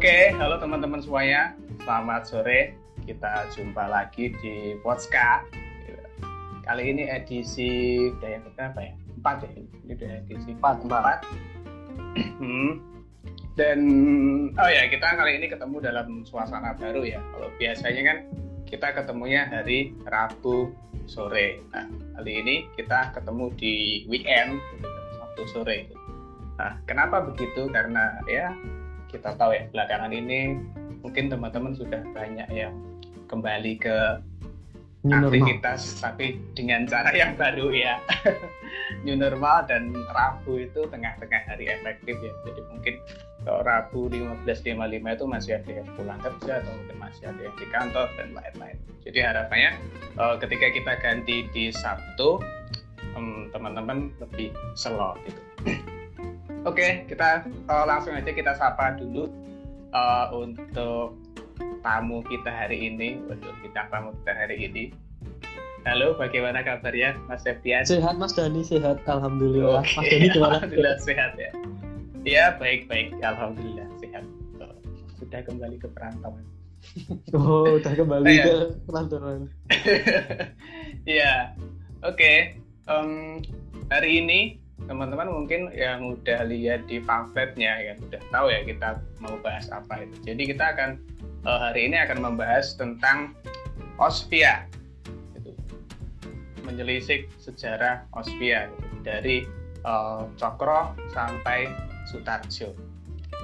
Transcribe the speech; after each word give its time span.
Oke, 0.00 0.32
halo 0.32 0.56
teman-teman 0.56 0.96
semuanya. 1.04 1.52
Selamat 1.84 2.24
sore. 2.24 2.72
Kita 3.04 3.44
jumpa 3.52 3.84
lagi 3.84 4.32
di 4.40 4.72
Podska. 4.80 5.44
Kali 6.64 6.88
ini 6.88 7.04
edisi 7.04 8.08
udah 8.08 8.30
yang 8.32 8.48
berapa 8.48 8.80
ya? 8.80 8.96
Empat 8.96 9.44
ya. 9.44 9.50
Ini 9.60 9.92
udah 10.00 10.10
edisi 10.24 10.50
Empat, 10.56 10.76
empat. 10.88 11.20
Hmm. 12.16 12.80
Dan 13.60 13.80
oh 14.56 14.70
ya 14.72 14.88
kita 14.88 15.04
kali 15.04 15.36
ini 15.36 15.52
ketemu 15.52 15.76
dalam 15.84 16.24
suasana 16.24 16.72
baru 16.80 17.04
ya. 17.04 17.20
Kalau 17.36 17.52
biasanya 17.60 18.00
kan 18.00 18.18
kita 18.64 18.96
ketemunya 18.96 19.52
hari 19.52 19.92
Rabu 20.08 20.72
sore. 21.12 21.60
Nah 21.76 21.84
kali 22.16 22.40
ini 22.40 22.72
kita 22.72 23.12
ketemu 23.12 23.52
di 23.52 23.74
weekend 24.08 24.64
Sabtu 25.20 25.44
sore. 25.44 25.92
Nah 26.56 26.80
kenapa 26.88 27.20
begitu? 27.20 27.68
Karena 27.68 28.16
ya 28.24 28.48
kita 29.10 29.34
tahu 29.36 29.52
ya 29.52 29.66
belakangan 29.74 30.14
ini 30.14 30.56
mungkin 31.02 31.28
teman-teman 31.28 31.74
sudah 31.74 32.00
banyak 32.14 32.48
yang 32.54 32.74
kembali 33.26 33.78
ke 33.78 34.22
New 35.00 35.16
normal. 35.16 35.32
aktivitas 35.32 35.96
tapi 35.96 36.36
dengan 36.52 36.84
cara 36.84 37.08
yang 37.16 37.32
baru 37.32 37.72
ya. 37.72 37.96
New 39.08 39.16
normal 39.16 39.64
dan 39.64 39.96
Rabu 39.96 40.60
itu 40.60 40.84
tengah-tengah 40.92 41.48
hari 41.48 41.72
efektif 41.72 42.20
ya. 42.20 42.32
Jadi 42.44 42.60
mungkin 42.68 42.94
kalau 43.48 43.64
Rabu 43.64 44.12
15.55 44.12 45.16
itu 45.16 45.24
masih 45.24 45.52
ada 45.56 45.70
yang 45.72 45.88
pulang 45.96 46.20
kerja 46.20 46.60
atau 46.60 46.72
mungkin 46.76 46.96
masih 47.00 47.24
ada 47.32 47.40
yang 47.40 47.56
di 47.56 47.66
kantor 47.72 48.06
dan 48.20 48.28
lain-lain. 48.36 48.76
Jadi 49.00 49.18
harapannya 49.24 49.72
eh, 50.20 50.34
ketika 50.36 50.66
kita 50.68 50.92
ganti 51.00 51.36
di 51.48 51.64
Sabtu 51.72 52.36
em, 53.16 53.48
teman-teman 53.56 54.12
lebih 54.20 54.52
slow 54.76 55.16
gitu 55.24 55.40
Oke, 56.68 57.08
kita 57.08 57.48
eh, 57.48 57.84
langsung 57.88 58.12
aja 58.12 58.28
kita 58.28 58.52
sapa 58.52 58.92
dulu 59.00 59.32
eh, 59.96 60.26
untuk 60.36 61.16
tamu 61.80 62.20
kita 62.28 62.52
hari 62.52 62.92
ini, 62.92 63.16
untuk 63.32 63.56
kita 63.64 63.88
tamu 63.88 64.12
kita 64.20 64.32
hari 64.36 64.68
ini. 64.68 64.84
Halo, 65.88 66.12
bagaimana 66.20 66.60
kabarnya, 66.60 67.16
Mas 67.24 67.40
Septian? 67.48 67.88
Sehat 67.88 68.20
Mas 68.20 68.36
Dani, 68.36 68.60
sehat. 68.60 69.00
Alhamdulillah. 69.08 69.80
Oke, 69.80 69.96
Mas 69.96 70.06
Dani 70.12 70.26
gimana? 70.28 70.56
Alhamdulillah 70.60 70.96
sehat 71.00 71.32
ya. 71.40 71.50
Ya, 72.28 72.44
baik-baik. 72.60 73.16
Alhamdulillah 73.24 73.88
sehat. 73.96 74.24
Sudah 75.16 75.40
kembali 75.40 75.80
ke 75.80 75.88
perantauan. 75.88 76.44
Oh, 77.32 77.80
udah 77.80 77.92
kembali 77.96 78.28
iya. 78.28 78.44
ke 78.44 78.54
perantauan. 78.84 79.48
Iya, 81.08 81.56
oke. 82.04 82.32
Hari 83.88 84.10
ini 84.20 84.60
teman-teman 84.88 85.28
mungkin 85.28 85.68
yang 85.76 86.16
udah 86.16 86.46
lihat 86.48 86.88
di 86.88 87.02
pamfletnya 87.02 87.72
ya 87.80 87.92
udah 88.00 88.22
tahu 88.32 88.46
ya 88.48 88.60
kita 88.64 89.00
mau 89.20 89.36
bahas 89.40 89.68
apa 89.68 90.04
itu. 90.04 90.16
Jadi 90.32 90.42
kita 90.54 90.76
akan 90.76 90.90
eh, 91.44 91.58
hari 91.60 91.80
ini 91.90 91.96
akan 92.00 92.18
membahas 92.20 92.76
tentang 92.78 93.36
Ospia, 94.00 94.64
gitu. 95.36 95.52
menyelisik 96.64 97.28
sejarah 97.36 98.08
Ospia 98.16 98.72
gitu. 98.72 98.96
dari 99.04 99.36
eh, 99.84 100.22
Cokro 100.40 100.96
sampai 101.12 101.68
Sutarjo. 102.08 102.72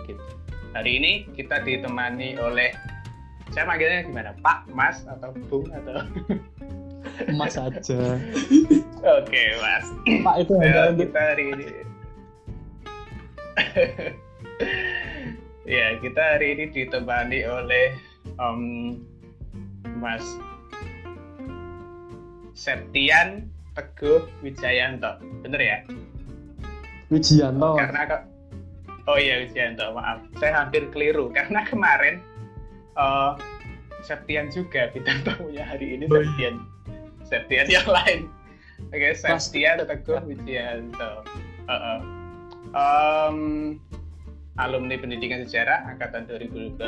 Gitu. 0.08 0.24
Hari 0.72 0.92
ini 0.96 1.12
kita 1.36 1.60
ditemani 1.60 2.40
oleh 2.40 2.72
saya 3.54 3.64
manggilnya 3.64 4.04
gimana 4.04 4.32
Pak, 4.42 4.68
Mas 4.74 5.00
atau 5.08 5.32
Bung 5.48 5.70
atau 5.72 6.02
Mas 7.32 7.56
aja. 7.56 7.98
Oke, 9.02 9.42
Mas. 9.56 9.86
Pak 10.22 10.36
itu 10.40 10.52
hanya 10.56 10.68
Ya, 10.68 10.82
untuk 10.88 11.00
kita 11.04 11.20
hari 11.24 11.44
ini. 11.48 11.66
ya, 15.64 15.86
kita 15.98 16.22
hari 16.34 16.46
ini 16.54 16.64
ditemani 16.70 17.40
oleh 17.44 17.86
em, 18.36 18.60
Mas 19.96 20.22
Septian 22.52 23.46
Teguh 23.72 24.24
Wijayanto. 24.40 25.20
Bener 25.42 25.60
ya? 25.60 25.78
Wijianto. 27.08 27.76
Karena 27.76 28.02
ke- 28.04 28.26
Oh 29.06 29.14
iya 29.14 29.38
Wijayanto, 29.38 29.92
maaf. 29.92 30.18
Saya 30.36 30.64
hampir 30.64 30.90
keliru 30.90 31.30
karena 31.30 31.62
kemarin 31.62 32.18
eh, 32.94 33.32
Septian 34.00 34.48
juga 34.48 34.88
bintang 34.90 35.20
tamunya 35.26 35.62
hari 35.62 35.94
ini. 35.94 36.06
Septian. 36.06 36.54
Septian 37.26 37.66
yang 37.66 37.86
lain. 37.86 38.30
Oke, 38.92 39.16
Mas- 39.26 39.50
Septian 39.50 39.82
Teguh 39.82 40.20
Wijayanto. 40.24 41.26
Heeh. 41.66 41.98
Em, 42.76 43.38
alumni 44.56 44.96
pendidikan 44.96 45.42
sejarah 45.44 45.84
angkatan 45.88 46.28
2012 46.28 46.78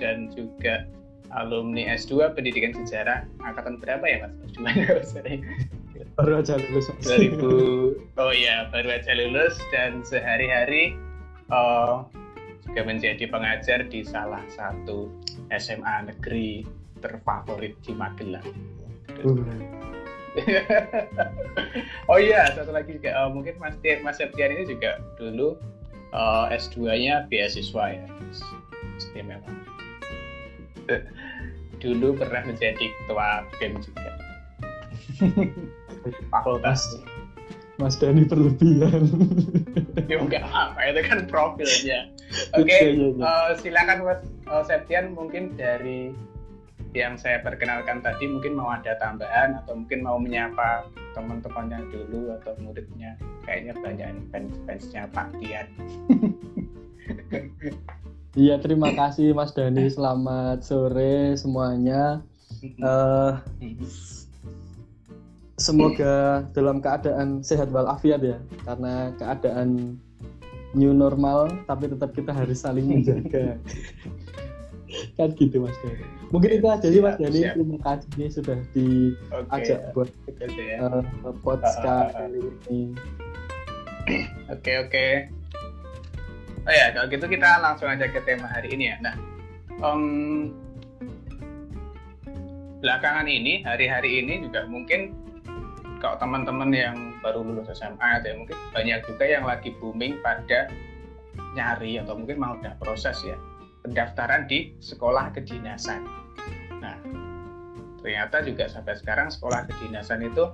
dan 0.00 0.30
juga 0.32 0.86
alumni 1.34 1.94
S2 1.98 2.30
pendidikan 2.34 2.70
sejarah 2.74 3.26
angkatan 3.42 3.78
berapa 3.82 4.04
ya 4.06 4.18
Mas? 4.26 4.32
S2-nya 4.54 4.86
sorry. 5.12 5.34
Baru 6.14 6.38
aja 6.38 6.54
lulus. 6.58 6.86
Mas. 6.94 7.06
2000 7.10 7.42
oh 8.22 8.32
iya 8.34 8.70
baru 8.70 8.88
aja 8.94 9.12
lulus 9.18 9.58
dan 9.74 10.02
sehari-hari 10.06 10.94
eh, 11.50 11.94
juga 12.64 12.82
menjadi 12.86 13.24
pengajar 13.30 13.86
di 13.90 14.06
salah 14.06 14.42
satu 14.50 15.10
SMA 15.52 16.10
negeri 16.10 16.62
terfavorit 17.02 17.74
di 17.82 17.92
Magelang. 17.92 18.46
Uh, 19.24 19.40
oh 22.10 22.18
iya 22.18 22.50
satu 22.50 22.74
lagi 22.74 22.98
juga 22.98 23.14
eh, 23.14 23.30
mungkin 23.30 23.54
Mas 23.62 23.78
Tian, 23.78 24.02
Mas 24.02 24.18
Septian 24.18 24.50
ini 24.50 24.66
juga 24.66 24.98
dulu 25.14 25.54
eh, 26.10 26.44
S2-nya 26.58 27.30
beasiswa 27.30 27.84
ya. 27.94 28.06
Istimewa. 28.98 29.50
dulu 31.84 32.16
pernah 32.16 32.42
menjadi 32.48 32.80
ketua 32.80 33.44
BEM 33.60 33.76
juga. 33.84 34.10
Fakultas. 36.32 36.80
Mas 37.74 37.98
Dani 37.98 38.22
berlebihan. 38.22 39.10
Ya 40.06 40.22
enggak 40.22 40.46
apa, 40.46 40.78
itu 40.94 41.00
kan 41.10 41.18
profilnya. 41.26 42.06
Oke, 42.54 42.70
Iya, 42.70 42.94
iya, 42.94 43.08
iya. 43.18 43.22
eh, 43.26 43.50
silakan 43.58 43.98
Mas 44.06 44.22
eh, 44.22 44.62
Septian 44.66 45.10
mungkin 45.10 45.58
dari 45.58 46.14
yang 46.94 47.18
saya 47.18 47.42
perkenalkan 47.42 47.98
tadi 48.00 48.30
mungkin 48.30 48.54
mau 48.54 48.70
ada 48.70 48.94
tambahan 49.02 49.58
atau 49.58 49.74
mungkin 49.74 50.06
mau 50.06 50.14
menyapa 50.14 50.86
teman-temannya 51.18 51.90
dulu 51.90 52.38
atau 52.38 52.54
muridnya. 52.62 53.18
Kayaknya 53.42 53.74
banyak 53.82 54.10
fans-fansnya 54.30 55.02
Pak 55.10 55.28
Tian. 55.42 55.68
Iya, 58.34 58.58
terima 58.58 58.90
kasih 58.90 59.30
Mas 59.30 59.54
Dani. 59.54 59.86
Selamat 59.86 60.66
sore 60.66 61.38
semuanya. 61.38 62.18
Eh, 62.66 63.32
semoga 65.54 66.42
dalam 66.50 66.82
keadaan 66.82 67.46
sehat 67.46 67.70
walafiat 67.70 68.18
ya 68.24 68.38
karena 68.66 69.14
keadaan 69.14 70.00
new 70.74 70.90
normal 70.90 71.46
tapi 71.70 71.86
tetap 71.86 72.10
kita 72.10 72.34
harus 72.34 72.66
saling 72.66 72.90
menjaga 72.90 73.54
kan 75.18 75.28
gitu 75.34 75.56
mas 75.62 75.76
Dani 75.82 76.04
mungkin 76.30 76.50
itu 76.58 76.66
aja 76.66 76.86
sih 76.86 77.00
mas 77.02 77.16
siap. 77.18 77.54
terima 77.54 77.78
kasih 77.82 78.26
sudah 78.30 78.58
diajak 78.74 79.80
Oke, 79.90 79.92
buat 79.94 80.08
ya. 80.54 80.76
uh, 80.82 81.02
podcast 81.42 81.78
kali 81.82 82.40
ini 82.70 82.94
Oke 84.52 84.72
oke. 84.84 85.06
Oh 86.64 86.72
ya 86.72 86.92
kalau 86.92 87.08
gitu 87.08 87.24
kita 87.28 87.60
langsung 87.60 87.88
aja 87.88 88.08
ke 88.08 88.20
tema 88.24 88.48
hari 88.48 88.72
ini 88.72 88.92
ya. 88.92 88.96
Nah, 89.00 89.16
em, 89.80 90.02
belakangan 92.84 93.28
ini 93.28 93.64
hari-hari 93.64 94.20
ini 94.20 94.44
juga 94.44 94.68
mungkin 94.68 95.16
kalau 96.04 96.20
teman-teman 96.20 96.68
yang 96.68 96.96
baru 97.24 97.40
lulus 97.40 97.72
SMA 97.72 98.20
atau 98.20 98.28
ya 98.28 98.36
mungkin 98.36 98.56
banyak 98.76 99.00
juga 99.08 99.24
yang 99.24 99.44
lagi 99.48 99.72
booming 99.80 100.20
pada 100.20 100.68
nyari 101.56 101.96
atau 101.96 102.12
mungkin 102.20 102.36
mau 102.36 102.60
udah 102.60 102.76
proses 102.76 103.16
ya 103.24 103.36
pendaftaran 103.84 104.48
di 104.48 104.72
sekolah 104.80 105.30
kedinasan. 105.36 106.08
Nah, 106.80 106.96
ternyata 108.00 108.40
juga 108.40 108.64
sampai 108.66 108.96
sekarang 108.96 109.28
sekolah 109.28 109.68
kedinasan 109.68 110.24
itu 110.24 110.48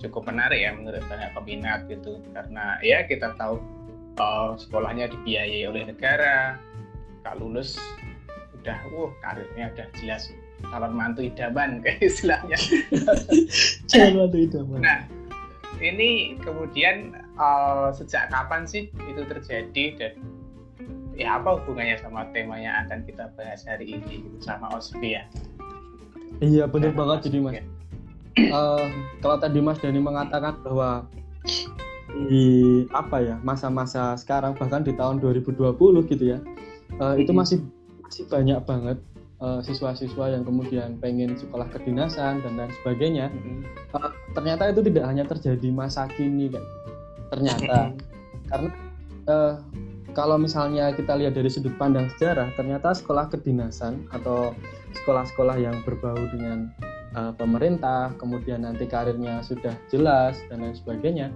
cukup 0.00 0.28
menarik 0.28 0.64
ya 0.64 0.72
menurut 0.72 1.04
banyak 1.04 1.30
peminat 1.36 1.84
gitu. 1.86 2.18
Karena 2.32 2.80
ya 2.80 3.04
kita 3.04 3.36
tahu 3.36 3.60
eh, 4.16 4.50
sekolahnya 4.56 5.12
dibiayai 5.12 5.68
oleh 5.68 5.84
negara. 5.92 6.56
Kak 7.22 7.36
lulus 7.36 7.76
udah 8.64 8.78
uh 8.96 9.10
karirnya 9.20 9.70
udah 9.76 9.86
jelas. 10.00 10.32
Calon 10.72 10.96
mantu 10.96 11.20
idaman 11.28 11.78
kayak 11.84 12.00
istilahnya. 12.00 12.56
Jangan 13.92 14.32
tuh 14.32 14.40
itu 14.40 14.58
mas 14.64 14.80
nah 14.80 15.00
ini 15.76 16.40
kemudian 16.40 17.12
eh, 17.36 17.88
sejak 17.92 18.32
kapan 18.32 18.64
sih 18.64 18.88
itu 19.12 19.22
terjadi? 19.28 19.84
Dan 20.00 20.35
ya 21.16 21.40
apa 21.40 21.60
hubungannya 21.60 21.96
sama 22.00 22.28
tema 22.30 22.60
yang 22.60 22.76
akan 22.86 23.02
kita 23.08 23.32
bahas 23.34 23.64
hari 23.64 23.96
ini 23.98 24.22
gitu 24.22 24.38
sama 24.44 24.68
Ospia 24.76 25.24
iya 26.44 26.68
bener 26.68 26.92
banget 26.92 27.32
jadi 27.32 27.40
mas 27.40 27.54
Ya. 27.56 27.64
Eh, 28.36 28.86
kalau 29.24 29.40
tadi 29.40 29.64
Mas 29.64 29.80
Dani 29.80 29.96
mengatakan 29.96 30.60
bahwa 30.60 31.08
di 32.28 32.84
apa 32.92 33.24
ya 33.24 33.40
masa-masa 33.40 34.12
sekarang 34.20 34.52
bahkan 34.60 34.84
di 34.84 34.92
tahun 34.92 35.24
2020 35.24 35.56
gitu 36.12 36.24
ya 36.36 36.44
uh, 37.00 37.16
itu 37.16 37.32
masih 37.32 37.64
masih 38.04 38.24
banyak 38.28 38.60
banget 38.64 38.98
uh, 39.40 39.60
siswa-siswa 39.60 40.32
yang 40.32 40.42
kemudian 40.44 40.96
pengen 41.00 41.36
sekolah 41.36 41.68
kedinasan 41.68 42.40
dan 42.40 42.52
lain 42.56 42.72
sebagainya. 42.82 43.26
Uh, 43.92 44.12
ternyata 44.32 44.72
itu 44.72 44.80
tidak 44.86 45.04
hanya 45.08 45.24
terjadi 45.26 45.68
masa 45.72 46.08
kini 46.14 46.48
kan. 46.52 46.64
Ternyata 47.34 47.78
karena 48.48 48.70
uh, 49.26 49.54
kalau 50.16 50.40
misalnya 50.40 50.96
kita 50.96 51.12
lihat 51.12 51.36
dari 51.36 51.52
sudut 51.52 51.76
pandang 51.76 52.08
sejarah, 52.16 52.48
ternyata 52.56 52.96
sekolah 52.96 53.28
kedinasan 53.28 54.08
atau 54.16 54.56
sekolah-sekolah 54.96 55.60
yang 55.60 55.76
berbau 55.84 56.16
dengan 56.32 56.72
uh, 57.12 57.36
pemerintah, 57.36 58.16
kemudian 58.16 58.64
nanti 58.64 58.88
karirnya 58.88 59.44
sudah 59.44 59.76
jelas 59.92 60.40
dan 60.48 60.64
lain 60.64 60.72
sebagainya, 60.72 61.28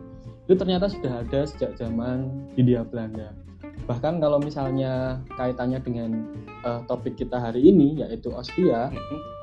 itu 0.48 0.56
ternyata 0.56 0.88
sudah 0.88 1.20
ada 1.20 1.44
sejak 1.44 1.76
zaman 1.76 2.48
Hindia 2.56 2.80
Belanda. 2.88 3.36
Bahkan 3.84 4.16
kalau 4.24 4.40
misalnya 4.40 5.20
kaitannya 5.36 5.84
dengan 5.84 6.10
uh, 6.64 6.80
topik 6.88 7.20
kita 7.20 7.36
hari 7.36 7.60
ini 7.68 8.00
yaitu 8.00 8.32
Ospia, 8.32 8.88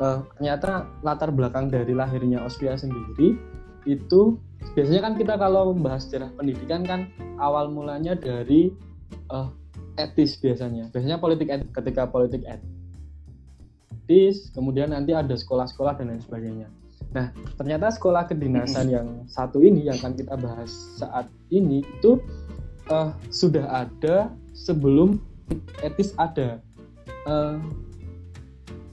uh, 0.02 0.26
ternyata 0.42 0.90
latar 1.06 1.30
belakang 1.30 1.70
dari 1.70 1.94
lahirnya 1.94 2.42
Ospia 2.42 2.74
sendiri 2.74 3.38
itu 3.86 4.42
biasanya 4.74 5.02
kan 5.06 5.14
kita 5.14 5.38
kalau 5.38 5.78
membahas 5.78 6.10
sejarah 6.10 6.34
pendidikan 6.34 6.82
kan 6.82 7.08
awal 7.38 7.70
mulanya 7.70 8.18
dari 8.18 8.74
uh, 9.30 9.50
etis 9.98 10.38
biasanya. 10.38 10.90
Biasanya 10.94 11.18
politik 11.18 11.50
etis 11.50 11.70
ketika 11.74 12.08
politik 12.08 12.46
etis, 12.48 14.54
kemudian 14.54 14.94
nanti 14.94 15.14
ada 15.14 15.34
sekolah-sekolah 15.34 16.00
dan 16.00 16.14
lain 16.14 16.24
sebagainya. 16.24 16.68
Nah, 17.16 17.32
ternyata 17.56 17.94
sekolah 17.94 18.28
kedinasan 18.28 18.92
yang 18.92 19.08
satu 19.32 19.64
ini 19.64 19.88
yang 19.88 19.96
akan 19.98 20.14
kita 20.18 20.36
bahas 20.38 20.70
saat 21.00 21.26
ini 21.50 21.82
itu 21.82 22.20
uh, 22.92 23.16
sudah 23.32 23.88
ada 23.88 24.30
sebelum 24.52 25.22
etis 25.82 26.12
ada. 26.20 26.60
Uh, 27.28 27.60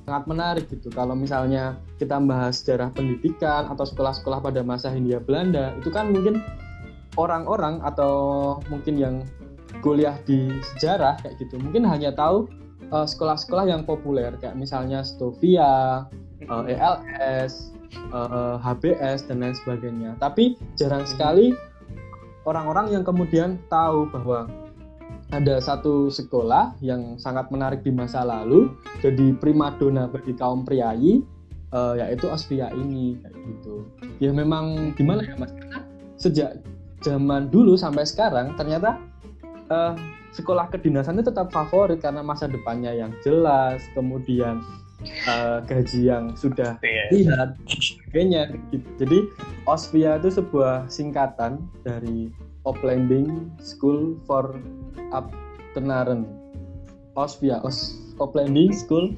sangat 0.04 0.24
menarik 0.28 0.64
gitu. 0.68 0.92
Kalau 0.92 1.16
misalnya 1.16 1.80
kita 1.96 2.20
membahas 2.20 2.60
sejarah 2.60 2.92
pendidikan 2.92 3.72
atau 3.72 3.88
sekolah-sekolah 3.88 4.44
pada 4.44 4.60
masa 4.60 4.92
Hindia 4.92 5.18
Belanda, 5.18 5.72
itu 5.80 5.88
kan 5.88 6.12
mungkin 6.12 6.44
orang-orang 7.16 7.80
atau 7.82 8.14
mungkin 8.68 9.00
yang 9.00 9.14
kuliah 9.84 10.16
di 10.24 10.48
sejarah 10.74 11.20
kayak 11.20 11.36
gitu 11.36 11.60
mungkin 11.60 11.84
hanya 11.84 12.16
tahu 12.16 12.48
sekolah 12.88 13.34
sekolah-sekolah 13.34 13.64
yang 13.66 13.82
populer 13.82 14.30
kayak 14.38 14.54
misalnya 14.54 15.02
Stovia, 15.02 16.06
uh, 16.46 16.64
ELS, 16.68 17.74
uh, 18.14 18.60
HBS 18.62 19.26
dan 19.26 19.42
lain 19.42 19.56
sebagainya. 19.58 20.14
Tapi 20.22 20.54
jarang 20.78 21.02
sekali 21.02 21.50
orang-orang 22.46 22.94
yang 22.94 23.02
kemudian 23.02 23.58
tahu 23.66 24.06
bahwa 24.14 24.46
ada 25.32 25.58
satu 25.58 26.12
sekolah 26.12 26.78
yang 26.78 27.18
sangat 27.18 27.50
menarik 27.50 27.82
di 27.82 27.90
masa 27.90 28.22
lalu 28.22 28.70
jadi 29.02 29.34
primadona 29.40 30.06
bagi 30.06 30.36
kaum 30.36 30.62
priayi 30.62 31.24
uh, 31.74 31.98
yaitu 31.98 32.30
Aspia 32.30 32.70
ini 32.70 33.18
kayak 33.18 33.34
gitu. 33.34 33.74
Ya 34.22 34.30
memang 34.30 34.94
gimana 34.94 35.26
ya 35.26 35.34
Mas? 35.34 35.50
Sejak 36.14 36.62
zaman 37.02 37.50
dulu 37.50 37.74
sampai 37.74 38.06
sekarang 38.06 38.54
ternyata 38.54 39.00
uh, 39.70 39.94
sekolah 40.34 40.66
kedinasan 40.68 41.20
itu 41.20 41.30
tetap 41.30 41.54
favorit 41.54 42.02
karena 42.02 42.20
masa 42.20 42.50
depannya 42.50 42.90
yang 42.90 43.14
jelas, 43.22 43.84
kemudian 43.94 44.60
uh, 45.30 45.62
gaji 45.64 46.10
yang 46.10 46.34
sudah 46.34 46.76
iya. 46.82 47.04
lihat, 47.14 47.48
sebagainya. 47.68 48.50
Gitu. 48.74 48.88
Jadi 48.98 49.18
Ospia 49.64 50.18
itu 50.18 50.34
sebuah 50.34 50.90
singkatan 50.90 51.62
dari 51.86 52.34
Oplending 52.64 53.52
School 53.60 54.18
for 54.24 54.58
Abtenaren. 55.12 56.26
Ospia, 57.14 57.62
Os 57.62 57.94
Oplending 58.18 58.74
School 58.74 59.14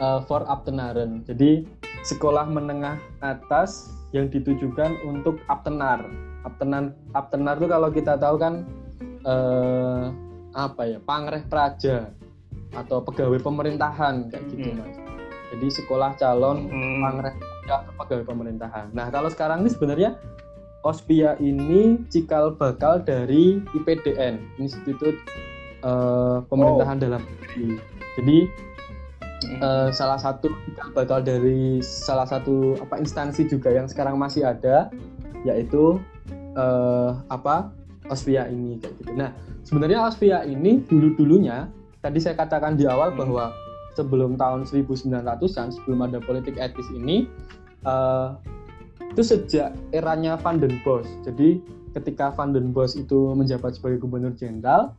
uh, 0.00 0.20
for 0.28 0.44
Abtenaren. 0.44 1.24
Jadi 1.24 1.64
sekolah 2.04 2.44
menengah 2.44 3.00
atas 3.24 3.88
yang 4.12 4.28
ditujukan 4.28 5.00
untuk 5.08 5.40
Abtenar. 5.48 6.04
Abtenar, 6.44 6.92
Abtenar 7.16 7.56
itu 7.56 7.68
kalau 7.72 7.88
kita 7.88 8.20
tahu 8.20 8.36
kan 8.36 8.68
eh, 9.24 10.04
apa 10.54 10.82
ya 10.86 10.98
pangreh 11.02 11.42
praja 11.50 12.14
atau 12.74 13.02
pegawai 13.02 13.38
pemerintahan 13.42 14.30
kayak 14.30 14.44
gitu 14.54 14.70
hmm. 14.70 14.78
mas 14.82 14.96
jadi 15.54 15.66
sekolah 15.82 16.10
calon 16.18 16.70
hmm. 16.70 17.00
pangreh 17.02 17.34
atau 17.66 17.92
pegawai 18.04 18.24
pemerintahan 18.26 18.86
nah 18.94 19.10
kalau 19.10 19.30
sekarang 19.30 19.66
ini 19.66 19.70
sebenarnya 19.72 20.10
Ospia 20.84 21.40
ini 21.40 22.04
cikal 22.12 22.60
bakal 22.60 23.00
dari 23.00 23.56
IPDN 23.72 24.60
Institut 24.60 25.16
eh, 25.80 26.38
Pemerintahan 26.44 27.00
oh. 27.00 27.02
dalam 27.02 27.22
Negeri 27.24 27.80
jadi 28.14 28.38
hmm. 28.46 29.58
uh, 29.58 29.88
salah 29.90 30.18
satu 30.18 30.50
cikal 30.66 30.88
bakal 30.94 31.18
dari 31.24 31.82
salah 31.82 32.26
satu 32.28 32.78
apa 32.78 33.02
instansi 33.02 33.46
juga 33.50 33.74
yang 33.74 33.90
sekarang 33.90 34.14
masih 34.18 34.46
ada 34.46 34.90
yaitu 35.44 35.98
uh, 36.56 37.18
apa 37.28 37.74
Osvia 38.12 38.48
ini 38.52 38.76
kayak 38.80 38.94
gitu. 39.00 39.12
Nah, 39.16 39.30
sebenarnya 39.64 40.04
Osvia 40.04 40.44
ini 40.44 40.84
dulu-dulunya 40.84 41.68
tadi 42.04 42.20
saya 42.20 42.36
katakan 42.36 42.76
di 42.76 42.84
awal 42.84 43.16
hmm. 43.16 43.18
bahwa 43.18 43.44
sebelum 43.96 44.36
tahun 44.36 44.68
1900-an 44.68 45.72
sebelum 45.72 45.98
ada 46.04 46.18
politik 46.20 46.58
etis 46.60 46.84
ini 46.92 47.24
uh, 47.88 48.36
itu 49.14 49.22
sejak 49.22 49.72
eranya 49.94 50.36
Van 50.36 50.60
den 50.60 50.82
Bos. 50.82 51.06
Jadi 51.24 51.62
ketika 51.96 52.34
Van 52.34 52.52
den 52.52 52.74
Bos 52.74 52.98
itu 52.98 53.32
menjabat 53.32 53.78
sebagai 53.78 54.02
gubernur 54.02 54.34
jenderal, 54.36 54.92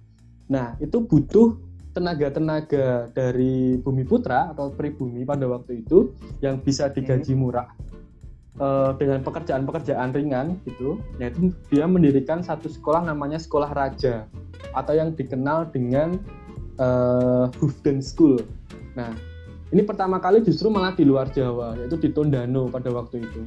nah 0.47 0.73
itu 0.79 1.03
butuh 1.03 1.59
tenaga-tenaga 1.95 3.11
dari 3.15 3.79
Bumi 3.79 4.03
Putra 4.03 4.51
atau 4.51 4.71
pribumi 4.71 5.23
pada 5.23 5.47
waktu 5.47 5.83
itu 5.85 6.11
yang 6.43 6.59
bisa 6.59 6.91
digaji 6.91 7.31
hmm. 7.35 7.39
murah 7.39 7.69
uh, 8.59 8.91
dengan 8.95 9.21
pekerjaan-pekerjaan 9.23 10.15
ringan 10.15 10.59
gitu, 10.67 10.99
yaitu 11.19 11.51
dia 11.71 11.85
mendirikan 11.87 12.43
satu 12.43 12.71
sekolah 12.71 13.03
namanya 13.03 13.39
Sekolah 13.39 13.71
Raja 13.71 14.27
atau 14.75 14.93
yang 14.95 15.15
dikenal 15.15 15.71
dengan 15.71 16.19
uh, 16.79 17.51
Hoofden 17.59 18.03
School. 18.03 18.39
Nah, 18.95 19.11
ini 19.71 19.81
pertama 19.83 20.21
kali 20.21 20.43
justru 20.43 20.71
malah 20.71 20.95
di 20.95 21.03
luar 21.03 21.31
Jawa, 21.31 21.75
yaitu 21.79 21.99
di 21.99 22.09
Tondano 22.11 22.71
pada 22.71 22.91
waktu 22.91 23.23
itu. 23.23 23.41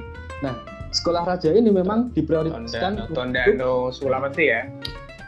Nah, 0.45 0.55
Sekolah 0.89 1.25
Raja 1.25 1.53
ini 1.53 1.69
memang 1.69 2.09
diprioritaskan 2.17 3.13
Tondano, 3.13 3.53
Tondano 3.55 3.73
Sulawesi 3.93 4.45
ya? 4.49 4.61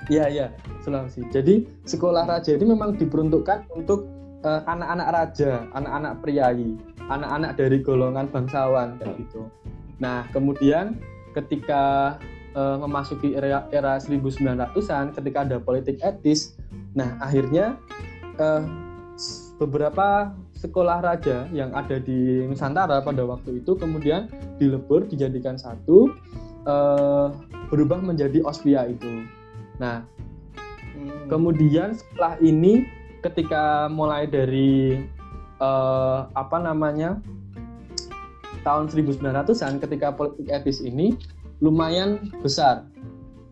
Iya, 0.10 0.26
iya, 0.28 0.48
Sulawesi. 0.82 1.22
Jadi, 1.30 1.70
Sekolah 1.86 2.26
Raja 2.26 2.58
ini 2.58 2.66
memang 2.66 2.98
diperuntukkan 2.98 3.70
untuk 3.78 4.10
eh, 4.42 4.62
anak-anak 4.66 5.08
uh, 5.08 5.14
raja, 5.14 5.52
anak-anak 5.78 6.14
priayi, 6.26 6.74
anak-anak 7.10 7.58
dari 7.58 7.82
golongan 7.82 8.28
bangsawan 8.30 9.00
kayak 9.02 9.16
gitu. 9.26 9.48
Nah, 10.02 10.26
kemudian 10.34 10.98
ketika 11.34 12.18
uh, 12.58 12.78
memasuki 12.82 13.34
era 13.38 13.66
era 13.72 13.98
1900-an 13.98 15.16
ketika 15.16 15.38
ada 15.48 15.58
politik 15.62 16.02
etis, 16.04 16.58
nah 16.98 17.16
akhirnya 17.24 17.80
uh, 18.38 18.66
beberapa 19.62 20.34
sekolah 20.58 21.02
raja 21.02 21.50
yang 21.50 21.74
ada 21.74 21.98
di 21.98 22.46
Nusantara 22.46 23.02
pada 23.02 23.26
waktu 23.26 23.66
itu 23.66 23.74
kemudian 23.74 24.30
dilebur 24.62 25.10
dijadikan 25.10 25.58
satu 25.58 26.14
uh, 26.70 27.34
berubah 27.70 27.98
menjadi 27.98 28.46
Ospia 28.46 28.86
itu. 28.86 29.26
Nah, 29.82 30.06
hmm. 30.98 31.30
kemudian 31.30 31.98
setelah 31.98 32.38
ini 32.42 32.86
ketika 33.26 33.90
mulai 33.90 34.26
dari 34.26 35.02
uh, 35.62 36.28
apa 36.34 36.58
namanya 36.58 37.22
tahun 38.66 38.90
1900-an 38.90 39.80
ketika 39.80 40.14
politik 40.14 40.50
etis 40.50 40.82
ini 40.82 41.16
lumayan 41.62 42.18
besar 42.42 42.86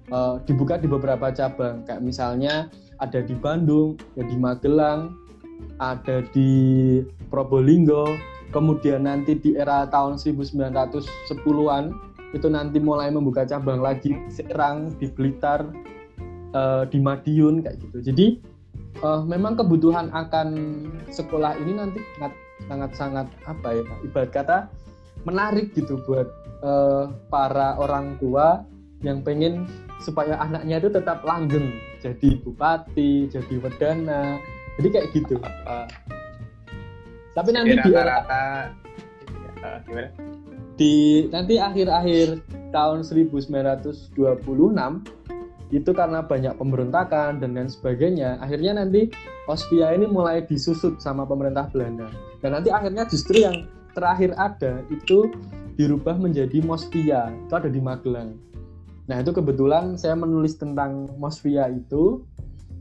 uh, 0.10 0.42
dibuka 0.44 0.76
di 0.82 0.90
beberapa 0.90 1.30
cabang 1.30 1.86
kayak 1.86 2.02
misalnya 2.02 2.68
ada 3.00 3.24
di 3.24 3.32
Bandung, 3.32 3.96
ada 4.20 4.28
di 4.28 4.36
Magelang, 4.36 5.16
ada 5.80 6.20
di 6.36 6.52
Probolinggo, 7.32 8.12
kemudian 8.52 9.08
nanti 9.08 9.40
di 9.40 9.56
era 9.56 9.88
tahun 9.88 10.20
1910-an 10.20 11.84
itu 12.36 12.48
nanti 12.52 12.78
mulai 12.78 13.10
membuka 13.10 13.48
cabang 13.48 13.82
lagi 13.82 14.14
Serang, 14.30 14.94
di 15.00 15.08
Blitar, 15.10 15.66
uh, 16.54 16.84
di 16.86 17.00
Madiun 17.02 17.66
kayak 17.66 17.78
gitu. 17.82 17.98
Jadi 18.04 18.26
uh, 19.02 19.22
memang 19.24 19.58
kebutuhan 19.58 20.10
akan 20.12 20.48
sekolah 21.10 21.58
ini 21.62 21.78
nanti 21.78 22.00
sangat 22.18 22.34
sangat 22.68 22.92
sangat 22.96 23.28
apa 23.48 23.68
ya 23.72 23.84
ibarat 24.04 24.32
kata 24.36 24.58
menarik 25.24 25.72
gitu 25.76 26.00
buat 26.08 26.28
uh, 26.64 27.12
para 27.32 27.76
orang 27.80 28.20
tua 28.20 28.64
yang 29.04 29.24
pengen 29.24 29.68
supaya 30.04 30.36
anaknya 30.40 30.80
itu 30.80 30.90
tetap 30.92 31.24
langgeng 31.24 31.76
jadi 32.00 32.40
bupati, 32.40 33.28
jadi 33.28 33.56
wedana, 33.60 34.40
jadi 34.80 34.88
kayak 34.88 35.08
gitu. 35.12 35.36
Uh, 35.68 35.88
Tapi 37.36 37.50
nanti 37.52 37.76
di 37.76 37.92
rata-rata 37.92 38.72
uh, 39.64 39.80
Di 40.80 41.28
nanti 41.28 41.60
akhir-akhir 41.60 42.40
tahun 42.72 43.04
1926 43.04 44.16
itu 45.70 45.94
karena 45.94 46.26
banyak 46.26 46.58
pemberontakan 46.58 47.38
dan 47.38 47.54
lain 47.54 47.70
sebagainya. 47.70 48.42
Akhirnya 48.42 48.82
nanti 48.82 49.14
Austria 49.46 49.94
ini 49.94 50.10
mulai 50.10 50.42
disusut 50.42 50.98
sama 50.98 51.30
pemerintah 51.30 51.70
Belanda. 51.70 52.10
Dan 52.42 52.58
nanti 52.58 52.74
akhirnya 52.74 53.06
justru 53.06 53.46
yang 53.46 53.70
terakhir 53.94 54.34
ada 54.38 54.82
itu 54.90 55.30
dirubah 55.78 56.18
menjadi 56.18 56.60
Mospia 56.66 57.30
itu 57.32 57.54
ada 57.54 57.70
di 57.70 57.80
Magelang. 57.80 58.36
Nah 59.06 59.18
itu 59.22 59.32
kebetulan 59.34 59.96
saya 59.96 60.18
menulis 60.18 60.58
tentang 60.58 61.10
Mospia 61.22 61.70
itu 61.70 62.26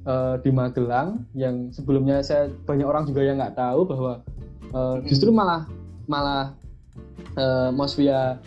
uh, 0.09 0.41
di 0.41 0.49
Magelang. 0.49 1.29
Yang 1.37 1.81
sebelumnya 1.81 2.25
saya 2.25 2.49
banyak 2.65 2.89
orang 2.89 3.05
juga 3.05 3.21
yang 3.21 3.37
nggak 3.37 3.57
tahu 3.57 3.85
bahwa 3.85 4.13
uh, 4.73 4.97
justru 5.05 5.29
malah 5.29 5.69
malah 6.09 6.57
uh, 7.37 7.69
Mosvia 7.69 8.41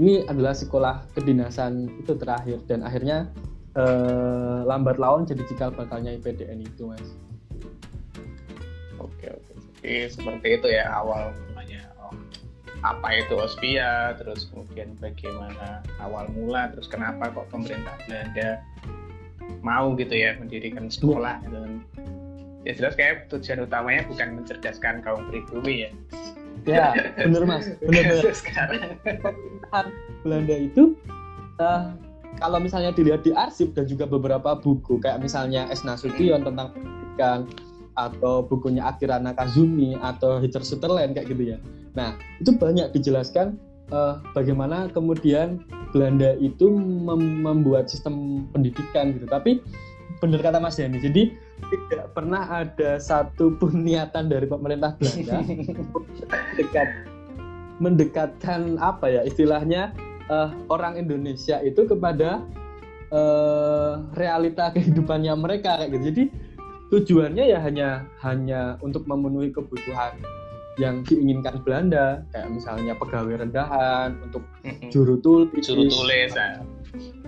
ini 0.00 0.24
adalah 0.24 0.56
sekolah 0.56 1.12
kedinasan 1.12 1.92
itu 2.00 2.16
terakhir. 2.16 2.64
Dan 2.64 2.82
akhirnya 2.82 3.28
uh, 3.76 4.66
lambat 4.66 4.96
laun 4.96 5.24
jadi 5.24 5.42
cikal 5.48 5.70
bakalnya 5.72 6.16
IPDN 6.18 6.64
itu 6.64 6.88
mas. 6.88 7.04
Oke 9.00 9.32
oke. 9.32 9.52
Jadi 9.82 10.08
seperti 10.12 10.48
itu 10.60 10.68
ya 10.70 10.86
awal 10.94 11.34
namanya 11.50 11.90
oh, 11.98 12.14
apa 12.86 13.08
itu 13.18 13.34
Ospia, 13.38 14.14
terus 14.18 14.48
kemudian 14.52 14.94
bagaimana 15.02 15.82
awal 15.98 16.30
mula, 16.32 16.70
terus 16.70 16.86
kenapa 16.86 17.32
kok 17.32 17.50
pemerintah 17.50 17.94
Belanda 18.06 18.62
mau 19.62 19.94
gitu 19.98 20.14
ya 20.14 20.38
mendirikan 20.38 20.86
sekolah 20.90 21.42
gitu 21.46 21.82
ya 22.62 22.72
jelas 22.78 22.94
kayak 22.94 23.26
tujuan 23.30 23.66
utamanya 23.66 24.06
bukan 24.06 24.38
mencerdaskan 24.38 25.02
kaum 25.02 25.26
pribumi 25.30 25.86
ya. 25.86 25.90
Ya 26.62 26.94
bener 27.18 27.42
mas. 27.42 27.66
Bener 27.82 28.22
bener. 28.22 28.34
Sekarang. 28.34 28.94
Belanda 30.22 30.54
itu 30.54 30.94
uh, 31.58 31.90
kalau 32.40 32.58
misalnya 32.62 32.94
dilihat 32.94 33.26
di 33.26 33.32
arsip 33.34 33.76
dan 33.76 33.84
juga 33.84 34.08
beberapa 34.08 34.56
buku 34.56 35.00
kayak 35.02 35.20
misalnya 35.20 35.68
S. 35.68 35.84
Nasution 35.84 36.44
tentang 36.44 36.72
pendidikan 36.72 37.48
atau 37.92 38.40
bukunya 38.40 38.88
Akira 38.88 39.20
Nakazumi 39.20 39.96
atau 40.00 40.40
Hitler 40.40 40.64
Sutherland 40.64 41.12
kayak 41.12 41.28
gitu 41.28 41.56
ya. 41.56 41.58
Nah 41.92 42.16
itu 42.40 42.56
banyak 42.56 42.92
dijelaskan 42.96 43.60
uh, 43.92 44.20
bagaimana 44.32 44.88
kemudian 44.88 45.60
Belanda 45.92 46.32
itu 46.40 46.72
mem 46.72 47.44
membuat 47.44 47.92
sistem 47.92 48.48
pendidikan 48.48 49.12
gitu. 49.12 49.28
Tapi 49.28 49.60
benar 50.24 50.40
kata 50.40 50.62
Mas 50.62 50.78
Yani 50.78 51.02
jadi 51.02 51.34
tidak 51.90 52.14
pernah 52.14 52.46
ada 52.48 52.96
satu 52.96 53.58
pun 53.58 53.82
niatan 53.82 54.30
dari 54.30 54.46
pemerintah 54.46 54.94
Belanda 54.96 55.42
mendekat 56.56 56.88
mendekatkan 57.82 58.78
apa 58.78 59.10
ya 59.10 59.22
istilahnya 59.26 59.90
uh, 60.32 60.48
orang 60.72 60.96
Indonesia 60.96 61.60
itu 61.60 61.84
kepada 61.84 62.40
uh, 63.12 64.00
realita 64.16 64.72
kehidupannya 64.72 65.36
mereka 65.36 65.76
kayak 65.76 65.92
gitu. 65.92 66.04
Jadi 66.08 66.22
tujuannya 66.88 67.44
ya 67.52 67.58
hanya 67.60 67.88
hanya 68.24 68.60
untuk 68.80 69.04
memenuhi 69.04 69.52
kebutuhan 69.52 70.16
yang 70.80 71.04
diinginkan 71.04 71.60
Belanda 71.60 72.24
kayak 72.32 72.48
misalnya 72.48 72.96
pegawai 72.96 73.44
rendahan 73.44 74.16
untuk 74.24 74.40
juru 74.88 75.20
tulis 75.20 75.52
juru 75.60 75.84
tulis 75.84 76.32
ya. 76.32 76.64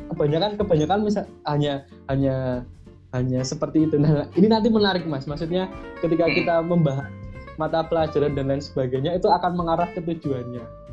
kebanyakan 0.08 0.56
kebanyakan 0.56 0.98
misal 1.04 1.24
hanya 1.44 1.84
hanya 2.08 2.64
hanya 3.12 3.40
seperti 3.46 3.86
itu. 3.86 3.94
Nah, 4.00 4.26
ini 4.34 4.50
nanti 4.50 4.68
menarik 4.72 5.06
Mas. 5.06 5.28
Maksudnya 5.28 5.70
ketika 6.02 6.26
kita 6.26 6.54
membahas 6.64 7.06
mata 7.54 7.86
pelajaran 7.86 8.34
dan 8.34 8.50
lain 8.50 8.64
sebagainya 8.64 9.14
itu 9.14 9.30
akan 9.30 9.54
mengarah 9.54 9.86
ke 9.94 10.02
tujuannya. 10.02 10.83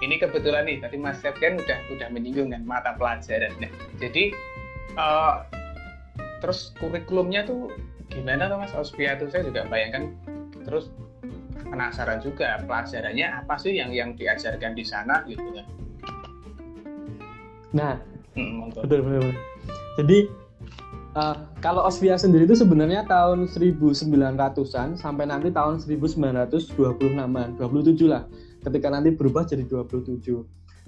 Ini 0.00 0.16
kebetulan 0.16 0.64
nih 0.64 0.80
tadi 0.80 0.96
Mas 0.96 1.20
Septian 1.20 1.60
udah 1.60 1.78
udah 1.92 2.08
menyinggung 2.12 2.52
kan 2.52 2.62
mata 2.64 2.96
pelajaran. 2.96 3.52
Nah, 3.60 3.70
jadi 4.00 4.32
uh, 4.96 5.44
terus 6.40 6.72
kurikulumnya 6.80 7.44
tuh 7.44 7.68
gimana 8.08 8.48
tuh 8.48 8.58
Mas 8.58 8.72
Ospia 8.74 9.20
tuh 9.20 9.28
saya 9.28 9.46
juga 9.46 9.68
bayangkan 9.68 10.12
terus 10.64 10.90
penasaran 11.68 12.18
juga 12.24 12.58
pelajarannya 12.66 13.44
apa 13.44 13.54
sih 13.60 13.76
yang 13.76 13.94
yang 13.94 14.16
diajarkan 14.16 14.74
di 14.74 14.82
sana 14.82 15.22
gitu 15.28 15.44
kan. 15.54 15.66
Nah, 17.70 17.94
Hmm, 18.38 18.70
betul, 18.70 19.02
betul, 19.02 19.02
betul. 19.02 19.34
Jadi 19.98 20.18
uh, 21.18 21.36
kalau 21.58 21.82
Osvia 21.82 22.14
sendiri 22.14 22.46
itu 22.46 22.54
sebenarnya 22.54 23.02
tahun 23.10 23.50
1900-an 23.50 24.94
sampai 24.94 25.24
nanti 25.26 25.50
tahun 25.50 25.82
1926-an, 25.82 27.58
27 27.58 28.06
lah. 28.06 28.24
Ketika 28.60 28.92
nanti 28.92 29.12
berubah 29.12 29.48
jadi 29.48 29.64
27. 29.64 30.16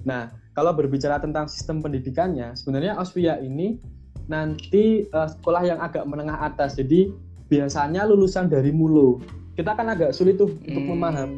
Nah, 0.03 0.29
kalau 0.53 0.73
berbicara 0.75 1.17
tentang 1.17 1.49
sistem 1.49 1.79
pendidikannya, 1.81 2.53
sebenarnya 2.53 2.99
Osvia 2.99 3.39
ini 3.39 3.79
nanti 4.27 5.07
uh, 5.11 5.27
sekolah 5.27 5.63
yang 5.65 5.79
agak 5.79 6.03
menengah 6.05 6.37
atas. 6.43 6.77
Jadi 6.77 7.11
biasanya 7.47 8.05
lulusan 8.07 8.51
dari 8.51 8.69
Mulo. 8.69 9.19
Kita 9.53 9.77
kan 9.77 9.89
agak 9.89 10.13
sulit 10.13 10.37
tuh 10.41 10.49
hmm. 10.49 10.67
untuk 10.69 10.85
memahami 10.97 11.37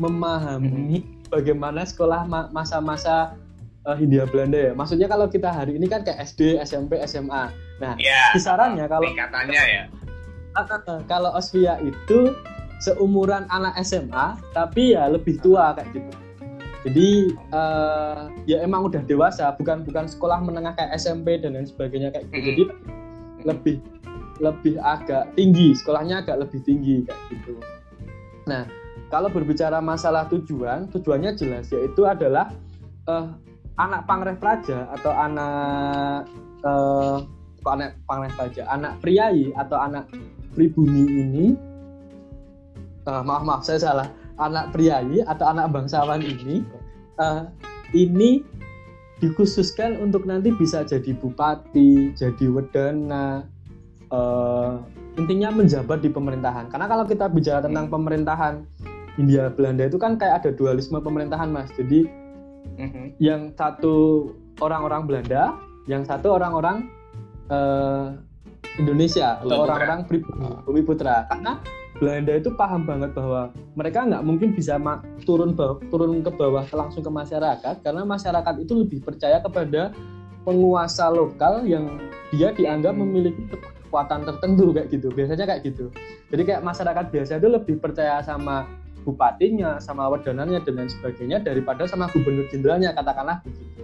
memahami 0.00 1.04
hmm. 1.04 1.28
bagaimana 1.28 1.84
sekolah 1.84 2.24
masa-masa 2.50 3.36
uh, 3.84 3.96
Hindia 3.96 4.24
Belanda 4.26 4.58
ya. 4.58 4.72
Maksudnya 4.72 5.06
kalau 5.06 5.28
kita 5.28 5.52
hari 5.52 5.76
ini 5.76 5.86
kan 5.86 6.02
kayak 6.02 6.22
SD, 6.22 6.58
SMP, 6.64 6.98
SMA. 7.04 7.52
Nah, 7.82 7.94
ya, 7.98 8.32
kisarannya 8.32 8.86
kalau 8.88 9.08
katanya 9.12 9.62
ya. 9.62 9.84
Uh, 10.52 11.00
kalau 11.08 11.32
Osvia 11.32 11.80
itu 11.80 12.32
seumuran 12.82 13.46
anak 13.46 13.78
SMA, 13.86 14.34
tapi 14.50 14.98
ya 14.98 15.06
lebih 15.06 15.38
tua 15.38 15.70
kayak 15.78 15.94
gitu. 15.94 16.10
Jadi 16.82 17.30
uh, 17.54 18.26
ya 18.42 18.58
emang 18.58 18.90
udah 18.90 19.06
dewasa, 19.06 19.54
bukan 19.54 19.86
bukan 19.86 20.10
sekolah 20.10 20.42
menengah 20.42 20.74
kayak 20.74 20.98
SMP 20.98 21.38
dan 21.38 21.54
lain 21.54 21.70
sebagainya 21.70 22.10
kayak 22.10 22.26
gitu. 22.34 22.42
Jadi 22.42 22.62
lebih 23.46 23.76
lebih 24.42 24.82
agak 24.82 25.30
tinggi, 25.38 25.78
sekolahnya 25.78 26.26
agak 26.26 26.42
lebih 26.42 26.58
tinggi 26.66 27.06
kayak 27.06 27.22
gitu. 27.30 27.54
Nah, 28.50 28.66
kalau 29.14 29.30
berbicara 29.30 29.78
masalah 29.78 30.26
tujuan, 30.26 30.90
tujuannya 30.90 31.38
jelas 31.38 31.70
yaitu 31.70 32.02
adalah 32.02 32.50
uh, 33.06 33.30
anak 33.78 34.02
pangreh 34.10 34.34
praja 34.34 34.90
atau 34.90 35.14
anak 35.14 36.26
uh, 36.66 37.22
anak 37.62 37.94
pangreh 38.10 38.34
praja, 38.34 38.66
anak 38.66 38.98
priayi 38.98 39.54
atau 39.54 39.78
anak 39.78 40.10
pribumi 40.58 41.06
ini 41.06 41.46
uh, 43.06 43.22
maaf 43.22 43.42
maaf 43.42 43.62
saya 43.62 43.78
salah 43.80 44.08
anak 44.40 44.72
priayi 44.74 45.22
atau 45.24 45.46
anak 45.48 45.70
bangsawan 45.70 46.22
ini 46.22 46.64
uh, 47.20 47.46
ini 47.92 48.42
dikhususkan 49.22 50.02
untuk 50.02 50.26
nanti 50.26 50.50
bisa 50.50 50.82
jadi 50.82 51.14
bupati, 51.14 52.10
jadi 52.18 52.44
wedana, 52.50 53.46
uh, 54.10 54.82
intinya 55.14 55.54
menjabat 55.54 56.02
di 56.02 56.10
pemerintahan. 56.10 56.66
Karena 56.66 56.90
kalau 56.90 57.06
kita 57.06 57.30
bicara 57.30 57.62
tentang 57.62 57.86
pemerintahan 57.86 58.66
India 59.22 59.46
Belanda 59.54 59.86
itu 59.86 59.94
kan 59.94 60.18
kayak 60.18 60.42
ada 60.42 60.50
dualisme 60.50 60.98
pemerintahan 60.98 61.54
mas. 61.54 61.70
Jadi 61.78 62.10
hmm 62.82 63.14
Yang 63.22 63.54
satu 63.54 63.94
orang-orang 64.58 65.06
Belanda, 65.06 65.54
yang 65.86 66.02
satu 66.02 66.34
orang-orang 66.34 66.90
uh, 67.46 68.18
Indonesia 68.74 69.38
orang-orang 69.46 70.02
Bumi 70.66 70.82
Putra. 70.82 71.30
Karena 71.30 71.62
Belanda 72.02 72.34
itu 72.34 72.50
paham 72.58 72.82
banget 72.82 73.14
bahwa 73.14 73.54
mereka 73.78 74.02
nggak 74.02 74.26
mungkin 74.26 74.50
bisa 74.58 74.74
turun 75.22 75.54
bawah, 75.54 75.78
turun 75.86 76.18
ke 76.18 76.34
bawah 76.34 76.66
langsung 76.74 77.06
ke 77.06 77.12
masyarakat 77.14 77.78
karena 77.78 78.02
masyarakat 78.02 78.54
itu 78.58 78.74
lebih 78.74 79.06
percaya 79.06 79.38
kepada 79.38 79.94
penguasa 80.42 81.06
lokal 81.14 81.62
yang 81.62 82.02
dia 82.34 82.50
dianggap 82.50 82.98
memiliki 82.98 83.46
kekuatan 83.86 84.26
tertentu 84.26 84.74
kayak 84.74 84.90
gitu. 84.90 85.14
Biasanya 85.14 85.46
kayak 85.46 85.62
gitu. 85.62 85.94
Jadi 86.34 86.42
kayak 86.42 86.66
masyarakat 86.66 87.06
biasa 87.14 87.38
itu 87.38 87.46
lebih 87.46 87.78
percaya 87.78 88.18
sama 88.26 88.66
bupatinya, 89.02 89.82
sama 89.82 90.08
wedanannya 90.10 90.62
dan 90.62 90.74
lain 90.78 90.90
sebagainya 90.90 91.42
daripada 91.42 91.84
sama 91.90 92.08
gubernur 92.10 92.46
jenderalnya 92.48 92.94
katakanlah 92.94 93.42
begitu. 93.44 93.82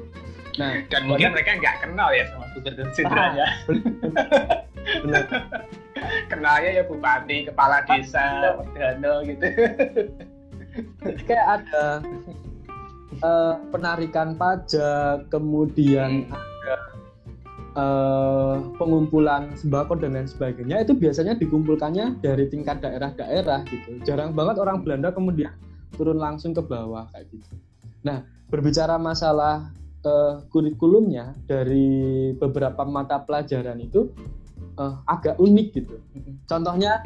Nah, 0.59 0.83
dan 0.91 1.07
mungkin 1.07 1.31
mereka 1.35 1.55
nggak 1.55 1.77
kenal 1.87 2.11
ya 2.11 2.25
sama 2.31 2.45
gubernur 2.57 2.89
jenderalnya. 2.95 3.47
Ah, 4.89 5.05
benar. 5.05 5.25
Kenalnya 6.33 6.71
ya 6.81 6.83
bupati, 6.89 7.37
kepala 7.53 7.85
desa, 7.85 8.57
wedano 8.57 9.21
gitu. 9.27 9.47
Kayak 11.27 11.47
ada 11.61 11.87
uh, 13.21 13.55
penarikan 13.75 14.39
pajak, 14.39 15.29
kemudian 15.29 16.31
hmm. 16.31 16.48
Uh, 17.77 18.63
pengumpulan 18.81 19.53
sembako 19.59 20.01
dan 20.01 20.17
lain 20.17 20.29
sebagainya 20.29 20.87
itu 20.87 20.97
biasanya 20.97 21.37
dikumpulkannya 21.37 22.23
dari 22.23 22.49
tingkat 22.49 22.81
daerah-daerah 22.81 23.67
gitu. 23.69 24.01
Jarang 24.07 24.33
banget 24.33 24.57
orang 24.63 24.81
Belanda 24.87 25.13
kemudian 25.13 25.53
turun 25.97 26.21
langsung 26.21 26.55
ke 26.55 26.63
bawah 26.63 27.11
kayak 27.13 27.29
gitu. 27.33 27.49
Nah, 28.07 28.25
berbicara 28.49 28.97
masalah 28.97 29.69
uh, 30.07 30.45
kurikulumnya 30.49 31.35
dari 31.45 32.31
beberapa 32.39 32.87
mata 32.87 33.21
pelajaran 33.21 33.83
itu 33.83 34.09
uh, 34.79 35.03
agak 35.11 35.37
unik 35.37 35.69
gitu. 35.75 35.97
Contohnya 36.47 37.03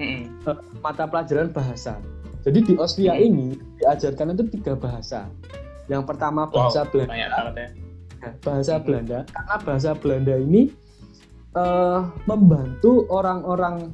uh, 0.47 0.59
mata 0.85 1.09
pelajaran 1.09 1.51
bahasa. 1.51 1.99
Jadi 2.43 2.59
di 2.63 2.75
Austria 2.75 3.15
ini 3.15 3.55
diajarkan 3.79 4.35
itu 4.35 4.51
tiga 4.51 4.75
bahasa. 4.75 5.31
Yang 5.87 6.11
pertama 6.11 6.51
bahasa 6.51 6.83
wow, 6.83 6.91
Belanda. 6.91 7.15
Ya 7.15 7.92
bahasa 8.43 8.79
Belanda 8.79 9.27
karena 9.31 9.57
bahasa 9.67 9.91
Belanda 9.99 10.35
ini 10.39 10.71
uh, 11.59 12.07
membantu 12.31 13.07
orang-orang 13.11 13.91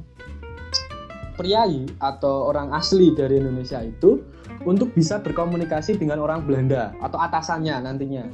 priai 1.39 1.87
atau 2.03 2.51
orang 2.51 2.75
asli 2.75 3.15
dari 3.15 3.39
Indonesia 3.39 3.79
itu 3.79 4.19
untuk 4.67 4.91
bisa 4.91 5.23
berkomunikasi 5.23 5.95
dengan 5.95 6.19
orang 6.19 6.43
Belanda 6.43 6.91
atau 6.99 7.15
atasannya 7.15 7.79
nantinya. 7.79 8.27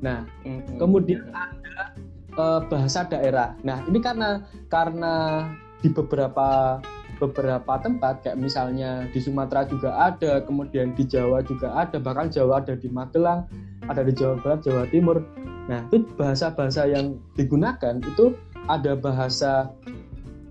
Nah, 0.00 0.24
mm-hmm. 0.48 0.80
kemudian 0.80 1.28
ada 1.28 1.92
uh, 2.40 2.60
bahasa 2.64 3.04
daerah. 3.04 3.52
Nah, 3.60 3.84
ini 3.84 4.00
karena 4.00 4.48
karena 4.72 5.44
di 5.84 5.92
beberapa 5.92 6.80
beberapa 7.18 7.82
tempat 7.82 8.22
kayak 8.22 8.38
misalnya 8.38 9.10
di 9.10 9.18
Sumatera 9.20 9.66
juga 9.66 9.90
ada, 9.98 10.40
kemudian 10.40 10.94
di 10.94 11.04
Jawa 11.04 11.42
juga 11.44 11.74
ada, 11.74 11.98
bahkan 11.98 12.30
Jawa 12.30 12.62
ada 12.62 12.78
di 12.78 12.86
Magelang, 12.88 13.44
ada 13.88 14.04
di 14.04 14.12
Jawa 14.12 14.36
Barat, 14.40 14.60
Jawa 14.64 14.84
Timur. 14.92 15.24
Nah, 15.68 15.84
itu 15.88 16.04
bahasa-bahasa 16.16 16.88
yang 16.88 17.20
digunakan 17.36 18.00
itu 18.00 18.36
ada 18.68 18.96
bahasa 18.96 19.72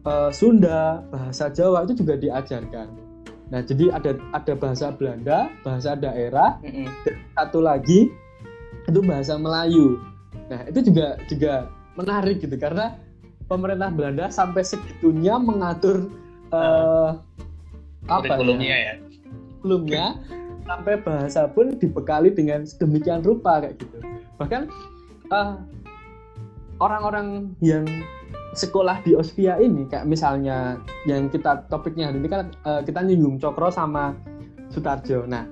uh, 0.06 0.30
Sunda, 0.34 1.02
bahasa 1.10 1.50
Jawa 1.50 1.86
itu 1.86 2.06
juga 2.06 2.18
diajarkan. 2.18 2.88
Nah, 3.48 3.64
jadi 3.64 3.96
ada 3.96 4.12
ada 4.36 4.54
bahasa 4.60 4.92
Belanda, 4.92 5.48
bahasa 5.64 5.96
daerah, 5.96 6.60
mm 6.60 6.70
-hmm. 6.70 6.86
dan 7.08 7.16
satu 7.40 7.60
lagi 7.64 8.12
itu 8.88 9.00
bahasa 9.06 9.40
Melayu. 9.40 10.02
Nah, 10.52 10.68
itu 10.68 10.92
juga 10.92 11.16
juga 11.32 11.54
menarik 11.96 12.44
gitu 12.44 12.56
karena 12.60 13.00
pemerintah 13.48 13.90
Belanda 13.92 14.28
sampai 14.30 14.62
segitunya 14.64 15.40
mengatur 15.40 16.12
uh, 16.52 17.16
apa 18.08 18.24
kurikulumnya 18.36 18.76
ya? 18.76 18.94
Kurikulumnya 19.64 20.06
sampai 20.68 21.00
bahasa 21.00 21.48
pun 21.48 21.80
dibekali 21.80 22.30
dengan 22.36 22.68
sedemikian 22.68 23.24
rupa 23.24 23.64
kayak 23.64 23.80
gitu. 23.80 23.98
Bahkan 24.38 24.62
eh, 25.32 25.54
orang-orang 26.78 27.56
yang 27.64 27.88
sekolah 28.58 29.06
di 29.06 29.14
Ospia 29.14 29.62
ini 29.62 29.86
kayak 29.86 30.10
misalnya 30.10 30.82
yang 31.06 31.30
kita 31.30 31.70
topiknya 31.70 32.10
hari 32.10 32.18
ini 32.18 32.30
kan 32.30 32.50
uh, 32.66 32.82
kita 32.82 33.06
nyinggung 33.06 33.38
Cokro 33.38 33.70
sama 33.70 34.18
Sutarjo. 34.74 35.30
Nah, 35.30 35.46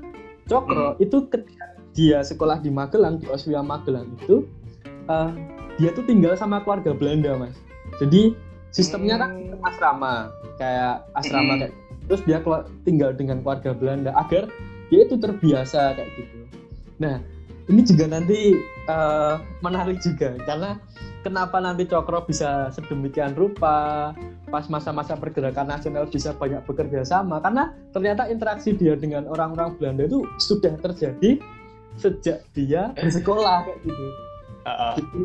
Cokro 0.49 0.97
hmm. 0.97 1.03
itu 1.05 1.17
ketika 1.29 1.77
dia 1.93 2.25
sekolah 2.25 2.59
di 2.59 2.73
Magelang 2.73 3.21
di 3.21 3.29
Ospia 3.29 3.61
Magelang 3.61 4.09
itu 4.17 4.49
uh, 5.05 5.29
dia 5.77 5.93
tuh 5.93 6.01
tinggal 6.09 6.33
sama 6.33 6.65
keluarga 6.65 6.97
Belanda, 6.97 7.37
Mas. 7.37 7.55
Jadi 8.01 8.33
sistemnya 8.73 9.21
kan 9.21 9.37
hmm. 9.37 9.61
asrama 9.69 10.33
kayak 10.57 11.05
asrama 11.13 11.53
hmm. 11.55 11.59
kayak 11.61 11.73
terus 12.05 12.21
dia 12.25 12.37
tinggal 12.85 13.13
dengan 13.13 13.41
keluarga 13.45 13.73
Belanda 13.77 14.11
agar 14.17 14.49
dia 14.89 15.01
itu 15.05 15.15
terbiasa 15.17 15.97
kayak 15.97 16.09
gitu. 16.19 16.37
Nah 17.01 17.17
ini 17.65 17.81
juga 17.81 18.05
nanti 18.05 18.53
uh, 18.85 19.41
menarik 19.65 19.97
juga 20.01 20.37
karena 20.45 20.77
kenapa 21.25 21.57
nanti 21.57 21.89
Cokro 21.89 22.21
bisa 22.29 22.69
sedemikian 22.69 23.33
rupa 23.33 24.13
pas 24.53 24.69
masa-masa 24.69 25.17
pergerakan 25.17 25.73
nasional 25.73 26.05
bisa 26.05 26.37
banyak 26.37 26.61
bekerja 26.69 27.01
sama? 27.01 27.41
Karena 27.41 27.73
ternyata 27.89 28.29
interaksi 28.29 28.77
dia 28.77 28.93
dengan 28.93 29.25
orang-orang 29.25 29.73
Belanda 29.81 30.05
itu 30.05 30.21
sudah 30.37 30.77
terjadi 30.77 31.41
sejak 31.97 32.45
dia 32.53 32.93
bersekolah 32.93 33.65
kayak 33.65 33.79
gitu. 33.81 34.05
Uh 34.05 34.69
-uh. 34.69 34.93
gitu. 35.01 35.19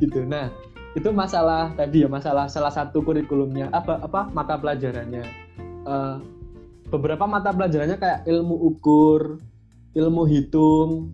Gitu. 0.00 0.20
Nah 0.24 0.48
itu 0.96 1.12
masalah 1.12 1.76
tadi 1.76 2.02
ya 2.02 2.08
masalah 2.08 2.48
salah 2.48 2.72
satu 2.72 3.04
kurikulumnya 3.04 3.68
apa 3.76 4.00
apa 4.00 4.32
mata 4.32 4.56
pelajarannya. 4.56 5.24
Uh, 5.84 6.16
beberapa 6.88 7.24
mata 7.28 7.52
pelajarannya 7.52 7.96
kayak 8.00 8.20
ilmu 8.28 8.56
ukur 8.74 9.40
ilmu 9.96 10.22
hitung 10.28 11.12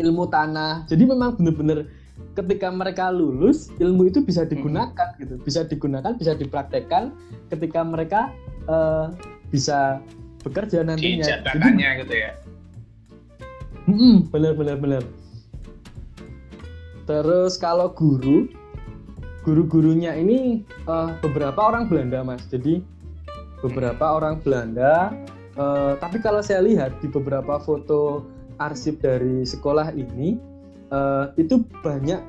ilmu 0.00 0.24
tanah. 0.28 0.88
Jadi 0.88 1.04
memang 1.06 1.38
benar-benar 1.38 1.86
ketika 2.34 2.68
mereka 2.72 3.12
lulus 3.12 3.68
ilmu 3.78 4.08
itu 4.08 4.24
bisa 4.24 4.42
digunakan 4.46 5.14
hmm. 5.14 5.20
gitu. 5.22 5.34
Bisa 5.42 5.60
digunakan 5.66 6.12
bisa 6.16 6.32
dipraktekkan 6.34 7.12
ketika 7.52 7.80
mereka 7.84 8.32
uh, 8.66 9.12
bisa 9.52 10.00
bekerja 10.42 10.82
nantinya. 10.82 11.22
Jadi, 11.22 12.02
gitu 12.02 12.14
ya. 12.14 12.32
Hmm, 13.86 14.30
benar 14.30 14.54
benar 14.54 14.78
benar 14.78 15.02
terus 17.06 17.58
kalau 17.58 17.90
guru 17.92 18.46
guru-gurunya 19.42 20.14
ini 20.14 20.62
uh, 20.86 21.18
beberapa 21.18 21.58
orang 21.58 21.90
Belanda 21.90 22.22
mas. 22.22 22.46
Jadi 22.46 22.80
beberapa 23.62 24.18
orang 24.18 24.42
Belanda 24.42 25.14
uh, 25.56 25.94
tapi 26.02 26.18
kalau 26.18 26.42
saya 26.42 26.60
lihat 26.60 26.98
di 26.98 27.08
beberapa 27.08 27.62
foto 27.62 28.26
arsip 28.58 29.00
dari 29.00 29.46
sekolah 29.46 29.94
ini 29.94 30.36
uh, 30.90 31.30
itu 31.40 31.62
banyak 31.80 32.20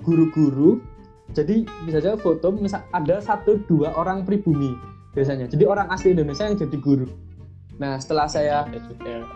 guru-guru 0.00 0.80
uh, 0.80 0.80
jadi 1.36 1.68
misalnya 1.84 2.16
foto 2.16 2.48
misal 2.56 2.80
ada 2.96 3.20
satu 3.20 3.60
dua 3.68 3.92
orang 3.92 4.24
pribumi 4.24 4.72
biasanya 5.12 5.46
jadi 5.52 5.68
orang 5.68 5.92
asli 5.92 6.16
Indonesia 6.16 6.48
yang 6.48 6.56
jadi 6.56 6.76
guru 6.80 7.06
nah 7.76 8.00
setelah 8.00 8.24
saya 8.24 8.64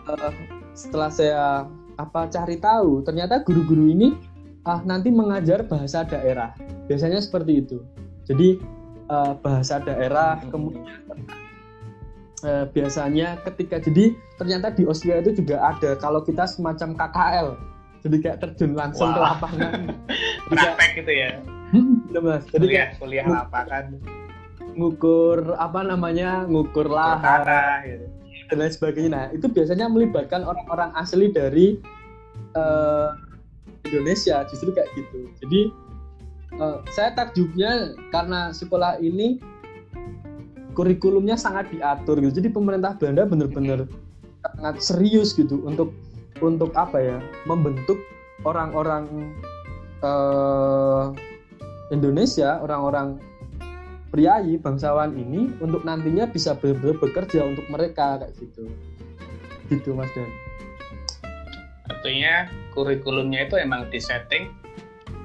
uh, 0.09 0.33
setelah 0.73 1.13
saya 1.13 1.69
apa 2.01 2.31
cari 2.33 2.57
tahu 2.57 3.05
ternyata 3.05 3.45
guru-guru 3.45 3.93
ini 3.93 4.17
ah, 4.69 4.81
nanti 4.85 5.09
mengajar 5.09 5.65
bahasa 5.65 6.05
daerah. 6.05 6.53
Biasanya 6.85 7.25
seperti 7.25 7.65
itu. 7.65 7.79
Jadi 8.29 8.61
uh, 9.11 9.33
bahasa 9.41 9.81
daerah 9.83 10.41
hmm. 10.41 10.51
kemudian 10.53 10.85
uh, 12.45 12.65
biasanya 12.71 13.41
ketika 13.49 13.83
jadi 13.83 14.15
ternyata 14.39 14.73
di 14.73 14.87
Austria 14.87 15.21
itu 15.21 15.35
juga 15.37 15.61
ada 15.61 15.99
kalau 15.99 16.23
kita 16.23 16.47
semacam 16.47 16.95
KKL. 16.95 17.49
Jadi 17.99 18.17
kayak 18.23 18.39
terjun 18.39 18.79
langsung 18.79 19.11
wow. 19.11 19.17
ke 19.17 19.21
lapangan. 19.27 19.73
Praktek 20.49 20.91
gitu 21.03 21.13
ya. 21.13 21.31
Hmm, 21.75 22.07
mas. 22.15 22.47
Jadi 22.55 22.65
kuliah, 22.65 22.87
kayak 22.87 22.91
kuliah 23.03 23.27
lapangan 23.27 23.85
ngukur 24.79 25.59
apa 25.59 25.83
namanya 25.83 26.47
ngukur 26.47 26.87
lahan 26.87 27.43
gitu. 27.83 28.07
dan 28.55 28.57
lain 28.63 28.73
sebagainya. 28.73 29.11
Nah 29.11 29.25
itu 29.35 29.51
biasanya 29.51 29.91
melibatkan 29.91 30.47
orang-orang 30.47 30.95
asli 30.95 31.35
dari 31.35 31.83
uh, 32.55 33.11
Indonesia 33.89 34.45
justru 34.49 34.71
kayak 34.71 34.89
gitu 34.95 35.33
jadi 35.41 35.61
uh, 36.59 36.79
saya 36.93 37.15
takjubnya 37.15 37.95
karena 38.11 38.51
sekolah 38.51 38.99
ini 39.01 39.39
kurikulumnya 40.75 41.35
sangat 41.35 41.71
diatur 41.75 42.23
gitu. 42.23 42.39
Jadi 42.43 42.55
pemerintah 42.55 42.95
Belanda 42.95 43.27
benar-benar 43.27 43.87
sangat 44.55 44.77
serius 44.79 45.35
gitu 45.35 45.63
untuk 45.67 45.91
untuk 46.39 46.71
apa 46.79 47.03
ya 47.03 47.19
membentuk 47.51 47.99
orang-orang 48.47 49.35
uh, 50.07 51.11
Indonesia 51.91 52.63
orang-orang 52.63 53.19
priayi 54.15 54.57
bangsawan 54.57 55.19
ini 55.19 55.51
untuk 55.59 55.83
nantinya 55.83 56.31
bisa 56.31 56.55
benar-benar 56.57 56.97
bekerja 57.03 57.45
untuk 57.45 57.67
mereka 57.69 58.23
kayak 58.23 58.33
gitu. 58.39 58.71
Gitu 59.69 59.93
Mas 59.93 60.09
Dan. 60.17 60.31
Artinya 61.91 62.49
kurikulumnya 62.73 63.51
itu 63.51 63.59
emang 63.59 63.91
disetting 63.91 64.55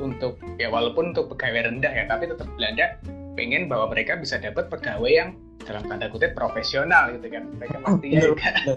untuk 0.01 0.39
ya 0.57 0.69
walaupun 0.71 1.13
untuk 1.13 1.33
pegawai 1.35 1.69
rendah 1.69 1.93
ya 1.93 2.05
tapi 2.09 2.29
tetap 2.29 2.49
Belanda 2.57 2.97
pengen 3.33 3.65
bahwa 3.65 3.89
mereka 3.89 4.17
bisa 4.17 4.37
dapat 4.37 4.69
pegawai 4.69 5.09
yang 5.09 5.29
dalam 5.65 5.83
tanda 5.87 6.07
kutip 6.11 6.37
profesional 6.37 7.13
gitu 7.17 7.27
kan. 7.33 7.43
Mereka 7.57 7.77
pasti 7.83 8.07
ya. 8.13 8.21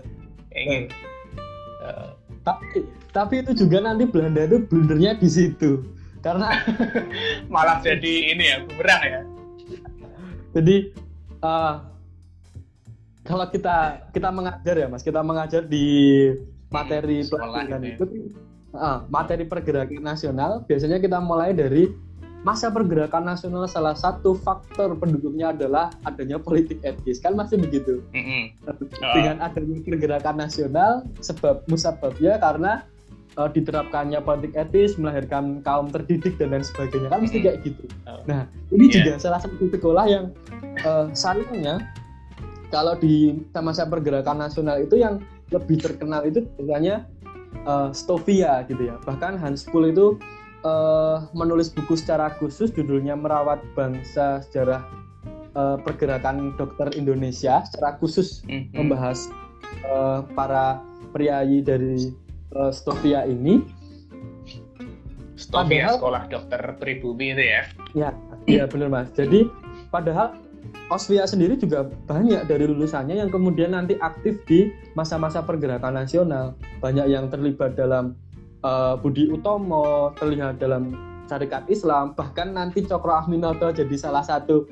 Pengen. 0.52 0.82
Uh, 1.84 2.10
tapi 2.42 2.86
tapi 3.12 3.34
itu 3.44 3.52
juga 3.66 3.84
nanti 3.84 4.08
Belanda 4.08 4.46
itu 4.48 4.64
blundernya 4.64 5.18
di 5.20 5.28
situ. 5.28 5.84
Karena 6.24 6.58
malah 7.52 7.78
jadi 7.84 8.14
ini 8.34 8.44
ya 8.44 8.56
bumerang 8.64 9.02
ya. 9.04 9.20
Jadi 10.56 10.76
uh, 11.44 11.74
kalau 13.26 13.46
kita 13.50 14.08
kita 14.14 14.28
mengajar 14.32 14.74
ya 14.78 14.86
mas 14.88 15.04
kita 15.04 15.20
mengajar 15.20 15.66
di 15.66 15.86
materi 16.70 17.26
pelajaran 17.26 17.82
gitu 17.82 17.84
ya. 17.84 17.94
itu 17.98 18.04
uh, 18.76 18.98
materi 19.08 19.48
pergerakan 19.48 20.04
nasional 20.04 20.62
biasanya 20.68 21.00
kita 21.00 21.18
mulai 21.18 21.56
dari 21.56 21.88
masa 22.46 22.70
pergerakan 22.70 23.26
nasional 23.26 23.66
salah 23.66 23.98
satu 23.98 24.38
faktor 24.38 24.94
pendukungnya 24.94 25.50
adalah 25.50 25.90
adanya 26.06 26.38
politik 26.38 26.78
etis 26.86 27.18
kan 27.18 27.34
masih 27.34 27.58
begitu 27.58 28.06
mm-hmm. 28.14 28.54
dengan 29.18 29.42
adanya 29.42 29.82
pergerakan 29.82 30.36
nasional 30.38 31.02
sebab 31.18 31.66
musababnya 31.66 32.38
karena 32.38 32.86
uh, 33.34 33.50
diterapkannya 33.50 34.22
politik 34.22 34.54
etis 34.54 34.94
melahirkan 34.94 35.58
kaum 35.66 35.90
terdidik 35.90 36.38
dan 36.38 36.54
lain 36.54 36.62
sebagainya 36.62 37.08
kan 37.10 37.18
mesti 37.18 37.38
kayak 37.42 37.58
gitu 37.66 37.84
oh. 38.06 38.22
nah 38.30 38.46
ini 38.70 38.94
yeah. 38.94 38.94
juga 38.94 39.12
salah 39.18 39.40
satu 39.42 39.66
sekolah 39.66 40.04
yang 40.06 40.24
uh, 40.86 41.10
sayangnya 41.18 41.82
kalau 42.70 42.94
di 42.94 43.42
masa 43.58 43.90
pergerakan 43.90 44.42
nasional 44.46 44.78
itu 44.78 44.98
yang 44.98 45.22
lebih 45.54 45.78
terkenal 45.78 46.26
itu 46.26 46.42
biasanya 46.58 47.06
uh, 47.64 47.88
Stovia 47.96 48.66
gitu 48.68 48.92
ya. 48.92 49.00
Bahkan 49.08 49.40
Hans 49.40 49.64
Kuhl 49.64 49.88
itu 49.94 50.20
uh, 50.66 51.24
menulis 51.32 51.72
buku 51.72 51.96
secara 51.96 52.34
khusus 52.36 52.68
judulnya 52.74 53.16
Merawat 53.16 53.62
Bangsa 53.72 54.44
Sejarah 54.44 54.84
uh, 55.56 55.76
Pergerakan 55.80 56.52
Dokter 56.60 56.92
Indonesia 56.98 57.64
secara 57.64 57.96
khusus 57.96 58.44
mm 58.44 58.50
-hmm. 58.50 58.74
membahas 58.76 59.30
uh, 59.88 60.26
para 60.36 60.82
priayi 61.14 61.64
dari 61.64 62.12
uh, 62.52 62.72
Stovia 62.74 63.24
ini 63.24 63.64
Stovia 65.36 65.92
padahal, 65.92 65.96
sekolah 66.00 66.22
dokter 66.32 66.62
pribumi 66.80 67.36
itu 67.36 67.44
ya 67.44 67.62
ya 67.92 68.10
ya 68.48 68.64
benar 68.64 68.88
mas 68.88 69.08
jadi 69.12 69.48
padahal 69.92 70.32
Osvia 70.86 71.26
sendiri 71.26 71.58
juga 71.58 71.82
banyak 72.06 72.46
dari 72.46 72.70
lulusannya 72.70 73.18
yang 73.18 73.26
kemudian 73.26 73.74
nanti 73.74 73.98
aktif 73.98 74.38
di 74.46 74.70
masa-masa 74.94 75.42
pergerakan 75.42 75.98
nasional 75.98 76.54
banyak 76.78 77.10
yang 77.10 77.26
terlibat 77.26 77.74
dalam 77.74 78.14
uh, 78.62 78.94
Budi 78.94 79.26
Utomo 79.26 80.14
terlihat 80.14 80.62
dalam 80.62 80.94
Syarikat 81.26 81.66
Islam 81.66 82.14
bahkan 82.14 82.54
nanti 82.54 82.86
Cokro 82.86 83.18
Ahminoto 83.18 83.74
jadi 83.74 83.98
salah 83.98 84.22
satu 84.22 84.70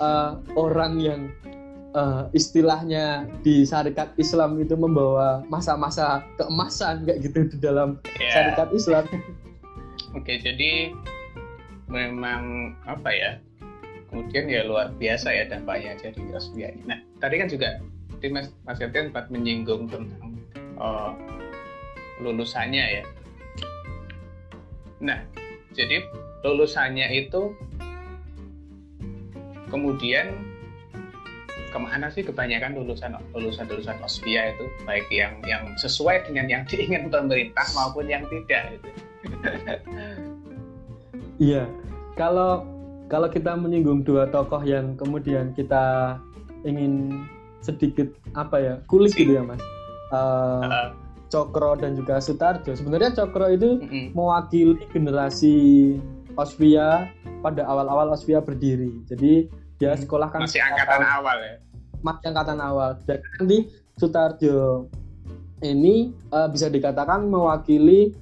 uh, 0.00 0.40
orang 0.56 0.96
yang 0.96 1.28
uh, 1.92 2.32
istilahnya 2.32 3.28
di 3.44 3.68
syarikat 3.68 4.16
Islam 4.16 4.56
itu 4.64 4.74
membawa 4.80 5.44
masa-masa 5.52 6.24
keemasan 6.40 7.04
kayak 7.04 7.20
gitu 7.20 7.38
di 7.52 7.56
dalam 7.60 8.00
yeah. 8.16 8.32
syarikat 8.32 8.68
Islam. 8.72 9.04
Oke, 10.16 10.40
jadi 10.40 10.96
memang 11.86 12.74
apa 12.88 13.10
ya? 13.12 13.32
Kemudian 14.10 14.50
ya 14.50 14.66
luar 14.66 14.90
biasa 14.98 15.30
ya 15.30 15.46
dampaknya 15.46 15.94
jadi 15.94 16.20
Rosbia 16.34 16.74
ini. 16.74 16.82
Nah, 16.82 16.98
tadi 17.22 17.38
kan 17.38 17.46
juga 17.46 17.78
di 18.18 18.28
Mas 18.28 18.50
Mas 18.66 18.82
Yatian 18.82 19.14
sempat 19.14 19.30
menyinggung 19.30 19.86
tentang 19.86 20.34
uh, 20.76 21.14
lulusannya 22.18 23.00
ya. 23.00 23.04
Nah, 25.00 25.22
jadi 25.72 26.04
lulusannya 26.42 27.06
itu 27.14 27.54
kemudian 29.70 30.34
ke 31.70 31.78
mana 31.78 32.10
sih 32.10 32.26
kebanyakan 32.26 32.74
lulusan 32.74 33.14
lulusan 33.30 33.70
lulusan 33.70 33.94
ospia 34.02 34.50
itu 34.50 34.66
baik 34.82 35.06
yang 35.14 35.38
yang 35.46 35.62
sesuai 35.78 36.26
dengan 36.26 36.50
yang 36.50 36.62
diingin 36.70 37.06
pemerintah 37.08 37.66
maupun 37.78 38.10
yang 38.10 38.26
tidak 38.26 38.74
gitu. 38.74 38.88
Iya, 41.40 41.64
kalau 42.20 42.68
kalau 43.10 43.26
kita 43.26 43.58
menyinggung 43.58 44.06
dua 44.06 44.30
tokoh 44.30 44.62
yang 44.62 44.94
kemudian 44.94 45.50
kita 45.58 46.16
ingin 46.62 47.26
sedikit 47.60 48.08
apa 48.38 48.56
ya 48.62 48.74
kulik 48.86 49.12
gitu 49.12 49.36
ya 49.36 49.42
mas. 49.42 49.60
Uh, 50.14 50.62
uh. 50.64 50.88
Cokro 51.30 51.78
dan 51.78 51.94
juga 51.94 52.18
Sutarjo. 52.18 52.74
Sebenarnya 52.74 53.14
Cokro 53.14 53.46
itu 53.54 53.78
mm 53.78 53.86
-hmm. 53.86 54.06
mewakili 54.18 54.82
generasi 54.90 55.58
Ospia 56.34 57.06
pada 57.38 57.62
awal-awal 57.70 58.10
Ospia 58.10 58.42
berdiri. 58.42 58.90
Jadi 59.06 59.46
dia 59.80 59.96
sekolah 59.96 60.28
kan 60.28 60.44
masih 60.44 60.60
angkatan 60.60 61.00
tahun, 61.00 61.16
awal 61.16 61.36
ya 61.40 61.54
masih 62.04 62.26
angkatan 62.32 62.60
awal 62.60 62.90
jadi 63.08 63.24
nanti 63.40 63.58
Sutarjo 63.96 64.88
ini 65.60 66.12
uh, 66.32 66.48
bisa 66.48 66.72
dikatakan 66.72 67.28
mewakili 67.28 68.16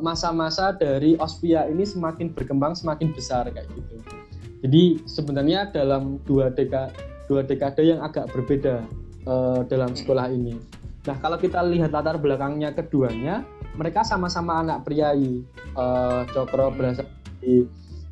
masa-masa 0.00 0.70
uh, 0.70 0.76
dari 0.76 1.16
Ospia 1.16 1.64
ini 1.66 1.88
semakin 1.88 2.36
berkembang 2.36 2.76
semakin 2.76 3.16
besar 3.16 3.48
kayak 3.48 3.64
gitu 3.72 3.96
jadi 4.64 4.82
sebenarnya 5.08 5.72
dalam 5.72 6.20
dua 6.28 6.52
deka 6.52 6.92
dua 7.24 7.40
dekade 7.40 7.84
yang 7.84 8.04
agak 8.04 8.28
berbeda 8.32 8.84
uh, 9.24 9.64
dalam 9.64 9.96
sekolah 9.96 10.28
ini 10.28 10.60
nah 11.08 11.16
kalau 11.20 11.36
kita 11.40 11.64
lihat 11.64 11.92
latar 11.92 12.20
belakangnya 12.20 12.72
keduanya 12.76 13.44
mereka 13.74 14.06
sama-sama 14.06 14.62
anak 14.62 14.86
priayi 14.86 15.42
uh, 15.74 16.22
Cokro 16.30 16.70
berasal 16.70 17.06
dari 17.42 17.66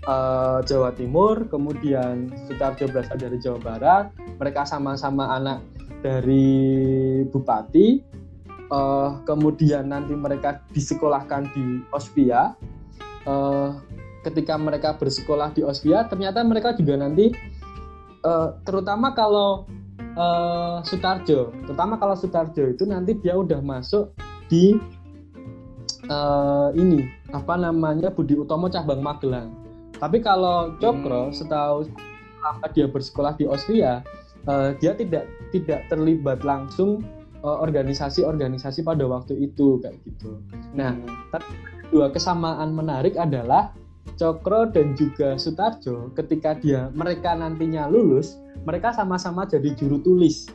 uh, 0.06 0.58
Jawa 0.66 0.90
Timur, 0.94 1.46
kemudian 1.46 2.30
Sutarjo 2.46 2.90
berasal 2.90 3.18
dari 3.18 3.38
Jawa 3.38 3.58
Barat. 3.62 4.04
Mereka 4.38 4.66
sama-sama 4.66 5.30
anak 5.38 5.62
dari 6.02 7.22
bupati. 7.30 8.02
Uh, 8.72 9.20
kemudian 9.28 9.92
nanti 9.92 10.16
mereka 10.16 10.64
disekolahkan 10.72 11.52
di 11.52 11.84
Ospia. 11.92 12.56
Uh, 13.28 13.76
ketika 14.24 14.56
mereka 14.56 14.96
bersekolah 14.96 15.52
di 15.52 15.60
Ospia, 15.60 16.08
ternyata 16.08 16.40
mereka 16.40 16.72
juga 16.72 16.96
nanti, 16.96 17.28
uh, 18.24 18.56
terutama 18.64 19.12
kalau 19.12 19.68
uh, 20.16 20.80
Sutarjo, 20.88 21.52
terutama 21.68 22.00
kalau 22.00 22.16
Sutarjo 22.16 22.72
itu 22.72 22.88
nanti 22.88 23.12
dia 23.20 23.36
udah 23.36 23.60
masuk 23.60 24.16
di 24.48 24.80
uh, 26.08 26.72
ini 26.72 27.12
apa 27.36 27.60
namanya 27.60 28.08
Budi 28.08 28.40
Utomo 28.40 28.72
cabang 28.72 29.04
Magelang 29.04 29.62
tapi 30.02 30.18
kalau 30.18 30.74
Cokro 30.82 31.30
hmm. 31.30 31.34
setahu 31.38 31.86
selama 31.86 32.66
dia 32.74 32.86
bersekolah 32.90 33.38
di 33.38 33.46
Austria, 33.46 34.02
uh, 34.50 34.74
dia 34.82 34.98
tidak 34.98 35.30
tidak 35.54 35.86
terlibat 35.86 36.42
langsung 36.42 36.98
eh, 36.98 37.21
organisasi-organisasi 37.42 38.80
uh, 38.82 38.86
pada 38.86 39.04
waktu 39.06 39.34
itu 39.50 39.82
kayak 39.82 39.98
gitu. 40.06 40.38
Nah, 40.72 40.94
hmm. 40.94 41.42
dua 41.90 42.08
kesamaan 42.14 42.72
menarik 42.72 43.18
adalah 43.18 43.74
Cokro 44.18 44.70
dan 44.70 44.94
juga 44.98 45.38
Sutarjo 45.38 46.10
ketika 46.14 46.54
dia 46.58 46.90
mereka 46.94 47.34
nantinya 47.34 47.86
lulus, 47.90 48.38
mereka 48.66 48.94
sama-sama 48.94 49.46
jadi 49.46 49.74
juru 49.74 49.98
tulis. 50.02 50.46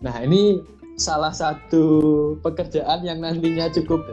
Nah, 0.00 0.16
ini 0.24 0.60
salah 0.96 1.32
satu 1.32 1.84
pekerjaan 2.44 3.04
yang 3.04 3.24
nantinya 3.24 3.72
cukup 3.72 4.04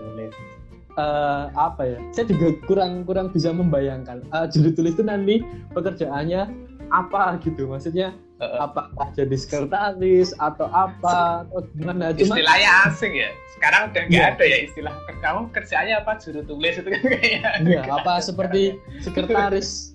uh, 0.99 1.43
apa 1.55 1.81
ya 1.95 1.99
saya 2.11 2.25
juga 2.27 2.47
kurang 2.67 3.07
kurang 3.07 3.31
bisa 3.31 3.55
membayangkan 3.55 4.23
uh, 4.35 4.45
juru 4.51 4.75
tulis 4.75 4.93
itu 4.99 5.03
nanti 5.05 5.41
pekerjaannya 5.71 6.51
apa 6.91 7.39
gitu 7.45 7.69
maksudnya 7.69 8.11
uh, 8.39 8.65
apakah 8.65 9.07
jadi 9.15 9.35
sekretaris 9.35 10.31
atau 10.39 10.67
apa? 10.71 11.45
Atau 11.47 11.67
gimana? 11.75 12.15
Cuma, 12.15 12.35
istilahnya 12.39 12.69
asing 12.87 13.13
ya. 13.15 13.29
Sekarang 13.55 13.91
udah 13.91 14.01
nggak 14.07 14.23
yeah. 14.23 14.33
ada 14.35 14.43
ya 14.47 14.57
istilah. 14.63 14.93
Kamu 15.19 15.51
kerjanya 15.51 15.93
apa? 16.01 16.15
Juru 16.19 16.41
tulis 16.47 16.75
itu 16.79 16.89
kan 16.89 17.01
kayaknya 17.03 17.51
iya 17.67 17.81
apa 17.91 18.23
seperti 18.23 18.79
sekretaris 19.03 19.93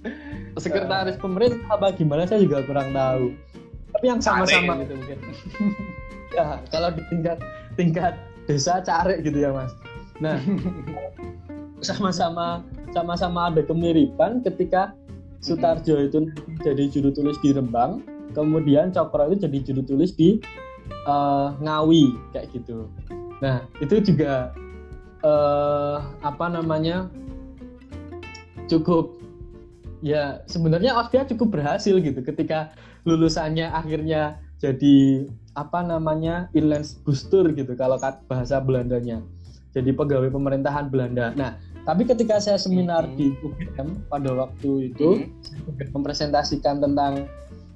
sekretaris 0.60 1.16
pemerintah 1.16 1.60
apa 1.72 1.96
gimana? 1.96 2.28
Saya 2.28 2.44
juga 2.44 2.64
kurang 2.68 2.92
tahu. 2.92 3.32
Tapi 3.94 4.04
yang 4.04 4.20
sama-sama 4.20 4.84
gitu 4.84 4.94
mungkin. 4.96 5.18
Ya 6.34 6.58
kalau 6.74 6.90
di 6.90 6.98
tingkat 7.14 7.38
tingkat 7.78 8.18
desa 8.50 8.82
cari 8.82 9.22
gitu 9.22 9.38
ya 9.38 9.54
mas. 9.54 9.70
Nah, 10.18 10.34
sama-sama 11.78 12.66
sama-sama 12.90 13.54
ada 13.54 13.62
kemiripan 13.62 14.42
ketika 14.42 14.90
Sutarjo 15.44 16.00
itu 16.10 16.32
jadi 16.64 16.88
juru 16.88 17.12
tulis 17.12 17.36
di 17.44 17.52
Rembang, 17.52 18.00
kemudian 18.34 18.90
Cokro 18.90 19.30
itu 19.30 19.46
jadi 19.46 19.58
juru 19.62 19.82
tulis 19.86 20.12
di 20.18 20.42
uh, 21.06 21.54
Ngawi 21.62 22.12
kayak 22.34 22.50
gitu. 22.52 22.90
Nah, 23.38 23.64
itu 23.78 24.02
juga 24.02 24.52
uh, 25.22 26.02
apa 26.20 26.50
namanya? 26.50 27.08
cukup 28.64 29.20
ya 30.00 30.40
sebenarnya 30.48 30.96
Austria 30.96 31.28
cukup 31.28 31.60
berhasil 31.60 32.00
gitu 32.00 32.20
ketika 32.24 32.72
lulusannya 33.04 33.68
akhirnya 33.68 34.40
jadi 34.56 35.28
apa 35.52 35.84
namanya 35.84 36.48
inland 36.56 36.88
booster 37.04 37.44
gitu 37.52 37.76
kalau 37.76 38.00
bahasa 38.24 38.56
Belandanya 38.64 39.20
jadi 39.74 39.90
pegawai 39.90 40.30
pemerintahan 40.30 40.86
Belanda. 40.86 41.34
Nah, 41.34 41.58
tapi 41.82 42.06
ketika 42.06 42.38
saya 42.38 42.56
seminar 42.56 43.10
hmm. 43.10 43.16
di 43.18 43.34
UGM 43.42 44.06
pada 44.06 44.30
waktu 44.30 44.94
itu 44.94 45.26
hmm. 45.26 45.90
mempresentasikan 45.90 46.78
tentang 46.78 47.26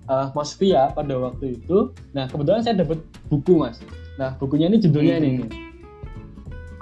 uh, 0.08 0.28
Mosvia 0.32 0.90
pada 0.92 1.14
waktu 1.16 1.60
itu, 1.60 1.92
nah 2.16 2.26
kebetulan 2.26 2.64
saya 2.64 2.80
dapat 2.82 2.98
buku 3.28 3.60
mas. 3.60 3.78
Nah 4.16 4.34
bukunya 4.40 4.66
ini 4.66 4.80
judulnya 4.82 5.16
hmm. 5.20 5.24
ini, 5.24 5.34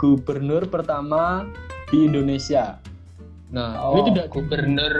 Gubernur 0.00 0.68
pertama 0.68 1.46
di 1.90 2.06
Indonesia. 2.06 2.78
Nah, 3.46 3.78
oh, 3.78 4.02
ini 4.02 4.10
tidak 4.10 4.34
gubernur 4.34 4.94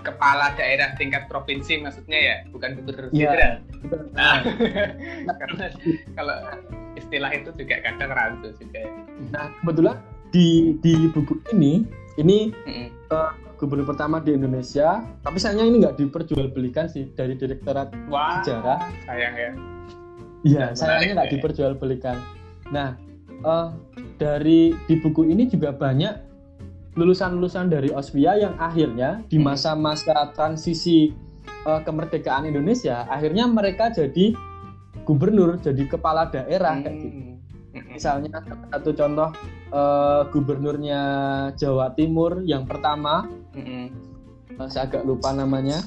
kepala 0.00 0.56
daerah 0.56 0.96
tingkat 0.96 1.28
provinsi 1.28 1.84
maksudnya 1.84 2.16
ya, 2.16 2.36
bukan 2.48 2.80
gubernur 2.80 3.12
ya, 3.12 3.28
federal. 3.28 3.54
Nah, 4.16 4.40
karena 5.44 5.64
kalau 6.16 6.38
istilah 6.96 7.30
itu 7.36 7.52
juga 7.60 7.76
kadang 7.84 8.10
rancu 8.16 8.56
juga. 8.56 8.82
Nah, 9.36 9.52
kebetulan 9.60 9.96
di 10.32 10.76
di 10.80 11.12
buku 11.12 11.36
ini 11.52 11.84
ini 12.16 12.50
mm-hmm. 12.52 12.88
uh, 13.12 13.32
gubernur 13.58 13.84
pertama 13.90 14.22
di 14.22 14.32
Indonesia, 14.32 15.02
tapi 15.26 15.42
sayangnya 15.42 15.66
ini 15.66 15.76
nggak 15.82 15.96
diperjualbelikan 15.98 16.86
sih 16.86 17.10
dari 17.12 17.34
Direktorat 17.34 17.90
Wah, 18.06 18.40
Sejarah. 18.40 18.78
Sayang 19.04 19.34
ya. 19.34 19.50
Iya, 20.46 20.64
sayangnya 20.78 21.12
nggak 21.18 21.28
ya. 21.28 21.34
diperjualbelikan. 21.34 22.16
Nah, 22.70 22.94
uh, 23.42 23.74
dari 24.16 24.72
di 24.86 24.94
buku 25.02 25.26
ini 25.26 25.50
juga 25.50 25.74
banyak 25.74 26.30
lulusan-lulusan 26.94 27.70
dari 27.70 27.90
Austria 27.90 28.38
yang 28.38 28.54
akhirnya 28.58 29.26
di 29.26 29.38
masa-masa 29.42 30.30
transisi 30.34 31.10
uh, 31.66 31.82
kemerdekaan 31.82 32.46
Indonesia, 32.46 33.10
akhirnya 33.10 33.50
mereka 33.50 33.90
jadi 33.90 34.34
gubernur 35.02 35.58
jadi 35.58 35.82
kepala 35.90 36.30
daerah 36.30 36.78
hmm. 36.78 36.82
kayak 36.86 36.98
gitu 37.02 37.28
misalnya 37.86 38.42
satu 38.72 38.90
contoh 38.94 39.30
uh, 39.72 40.22
gubernurnya 40.30 41.02
Jawa 41.54 41.92
Timur 41.94 42.42
yang 42.44 42.64
pertama 42.64 43.28
hmm. 43.64 43.88
saya 44.70 44.86
agak 44.90 45.02
lupa 45.06 45.34
namanya 45.34 45.82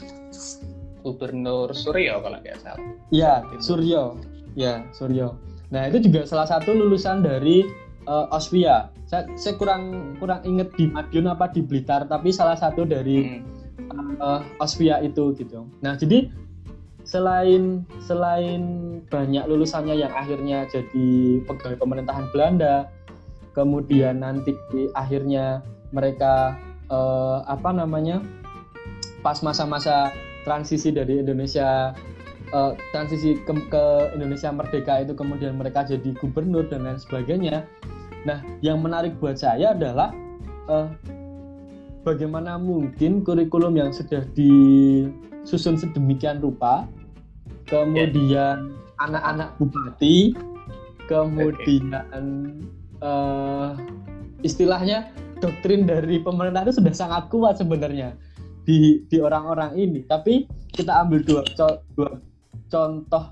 Gubernur 1.01 1.73
Suryo 1.73 2.21
kalau 2.21 2.37
nggak 2.39 2.59
salah 2.61 2.83
ya 3.09 3.41
Suryo 3.59 4.19
ya 4.53 4.83
Suryo 4.93 5.35
nah 5.71 5.87
itu 5.87 6.03
juga 6.03 6.27
salah 6.27 6.47
satu 6.47 6.75
lulusan 6.75 7.23
dari 7.23 7.63
uh, 8.07 8.27
Osvia. 8.33 8.89
Saya, 9.05 9.27
saya 9.35 9.59
kurang 9.59 10.15
kurang 10.17 10.41
inget 10.47 10.71
di 10.79 10.87
Madiun 10.87 11.27
apa 11.27 11.51
di 11.51 11.61
Blitar, 11.61 12.07
tapi 12.07 12.31
salah 12.31 12.55
satu 12.55 12.87
dari 12.87 13.41
hmm. 13.41 14.21
uh, 14.23 14.41
Osvia 14.63 15.03
itu 15.03 15.35
gitu. 15.35 15.67
Nah 15.83 15.99
jadi 15.99 16.31
selain 17.03 17.83
selain 18.05 18.61
banyak 19.09 19.43
lulusannya 19.49 19.99
yang 19.99 20.13
akhirnya 20.13 20.69
jadi 20.69 21.41
pegawai 21.43 21.77
pemerintahan 21.81 22.29
Belanda, 22.31 22.87
kemudian 23.57 24.23
nanti 24.23 24.55
akhirnya 24.95 25.65
mereka 25.91 26.55
uh, 26.91 27.47
apa 27.47 27.71
namanya 27.71 28.19
pas 29.23 29.39
masa-masa 29.39 30.11
transisi 30.43 30.91
dari 30.91 31.23
Indonesia 31.23 31.95
uh, 32.51 32.75
transisi 32.91 33.39
ke, 33.41 33.53
ke 33.71 33.83
Indonesia 34.13 34.51
merdeka 34.51 35.01
itu 35.01 35.15
kemudian 35.15 35.55
mereka 35.57 35.87
jadi 35.87 36.11
gubernur 36.19 36.67
dan 36.67 36.85
lain 36.85 36.99
sebagainya. 36.99 37.65
Nah, 38.21 38.43
yang 38.61 38.83
menarik 38.85 39.17
buat 39.17 39.41
saya 39.41 39.73
adalah 39.73 40.13
uh, 40.69 40.89
bagaimana 42.05 42.61
mungkin 42.61 43.25
kurikulum 43.25 43.77
yang 43.77 43.89
sudah 43.89 44.21
disusun 44.37 45.77
sedemikian 45.77 46.37
rupa, 46.37 46.85
kemudian 47.65 48.77
anak-anak 49.01 49.57
bupati, 49.57 50.37
kemudian 51.09 52.61
uh, 53.01 53.73
istilahnya 54.45 55.09
doktrin 55.41 55.89
dari 55.89 56.21
pemerintah 56.21 56.61
itu 56.63 56.77
sudah 56.77 56.93
sangat 56.93 57.23
kuat 57.33 57.57
sebenarnya 57.57 58.13
di 58.63 59.01
di 59.09 59.17
orang-orang 59.17 59.73
ini. 59.75 60.05
Tapi 60.05 60.45
kita 60.71 61.01
ambil 61.03 61.25
dua, 61.25 61.41
dua 61.97 62.21
contoh 62.69 63.23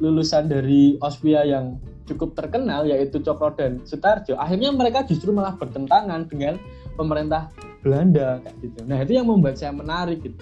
lulusan 0.00 0.48
dari 0.48 0.96
Ospia 1.02 1.44
yang 1.44 1.76
cukup 2.08 2.34
terkenal 2.34 2.86
yaitu 2.88 3.20
Cokro 3.20 3.54
dan 3.54 3.82
Sutarjo. 3.84 4.38
Akhirnya 4.38 4.72
mereka 4.72 5.04
justru 5.04 5.30
malah 5.30 5.54
bertentangan 5.58 6.26
dengan 6.30 6.56
pemerintah 6.94 7.52
Belanda 7.84 8.40
kayak 8.42 8.56
gitu. 8.64 8.78
Nah 8.88 8.98
itu 9.02 9.12
yang 9.18 9.26
membuat 9.28 9.60
saya 9.60 9.74
menarik 9.74 10.24
gitu. 10.24 10.40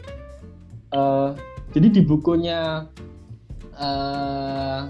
Uh, 0.88 1.37
jadi 1.77 2.01
di 2.01 2.01
bukunya 2.01 2.88
uh, 3.77 4.88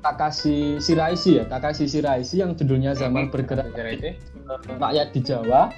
Takashi 0.00 0.80
Shiraishi 0.80 1.40
ya, 1.40 1.44
Takashi 1.44 1.84
Shiraishi 1.84 2.40
yang 2.40 2.56
judulnya 2.56 2.96
Zaman 2.96 3.28
Bergerak. 3.28 3.68
Rakyat 4.80 5.08
di 5.12 5.20
Jawa 5.20 5.68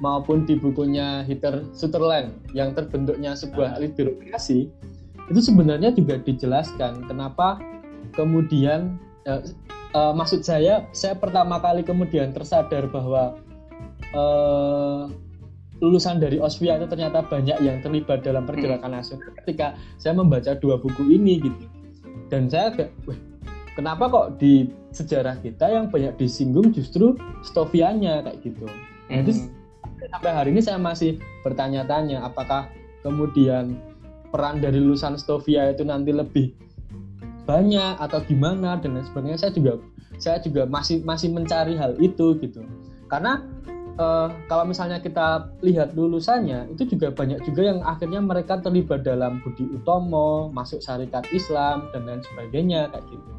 maupun 0.00 0.44
di 0.44 0.56
bukunya 0.56 1.24
Hitler 1.24 1.64
Sutherland 1.72 2.36
yang 2.52 2.76
terbentuknya 2.76 3.32
sebuah 3.32 3.80
elit 3.80 3.96
birokrasi 3.96 4.68
itu 5.26 5.40
sebenarnya 5.40 5.90
juga 5.96 6.20
dijelaskan 6.20 7.08
kenapa 7.08 7.58
kemudian 8.12 9.00
eh, 9.24 9.40
eh, 9.96 10.12
maksud 10.12 10.44
saya 10.44 10.84
saya 10.92 11.16
pertama 11.16 11.58
kali 11.58 11.80
kemudian 11.80 12.30
tersadar 12.36 12.86
bahwa 12.92 13.40
eh, 14.12 15.02
lulusan 15.80 16.20
dari 16.20 16.40
Osvia 16.40 16.80
itu 16.80 16.88
ternyata 16.88 17.20
banyak 17.24 17.60
yang 17.60 17.84
terlibat 17.84 18.24
dalam 18.24 18.48
pergerakan 18.48 18.96
nasional. 18.96 19.28
Ketika 19.44 19.76
saya 20.00 20.16
membaca 20.16 20.56
dua 20.56 20.80
buku 20.80 21.04
ini 21.12 21.36
gitu 21.44 21.64
dan 22.32 22.48
saya 22.48 22.72
agak 22.72 22.90
kenapa 23.76 24.08
kok 24.08 24.40
di 24.40 24.72
sejarah 24.96 25.36
kita 25.44 25.68
yang 25.68 25.92
banyak 25.92 26.16
disinggung 26.16 26.72
justru 26.72 27.14
Stovianya 27.44 28.24
kayak 28.24 28.40
gitu. 28.42 28.66
Nah, 29.12 29.22
itu 29.22 29.32
hmm. 29.36 30.08
sampai 30.10 30.32
hari 30.32 30.48
ini 30.56 30.64
saya 30.64 30.80
masih 30.80 31.20
bertanya-tanya 31.44 32.24
apakah 32.24 32.66
kemudian 33.04 33.78
peran 34.34 34.58
dari 34.58 34.82
lulusan 34.82 35.14
Stovia 35.20 35.70
itu 35.70 35.86
nanti 35.86 36.10
lebih 36.10 36.50
banyak 37.46 37.94
atau 38.02 38.18
gimana 38.26 38.74
dan 38.82 38.98
lain 38.98 39.06
sebagainya. 39.06 39.38
Saya 39.38 39.52
juga 39.54 39.72
saya 40.18 40.36
juga 40.42 40.66
masih 40.66 41.06
masih 41.06 41.30
mencari 41.30 41.78
hal 41.78 41.94
itu 42.02 42.34
gitu. 42.42 42.66
Karena 43.06 43.46
uh, 44.00 44.34
kalau 44.50 44.66
misalnya 44.66 44.98
kita 44.98 45.46
lihat 45.62 45.94
lulusannya 45.94 46.74
itu 46.74 46.96
juga 46.96 47.14
banyak 47.14 47.38
juga 47.46 47.70
yang 47.70 47.80
akhirnya 47.86 48.18
mereka 48.18 48.58
terlibat 48.58 49.06
dalam 49.06 49.38
Budi 49.46 49.70
Utomo, 49.70 50.50
masuk 50.50 50.82
syarikat 50.82 51.22
Islam 51.30 51.86
dan 51.94 52.02
lain 52.08 52.24
sebagainya 52.26 52.90
kayak 52.90 53.06
gitu. 53.06 53.35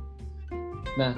Nah, 0.98 1.14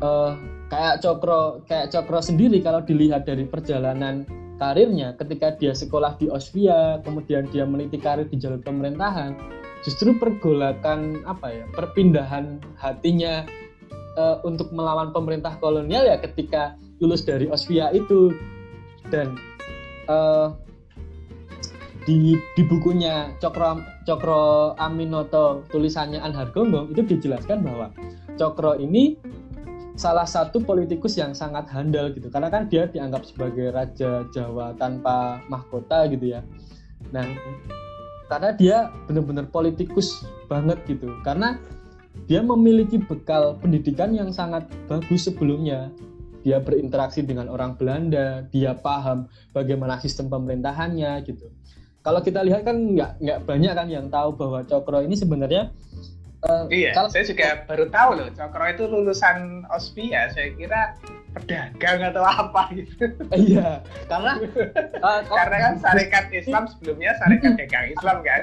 uh, 0.00 0.32
kayak 0.72 1.04
Cokro 1.04 1.62
kayak 1.68 1.92
Cokro 1.92 2.18
sendiri 2.24 2.64
kalau 2.64 2.80
dilihat 2.82 3.28
dari 3.28 3.44
perjalanan 3.44 4.24
karirnya 4.58 5.14
ketika 5.14 5.54
dia 5.54 5.76
sekolah 5.76 6.18
di 6.18 6.26
Osvia, 6.32 6.98
kemudian 7.06 7.46
dia 7.52 7.62
meniti 7.62 8.00
karir 8.00 8.26
di 8.26 8.40
jalur 8.40 8.58
pemerintahan, 8.64 9.38
justru 9.86 10.16
pergolakan 10.18 11.22
apa 11.28 11.54
ya, 11.54 11.64
perpindahan 11.76 12.58
hatinya 12.74 13.46
uh, 14.18 14.42
untuk 14.42 14.74
melawan 14.74 15.14
pemerintah 15.14 15.54
kolonial 15.62 16.02
ya 16.02 16.18
ketika 16.18 16.74
lulus 16.98 17.22
dari 17.22 17.46
Osvia 17.46 17.94
itu. 17.94 18.34
Dan 19.08 19.40
uh, 20.10 20.52
di, 22.04 22.36
di 22.56 22.62
bukunya 22.64 23.32
Cokro 23.40 23.80
Cokro 24.04 24.72
Aminoto 24.76 25.64
tulisannya 25.68 26.20
Anhar 26.20 26.50
Gonggong 26.52 26.92
itu 26.92 27.04
dijelaskan 27.04 27.64
bahwa 27.64 27.92
Cokro 28.38 28.78
ini 28.78 29.18
salah 29.98 30.24
satu 30.24 30.62
politikus 30.62 31.18
yang 31.18 31.34
sangat 31.34 31.66
handal 31.74 32.14
gitu. 32.14 32.30
Karena 32.30 32.48
kan 32.48 32.70
dia 32.70 32.86
dianggap 32.86 33.26
sebagai 33.26 33.74
raja 33.74 34.22
Jawa 34.30 34.78
tanpa 34.78 35.42
mahkota 35.50 36.06
gitu 36.06 36.38
ya. 36.38 36.46
Nah 37.10 37.26
karena 38.30 38.54
dia 38.54 38.76
benar-benar 39.10 39.50
politikus 39.50 40.22
banget 40.46 40.78
gitu. 40.86 41.10
Karena 41.26 41.58
dia 42.30 42.38
memiliki 42.46 43.02
bekal 43.02 43.58
pendidikan 43.58 44.14
yang 44.14 44.30
sangat 44.30 44.70
bagus 44.86 45.26
sebelumnya. 45.26 45.90
Dia 46.46 46.62
berinteraksi 46.62 47.26
dengan 47.26 47.50
orang 47.50 47.74
Belanda 47.74 48.46
dia 48.54 48.78
paham 48.78 49.26
bagaimana 49.50 49.98
sistem 49.98 50.30
pemerintahannya 50.30 51.26
gitu. 51.26 51.50
Kalau 52.06 52.22
kita 52.22 52.46
lihat 52.46 52.62
kan 52.62 52.78
nggak 52.78 53.18
nggak 53.18 53.38
banyak 53.42 53.72
kan 53.74 53.88
yang 53.90 54.06
tahu 54.06 54.38
bahwa 54.38 54.62
Cokro 54.62 55.02
ini 55.02 55.18
sebenarnya 55.18 55.74
Uh, 56.46 56.70
iya, 56.70 56.94
kalau, 56.94 57.10
saya 57.10 57.26
juga 57.26 57.58
baru 57.68 57.90
tahu 57.90 58.10
loh, 58.14 58.28
Cokro 58.30 58.64
itu 58.70 58.84
lulusan 58.86 59.66
Ospia. 59.74 60.30
Saya 60.30 60.54
kira 60.54 60.94
pedagang 61.34 61.98
atau 62.14 62.22
apa 62.22 62.70
gitu. 62.78 63.10
Iya, 63.34 63.82
karena 64.06 64.32
uh, 65.06 65.20
karena 65.26 65.56
kan 65.58 65.74
syarikat 65.82 66.30
Islam 66.40 66.70
sebelumnya 66.70 67.18
syarikat 67.18 67.58
dagang 67.58 67.86
Islam 67.90 68.16
kan. 68.22 68.42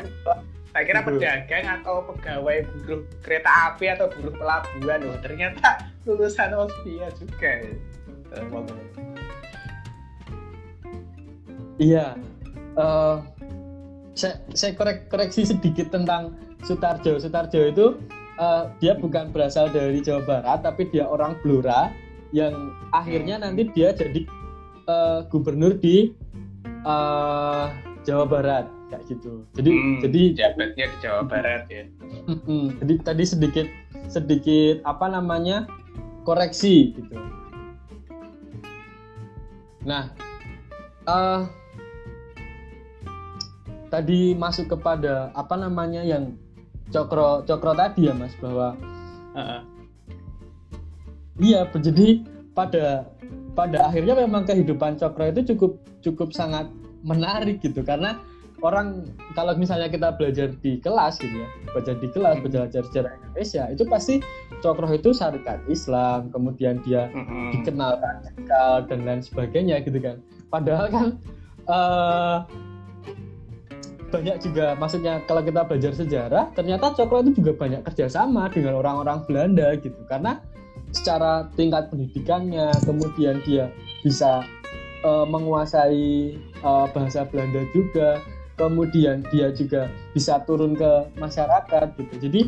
Saya 0.76 0.84
kira 0.84 1.02
pedagang 1.08 1.66
atau 1.72 2.04
pegawai 2.04 2.68
buruh 2.68 3.02
kereta 3.24 3.72
api 3.72 3.96
atau 3.96 4.12
buruh 4.12 4.36
pelabuhan 4.36 5.00
loh. 5.00 5.16
Ternyata 5.24 5.88
lulusan 6.04 6.52
juga. 7.16 7.52
Ya. 7.64 7.72
Iya. 11.80 12.08
Uh, 12.76 13.24
saya, 14.20 14.36
saya 14.52 14.76
korek, 14.76 15.08
koreksi 15.08 15.48
sedikit 15.48 15.96
tentang 15.96 16.36
Sutarjo. 16.66 17.22
Sutarjo 17.22 17.62
itu 17.62 17.86
uh, 18.42 18.74
dia 18.82 18.98
bukan 18.98 19.30
berasal 19.30 19.70
dari 19.70 20.02
Jawa 20.02 20.26
Barat, 20.26 20.66
tapi 20.66 20.90
dia 20.90 21.06
orang 21.06 21.38
Blora 21.46 21.94
yang 22.34 22.74
akhirnya 22.92 23.40
nanti 23.40 23.70
dia 23.72 23.94
jadi 23.94 24.26
uh, 24.90 25.24
gubernur 25.30 25.78
di 25.78 26.12
uh, 26.84 27.70
Jawa 28.04 28.26
Barat 28.26 28.66
kayak 28.90 29.06
gitu. 29.10 29.46
Jadi 29.58 29.72
hmm, 29.72 29.98
jadi 30.02 30.22
jabatnya 30.34 30.86
di 30.90 30.98
Jawa 31.02 31.22
Barat 31.26 31.64
ya. 31.70 31.86
jadi 32.82 32.94
tadi 33.02 33.24
sedikit 33.26 33.68
sedikit 34.10 34.82
apa 34.86 35.10
namanya 35.10 35.70
koreksi 36.26 36.98
gitu. 36.98 37.16
Nah, 39.86 40.10
uh, 41.06 41.46
tadi 43.94 44.34
masuk 44.34 44.74
kepada 44.74 45.30
apa 45.38 45.56
namanya 45.56 46.02
yang 46.02 46.34
cokro 46.94 47.46
cokro 47.46 47.72
tadi 47.74 48.10
ya 48.10 48.14
mas 48.14 48.34
bahwa 48.42 48.78
uh 49.34 49.40
-uh. 49.40 49.62
iya 51.42 51.66
jadi 51.70 52.22
pada 52.56 53.08
pada 53.56 53.88
akhirnya 53.88 54.16
memang 54.20 54.44
kehidupan 54.44 55.00
cokro 55.00 55.32
itu 55.32 55.56
cukup 55.56 55.72
cukup 56.04 56.30
sangat 56.36 56.70
menarik 57.06 57.62
gitu 57.62 57.82
karena 57.82 58.20
orang 58.64 59.06
kalau 59.38 59.54
misalnya 59.54 59.92
kita 59.92 60.16
belajar 60.16 60.50
di 60.64 60.80
kelas 60.80 61.20
gitu 61.20 61.36
ya 61.36 61.50
belajar 61.70 61.96
di 62.00 62.08
kelas 62.10 62.36
belajar 62.42 62.82
sejarah 62.88 63.12
Indonesia 63.20 63.64
itu 63.70 63.84
pasti 63.86 64.16
cokro 64.64 64.88
itu 64.96 65.12
syarikat 65.12 65.60
Islam 65.68 66.32
kemudian 66.32 66.80
dia 66.88 67.12
uh-huh. 67.12 67.52
dikenal 67.54 68.00
radikal 68.00 68.72
dan 68.88 69.00
lain 69.04 69.22
sebagainya 69.22 69.84
gitu 69.84 70.00
kan 70.00 70.18
padahal 70.50 70.88
kan 70.90 71.08
uh, 71.68 72.38
banyak 74.16 74.38
juga 74.40 74.80
maksudnya 74.80 75.20
kalau 75.28 75.44
kita 75.44 75.68
belajar 75.68 75.92
sejarah 75.92 76.56
ternyata 76.56 76.96
Cokro 76.96 77.20
itu 77.28 77.44
juga 77.44 77.52
banyak 77.60 77.84
kerjasama 77.84 78.48
dengan 78.48 78.80
orang-orang 78.80 79.28
Belanda 79.28 79.76
gitu 79.76 80.00
karena 80.08 80.40
secara 80.96 81.52
tingkat 81.60 81.92
pendidikannya 81.92 82.72
kemudian 82.88 83.44
dia 83.44 83.68
bisa 84.00 84.48
uh, 85.04 85.28
menguasai 85.28 86.40
uh, 86.64 86.88
bahasa 86.96 87.28
Belanda 87.28 87.68
juga 87.76 88.24
kemudian 88.56 89.28
dia 89.36 89.52
juga 89.52 89.92
bisa 90.16 90.40
turun 90.48 90.80
ke 90.80 91.12
masyarakat 91.20 91.92
gitu 92.00 92.16
jadi 92.32 92.42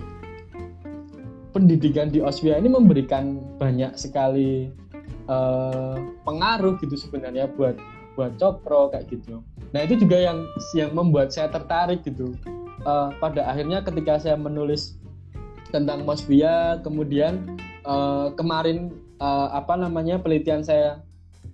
pendidikan 1.51 2.07
di 2.07 2.23
Austria 2.23 2.55
ini 2.55 2.71
memberikan 2.71 3.43
banyak 3.59 3.91
sekali 3.99 4.71
uh, 5.27 5.99
pengaruh 6.23 6.79
gitu 6.79 6.95
sebenarnya 6.95 7.51
buat 7.51 7.75
buat 8.17 8.33
cokro 8.41 8.89
kayak 8.89 9.13
gitu. 9.13 9.45
Nah 9.75 9.83
itu 9.83 9.99
juga 9.99 10.17
yang 10.19 10.47
yang 10.75 10.91
membuat 10.95 11.35
saya 11.35 11.51
tertarik 11.51 12.03
gitu. 12.05 12.35
Uh, 12.87 13.11
pada 13.19 13.43
akhirnya 13.49 13.83
ketika 13.83 14.15
saya 14.21 14.39
menulis 14.39 14.95
tentang 15.73 16.07
Mosbia, 16.07 16.79
kemudian 16.79 17.59
uh, 17.83 18.31
kemarin 18.39 18.95
uh, 19.19 19.51
apa 19.51 19.75
namanya 19.75 20.21
penelitian 20.21 20.63
saya 20.63 21.03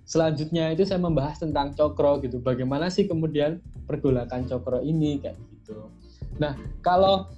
selanjutnya 0.04 0.70
itu 0.70 0.84
saya 0.84 1.00
membahas 1.00 1.42
tentang 1.42 1.74
cokro 1.74 2.22
gitu. 2.22 2.38
Bagaimana 2.38 2.92
sih 2.92 3.08
kemudian 3.08 3.58
pergolakan 3.88 4.46
cokro 4.46 4.84
ini 4.84 5.18
kayak 5.18 5.38
gitu. 5.58 5.90
Nah 6.38 6.54
kalau 6.84 7.32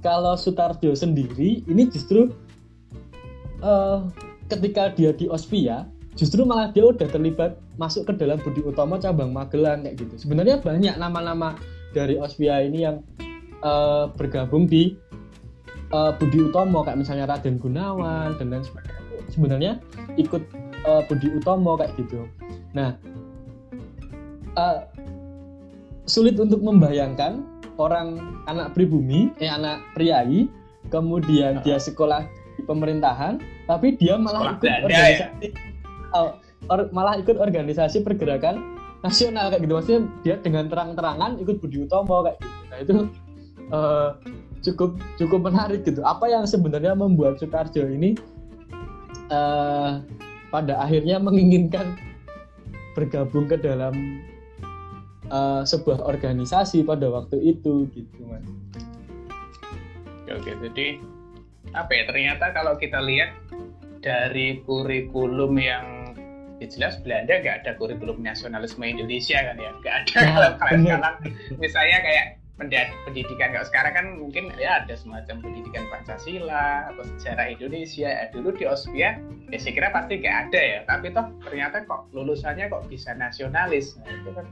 kalau 0.00 0.36
Sutarjo 0.36 0.92
sendiri 0.96 1.64
ini 1.68 1.88
justru 1.90 2.32
uh, 3.60 4.08
ketika 4.48 4.92
dia 4.92 5.10
di 5.12 5.26
Ospia 5.28 5.88
justru 6.14 6.46
malah 6.46 6.70
dia 6.70 6.86
udah 6.86 7.06
terlibat 7.10 7.58
masuk 7.78 8.06
ke 8.10 8.12
dalam 8.18 8.38
Budi 8.42 8.62
Utomo 8.62 8.98
cabang 8.98 9.34
Magelang 9.34 9.82
kayak 9.82 9.98
gitu. 9.98 10.14
Sebenarnya 10.26 10.62
banyak 10.62 10.94
nama-nama 10.98 11.58
dari 11.90 12.18
Ospia 12.18 12.62
ini 12.62 12.86
yang 12.86 13.02
uh, 13.62 14.10
bergabung 14.14 14.70
di 14.70 14.94
uh, 15.90 16.14
Budi 16.14 16.38
Utomo 16.50 16.86
kayak 16.86 17.02
misalnya 17.02 17.26
Raden 17.26 17.58
Gunawan 17.58 18.38
dan 18.38 18.46
lain 18.50 18.64
sebagainya. 18.66 19.02
Sebenarnya 19.30 19.72
ikut 20.14 20.42
uh, 20.86 21.02
Budi 21.10 21.28
Utomo 21.34 21.74
kayak 21.74 21.98
gitu. 21.98 22.30
Nah, 22.74 22.94
uh, 24.54 24.86
sulit 26.06 26.38
untuk 26.38 26.62
membayangkan 26.62 27.42
orang 27.74 28.22
anak 28.46 28.70
pribumi, 28.74 29.34
eh 29.42 29.50
anak 29.50 29.82
priai, 29.98 30.46
kemudian 30.94 31.58
dia 31.66 31.74
sekolah 31.74 32.22
di 32.54 32.62
pemerintahan, 32.62 33.42
tapi 33.66 33.98
dia 33.98 34.14
malah 34.14 34.54
sekolah 34.54 34.54
ikut 34.54 34.62
Belanda, 34.62 34.86
organisasi, 34.86 35.46
ya? 35.50 35.73
Or, 36.14 36.88
malah 36.94 37.18
ikut 37.20 37.36
organisasi 37.36 38.06
pergerakan 38.06 38.78
nasional 39.04 39.52
kayak 39.52 39.68
gitu. 39.68 39.74
Maksudnya 39.76 40.00
dia 40.24 40.36
dengan 40.40 40.70
terang-terangan 40.70 41.36
ikut 41.42 41.60
Budi 41.60 41.84
Utomo 41.84 42.24
kayak 42.24 42.38
gitu. 42.40 42.62
Nah 42.70 42.78
itu 42.80 42.96
uh, 43.68 44.08
cukup 44.64 44.90
cukup 45.20 45.40
menarik 45.52 45.84
gitu. 45.84 46.00
Apa 46.00 46.30
yang 46.30 46.48
sebenarnya 46.48 46.96
membuat 46.96 47.36
Soekarjo 47.36 47.84
ini 47.84 48.16
uh, 49.28 50.00
pada 50.48 50.80
akhirnya 50.80 51.20
menginginkan 51.20 51.98
bergabung 52.94 53.50
ke 53.50 53.58
dalam 53.58 54.22
uh, 55.28 55.66
sebuah 55.66 56.00
organisasi 56.06 56.86
pada 56.86 57.10
waktu 57.10 57.42
itu 57.42 57.90
gitu 57.92 58.20
mas. 58.24 58.46
Oke, 60.24 60.56
jadi 60.56 60.98
apa 61.76 61.90
ya 61.92 62.02
ternyata 62.08 62.54
kalau 62.54 62.78
kita 62.80 63.02
lihat 63.02 63.36
dari 64.00 64.62
kurikulum 64.64 65.52
yang 65.58 66.03
ya 66.62 66.66
jelas 66.70 66.94
Belanda 67.02 67.42
nggak 67.42 67.64
ada 67.64 67.70
kurikulum 67.74 68.22
nasionalisme 68.22 68.84
Indonesia 68.84 69.38
kan 69.42 69.56
ya. 69.58 69.70
Nggak 69.82 69.94
ada 69.94 70.14
nah, 70.14 70.30
kalau 70.30 70.50
kalian 70.60 70.80
sekarang 70.86 71.16
misalnya 71.58 71.98
kayak 72.02 72.26
pendidikan 72.54 73.50
kalau 73.50 73.66
sekarang 73.66 73.92
kan 73.98 74.06
mungkin 74.14 74.44
ya 74.62 74.86
ada 74.86 74.94
semacam 74.94 75.42
pendidikan 75.42 75.84
Pancasila 75.90 76.94
atau 76.94 77.02
sejarah 77.16 77.50
Indonesia. 77.50 78.06
Ya, 78.06 78.30
dulu 78.30 78.54
di 78.54 78.64
Austria 78.66 79.18
ya 79.50 79.58
saya 79.58 79.72
kira 79.74 79.88
pasti 79.90 80.22
nggak 80.22 80.36
ada 80.48 80.60
ya. 80.60 80.78
Tapi 80.86 81.10
toh 81.10 81.26
ternyata 81.42 81.82
kok 81.82 82.06
lulusannya 82.14 82.70
kok 82.70 82.86
bisa 82.86 83.10
nasionalis. 83.18 83.98
Nah, 83.98 84.10
itu 84.14 84.30
kan 84.30 84.46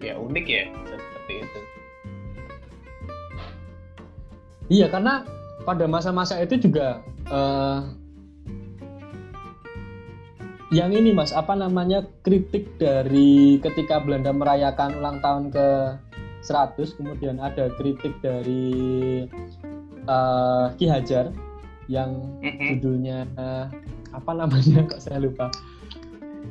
ya 0.00 0.16
unik 0.16 0.46
ya 0.48 0.62
seperti 0.88 1.34
itu. 1.44 1.60
Iya 4.68 4.86
karena 4.92 5.24
pada 5.64 5.84
masa-masa 5.88 6.40
itu 6.40 6.60
juga 6.60 7.00
uh, 7.28 7.88
yang 10.68 10.92
ini 10.92 11.16
mas 11.16 11.32
apa 11.32 11.56
namanya 11.56 12.04
kritik 12.20 12.76
dari 12.76 13.56
ketika 13.64 14.04
Belanda 14.04 14.36
merayakan 14.36 15.00
ulang 15.00 15.18
tahun 15.24 15.44
ke 15.48 15.68
100 16.44 16.98
kemudian 17.00 17.40
ada 17.40 17.72
kritik 17.80 18.12
dari 18.20 19.24
uh, 20.04 20.68
Ki 20.76 20.86
Hajar 20.88 21.32
yang 21.88 22.20
mm-hmm. 22.44 22.68
judulnya 22.76 23.18
uh, 23.40 23.66
apa 24.12 24.30
namanya 24.36 24.84
kok 24.88 25.00
saya 25.00 25.24
lupa. 25.24 25.48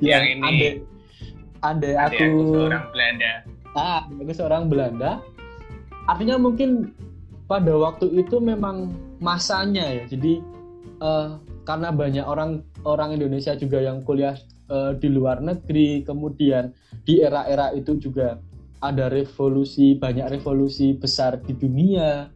Yang, 0.01 0.09
yang 0.09 0.25
ini. 0.25 0.45
ande, 0.45 0.69
ande 1.61 1.89
aku, 1.97 2.25
aku 2.25 2.41
seorang 2.57 2.85
Belanda. 2.89 3.31
Ah 3.77 4.01
aku 4.09 4.33
seorang 4.33 4.63
Belanda. 4.69 5.11
Artinya 6.09 6.41
mungkin 6.41 6.93
pada 7.45 7.73
waktu 7.77 8.09
itu 8.17 8.41
memang 8.41 8.93
masanya 9.21 9.85
ya. 9.93 10.03
Jadi 10.09 10.41
uh, 11.05 11.37
karena 11.69 11.93
banyak 11.93 12.25
orang 12.25 12.65
orang 12.85 13.15
Indonesia 13.15 13.55
juga 13.57 13.81
yang 13.81 14.03
kuliah 14.03 14.37
uh, 14.69 14.93
di 14.93 15.09
luar 15.09 15.41
negeri 15.41 16.03
kemudian 16.05 16.73
di 17.07 17.23
era-era 17.23 17.73
itu 17.73 17.97
juga 17.97 18.37
ada 18.83 19.09
revolusi 19.09 19.97
banyak 19.97 20.29
revolusi 20.37 20.93
besar 20.93 21.41
di 21.41 21.53
dunia 21.57 22.29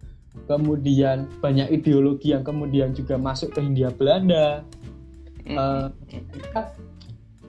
kemudian 0.48 1.28
banyak 1.44 1.70
ideologi 1.70 2.34
yang 2.34 2.42
kemudian 2.42 2.96
juga 2.96 3.20
masuk 3.20 3.54
ke 3.54 3.60
Hindia 3.62 3.92
Belanda 3.94 4.64
uh, 5.54 5.92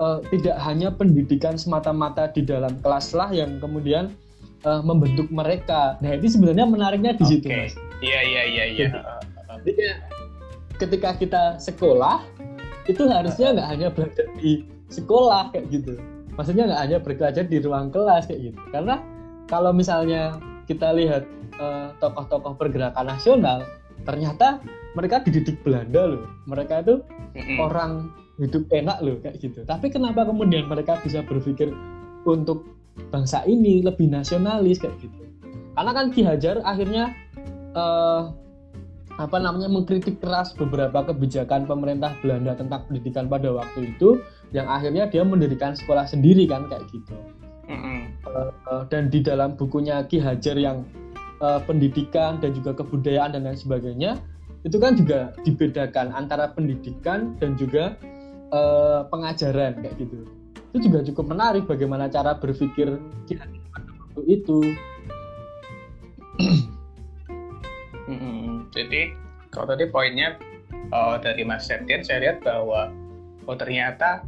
uh, 0.02 0.18
tidak 0.28 0.56
hanya 0.62 0.90
pendidikan 0.90 1.54
semata-mata 1.54 2.28
di 2.34 2.42
dalam 2.42 2.74
kelas 2.82 3.14
lah 3.14 3.30
yang 3.30 3.62
kemudian 3.62 4.10
uh, 4.66 4.82
membentuk 4.82 5.28
mereka. 5.30 5.98
Nah 6.02 6.16
ini 6.16 6.28
sebenarnya 6.28 6.66
menariknya 6.66 7.12
di 7.14 7.24
situ, 7.26 7.46
mas. 7.50 7.74
Iya 8.02 8.20
iya 8.22 8.42
iya 8.48 8.64
iya. 8.66 8.88
Jadi 9.62 9.72
ketika 10.80 11.14
kita 11.14 11.42
sekolah 11.62 12.24
itu 12.90 13.02
harusnya 13.06 13.54
nggak 13.54 13.68
hanya 13.68 13.88
belajar 13.92 14.26
di 14.38 14.66
sekolah 14.90 15.54
kayak 15.54 15.66
gitu. 15.70 15.94
Maksudnya 16.34 16.64
nggak 16.68 16.82
hanya 16.82 16.98
belajar 16.98 17.44
di 17.46 17.58
ruang 17.62 17.88
kelas 17.92 18.26
kayak 18.26 18.52
gitu. 18.52 18.60
Karena 18.72 18.98
kalau 19.46 19.70
misalnya 19.70 20.36
kita 20.66 20.94
lihat 20.94 21.26
tokoh 22.00 22.26
tokoh-tokoh 22.26 22.52
pergerakan 22.58 23.06
nasional, 23.12 23.62
ternyata 24.02 24.58
mereka 24.98 25.22
dididik 25.22 25.60
Belanda 25.62 26.16
loh. 26.16 26.24
Mereka 26.48 26.82
itu 26.82 26.94
mm 27.04 27.38
-hmm. 27.38 27.56
orang 27.60 27.92
hidup 28.40 28.64
enak 28.72 28.98
loh 29.04 29.16
kayak 29.22 29.38
gitu. 29.38 29.62
Tapi 29.62 29.92
kenapa 29.92 30.26
kemudian 30.26 30.66
mereka 30.66 30.98
bisa 31.04 31.22
berpikir 31.22 31.70
untuk 32.26 32.66
bangsa 33.12 33.44
ini 33.46 33.84
lebih 33.84 34.10
nasionalis 34.10 34.82
kayak 34.82 34.96
gitu? 34.98 35.22
Karena 35.72 35.92
kan 35.94 36.06
Ki 36.12 36.22
Hajar 36.26 36.60
akhirnya 36.66 37.12
uh, 37.76 38.32
apa 39.20 39.36
namanya 39.36 39.68
mengkritik 39.68 40.20
keras 40.24 40.56
beberapa 40.56 41.04
kebijakan 41.04 41.68
pemerintah 41.68 42.16
Belanda 42.24 42.56
tentang 42.56 42.88
pendidikan 42.88 43.28
pada 43.28 43.52
waktu 43.52 43.92
itu 43.92 44.20
yang 44.56 44.68
akhirnya 44.68 45.08
dia 45.08 45.20
mendirikan 45.20 45.76
sekolah 45.76 46.08
sendiri 46.08 46.48
kan 46.48 46.64
kayak 46.68 46.84
gitu. 46.88 47.16
Mm 47.68 47.78
-hmm. 47.78 48.00
uh, 48.28 48.50
uh, 48.68 48.82
dan 48.88 49.12
di 49.12 49.20
dalam 49.20 49.54
bukunya 49.54 50.04
Ki 50.08 50.16
Hajar 50.16 50.56
yang 50.56 50.84
uh, 51.44 51.60
pendidikan 51.64 52.40
dan 52.40 52.56
juga 52.56 52.72
kebudayaan 52.78 53.36
dan 53.36 53.44
lain 53.44 53.58
sebagainya 53.58 54.16
itu 54.62 54.78
kan 54.78 54.94
juga 54.94 55.34
dibedakan 55.42 56.14
antara 56.14 56.54
pendidikan 56.54 57.34
dan 57.42 57.58
juga 57.58 57.98
uh, 58.54 59.02
pengajaran 59.10 59.82
kayak 59.82 59.94
gitu 59.98 60.22
itu 60.72 60.88
juga 60.88 61.04
cukup 61.04 61.36
menarik 61.36 61.64
bagaimana 61.68 62.08
cara 62.08 62.38
berpikir 62.38 62.96
kita 63.28 63.44
waktu 64.14 64.22
itu 64.40 64.58
jadi 68.72 69.14
kalau 69.52 69.68
tadi 69.68 69.84
poinnya 69.88 70.40
oh, 70.92 71.20
dari 71.20 71.44
Mas 71.44 71.68
Septian 71.68 72.02
saya 72.02 72.24
lihat 72.24 72.44
bahwa 72.44 72.88
oh 73.46 73.56
ternyata 73.56 74.24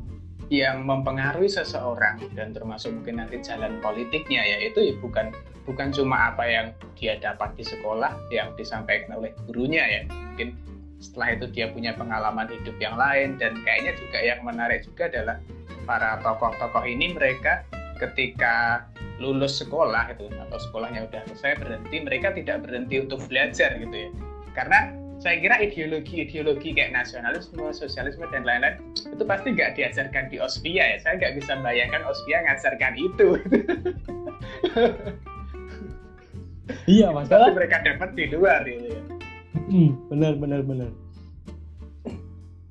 yang 0.52 0.85
mempengaruhi 0.85 1.48
seseorang 1.48 2.20
dan 2.37 2.52
termasuk 2.52 2.92
mungkin 2.92 3.24
nanti 3.24 3.40
jalan 3.40 3.80
politiknya 3.80 4.44
ya 4.44 4.57
itu 4.68 4.92
ya 4.92 4.94
bukan 5.00 5.33
bukan 5.64 5.88
cuma 5.97 6.32
apa 6.32 6.45
yang 6.45 6.66
dia 7.01 7.16
dapat 7.16 7.57
di 7.57 7.64
sekolah 7.64 8.12
yang 8.28 8.53
disampaikan 8.55 9.16
oleh 9.16 9.32
gurunya 9.49 9.80
ya. 9.80 10.01
Mungkin 10.05 10.53
setelah 11.01 11.36
itu 11.36 11.47
dia 11.53 11.72
punya 11.72 11.97
pengalaman 11.97 12.49
hidup 12.49 12.76
yang 12.76 12.97
lain 13.01 13.40
dan 13.40 13.57
kayaknya 13.64 13.92
juga 13.97 14.18
yang 14.20 14.40
menarik 14.45 14.84
juga 14.84 15.09
adalah 15.09 15.36
para 15.84 16.20
tokoh-tokoh 16.20 16.84
ini 16.84 17.12
mereka 17.12 17.64
ketika 18.01 18.84
lulus 19.20 19.61
sekolah 19.61 20.11
itu 20.12 20.26
atau 20.28 20.59
sekolahnya 20.59 21.07
udah 21.07 21.22
selesai 21.30 21.61
berhenti 21.61 21.97
mereka 22.03 22.34
tidak 22.34 22.66
berhenti 22.66 23.05
untuk 23.05 23.22
belajar 23.30 23.78
gitu 23.78 23.95
ya 23.95 24.11
karena 24.55 24.94
saya 25.22 25.40
kira 25.40 25.57
ideologi-ideologi 25.62 26.74
kayak 26.74 26.92
nasionalisme, 26.92 27.64
sosialisme 27.72 28.26
dan 28.28 28.44
lain-lain 28.44 28.76
itu 28.92 29.24
pasti 29.24 29.57
nggak 29.57 29.72
diajarkan 29.78 30.28
di 30.28 30.36
Ospia 30.42 30.84
ya. 30.84 30.98
Saya 31.00 31.16
nggak 31.16 31.34
bisa 31.40 31.52
bayangkan 31.64 32.02
Ospia 32.05 32.44
ngajarkan 32.44 32.92
itu. 32.98 33.28
iya 36.98 37.09
mas. 37.14 37.30
Pasti 37.30 37.57
mereka 37.57 37.80
dapat 37.82 38.12
di 38.12 38.24
luar 38.30 38.68
gitu 38.68 38.86
ya. 38.90 39.00
Hmm, 39.70 39.90
benar 40.12 40.36
benar 40.36 40.61
benar. 40.61 40.90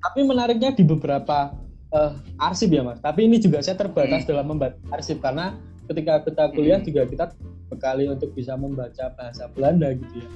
Tapi 0.04 0.20
menariknya 0.28 0.76
di 0.76 0.84
beberapa 0.84 1.56
uh, 1.90 2.14
arsip 2.38 2.70
ya 2.70 2.86
mas. 2.86 3.02
Tapi 3.02 3.26
ini 3.26 3.42
juga 3.42 3.66
saya 3.66 3.80
terbatas 3.80 4.28
hmm. 4.28 4.30
dalam 4.30 4.46
membaca 4.46 4.78
arsip 4.94 5.24
karena 5.24 5.58
ketika 5.90 6.22
kita 6.28 6.44
kuliah 6.54 6.78
hmm. 6.78 6.88
juga 6.92 7.02
kita 7.10 7.26
bekali 7.74 8.06
untuk 8.06 8.30
bisa 8.38 8.54
membaca 8.54 9.10
bahasa 9.18 9.50
Belanda 9.50 9.90
gitu 9.96 10.22
ya. 10.22 10.30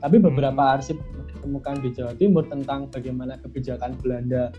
Tapi 0.00 0.16
beberapa 0.20 0.78
arsip 0.78 1.00
ditemukan 1.34 1.84
di 1.84 1.88
Jawa 1.92 2.12
Timur 2.16 2.44
tentang 2.48 2.88
bagaimana 2.88 3.36
kebijakan 3.40 3.96
Belanda 4.00 4.52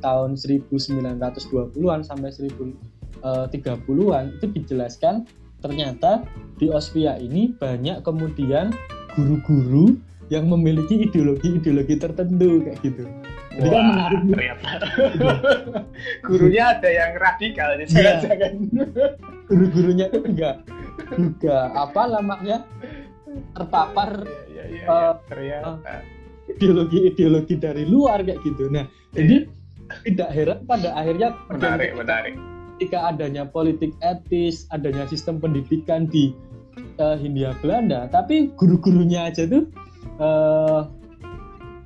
tahun 0.00 0.36
1920-an 0.40 2.00
sampai 2.04 2.30
1030-an 2.32 4.24
itu 4.40 4.46
dijelaskan 4.56 5.28
ternyata 5.60 6.24
di 6.56 6.72
Ospia 6.72 7.20
ini 7.20 7.52
banyak 7.52 8.00
kemudian 8.00 8.72
guru-guru 9.12 10.00
yang 10.30 10.46
memiliki 10.46 11.10
ideologi-ideologi 11.10 11.98
tertentu 11.98 12.62
kayak 12.62 12.78
gitu. 12.86 13.04
Jadi 13.50 13.66
kan 13.66 13.82
menarik 13.82 14.20
ternyata. 14.30 14.68
Gurunya 16.30 16.62
ada 16.78 16.86
yang 16.88 17.12
radikal 17.18 17.68
jangan-jangan. 17.82 18.52
Guru-gurunya 19.50 20.06
itu 20.06 20.20
enggak 20.22 20.56
juga 21.10 21.74
apa 21.74 22.02
namanya 22.06 22.62
terpapar 23.58 24.22
ya, 24.60 24.66
ya, 24.68 24.82
ya, 24.84 24.86
uh, 24.88 25.12
ternyata 25.26 26.04
ideologi-ideologi 26.50 27.54
dari 27.56 27.86
luar 27.86 28.26
kayak 28.26 28.42
gitu. 28.42 28.68
Nah, 28.68 28.84
ya. 29.14 29.22
jadi 29.22 29.36
tidak 30.06 30.30
heran 30.34 30.58
pada 30.66 30.88
akhirnya 30.94 31.28
menarik, 31.50 31.90
menarik. 31.94 32.34
Ketika 32.78 33.12
adanya 33.12 33.44
politik 33.44 33.92
etis, 34.00 34.64
adanya 34.72 35.04
sistem 35.06 35.36
pendidikan 35.36 36.08
di 36.08 36.32
uh, 36.96 37.14
Hindia 37.18 37.52
Belanda, 37.60 38.08
tapi 38.08 38.50
guru-gurunya 38.56 39.28
aja 39.28 39.44
tuh 39.44 39.68
uh, 40.20 40.88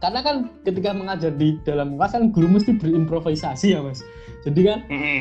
karena 0.05 0.20
kan 0.20 0.37
ketika 0.68 0.93
mengajar 0.93 1.33
di 1.33 1.57
dalam 1.64 1.97
kelas 1.97 2.12
kan 2.12 2.29
guru 2.29 2.47
mesti 2.53 2.77
berimprovisasi 2.77 3.72
ya 3.72 3.81
mas 3.81 4.05
jadi 4.45 4.61
kan 4.61 4.79
mm 4.93 4.99
-hmm. 5.01 5.20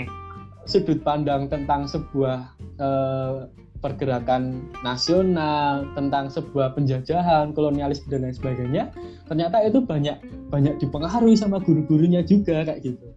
sudut 0.68 0.99
pandang 1.08 1.47
tentang 1.47 1.88
sebuah 1.88 2.51
uh, 2.84 3.47
pergerakan 3.84 4.71
nasional 4.79 5.84
tentang 5.91 6.31
sebuah 6.31 6.71
penjajahan 6.71 7.51
kolonialis 7.51 7.99
dan 8.07 8.23
lain 8.23 8.31
sebagainya 8.31 8.95
ternyata 9.27 9.59
itu 9.67 9.84
banyak 9.84 10.23
banyak 10.47 10.79
dipengaruhi 10.79 11.36
sama 11.36 11.59
guru-gurunya 11.59 12.23
juga 12.23 12.63
kayak 12.63 12.79
gitu. 12.88 13.11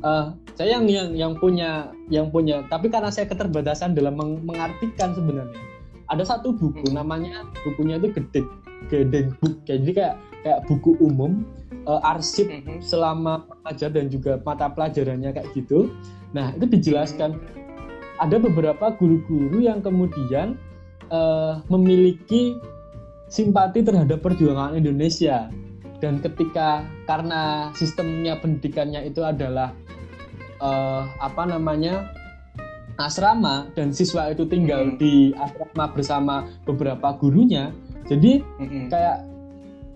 Uh, 0.00 0.32
saya 0.56 0.80
yang 0.80 0.88
yang 0.88 1.08
yang 1.12 1.32
punya 1.36 1.92
yang 2.08 2.32
punya 2.32 2.64
tapi 2.72 2.88
karena 2.88 3.12
saya 3.12 3.28
keterbatasan 3.28 3.92
dalam 3.92 4.16
meng 4.16 4.40
mengartikan 4.48 5.12
sebenarnya 5.12 5.60
ada 6.08 6.24
satu 6.24 6.54
buku 6.54 6.88
namanya 6.94 7.44
bukunya 7.66 7.98
itu 8.00 8.14
gede 8.14 8.40
gede 8.88 9.34
book 9.42 9.58
jadi 9.66 9.90
kayak 9.90 10.14
kayak 10.46 10.60
buku 10.70 10.94
umum 11.02 11.42
uh, 11.90 12.00
arsip 12.02 12.46
mm-hmm. 12.46 12.78
selama 12.82 13.46
pelajar 13.62 13.90
dan 13.90 14.06
juga 14.06 14.38
mata 14.42 14.70
pelajarannya 14.70 15.34
kayak 15.34 15.48
gitu. 15.54 15.90
Nah 16.34 16.54
itu 16.54 16.66
dijelaskan 16.70 17.38
ada 18.16 18.36
beberapa 18.40 18.92
guru-guru 18.96 19.64
yang 19.64 19.84
kemudian 19.84 20.56
uh, 21.12 21.60
memiliki 21.68 22.56
simpati 23.26 23.82
terhadap 23.82 24.22
perjuangan 24.22 24.78
Indonesia 24.78 25.50
dan 25.98 26.20
ketika 26.20 26.84
karena 27.08 27.72
sistemnya 27.74 28.38
pendidikannya 28.38 29.08
itu 29.08 29.24
adalah 29.24 29.72
uh, 30.60 31.08
apa 31.18 31.42
namanya 31.48 32.12
asrama 32.96 33.68
dan 33.76 33.92
siswa 33.92 34.32
itu 34.32 34.48
tinggal 34.48 34.94
hmm. 34.94 34.96
di 34.96 35.32
asrama 35.36 35.84
bersama 35.92 36.34
beberapa 36.64 37.12
gurunya 37.16 37.72
jadi 38.08 38.40
hmm. 38.60 38.88
kayak 38.88 39.18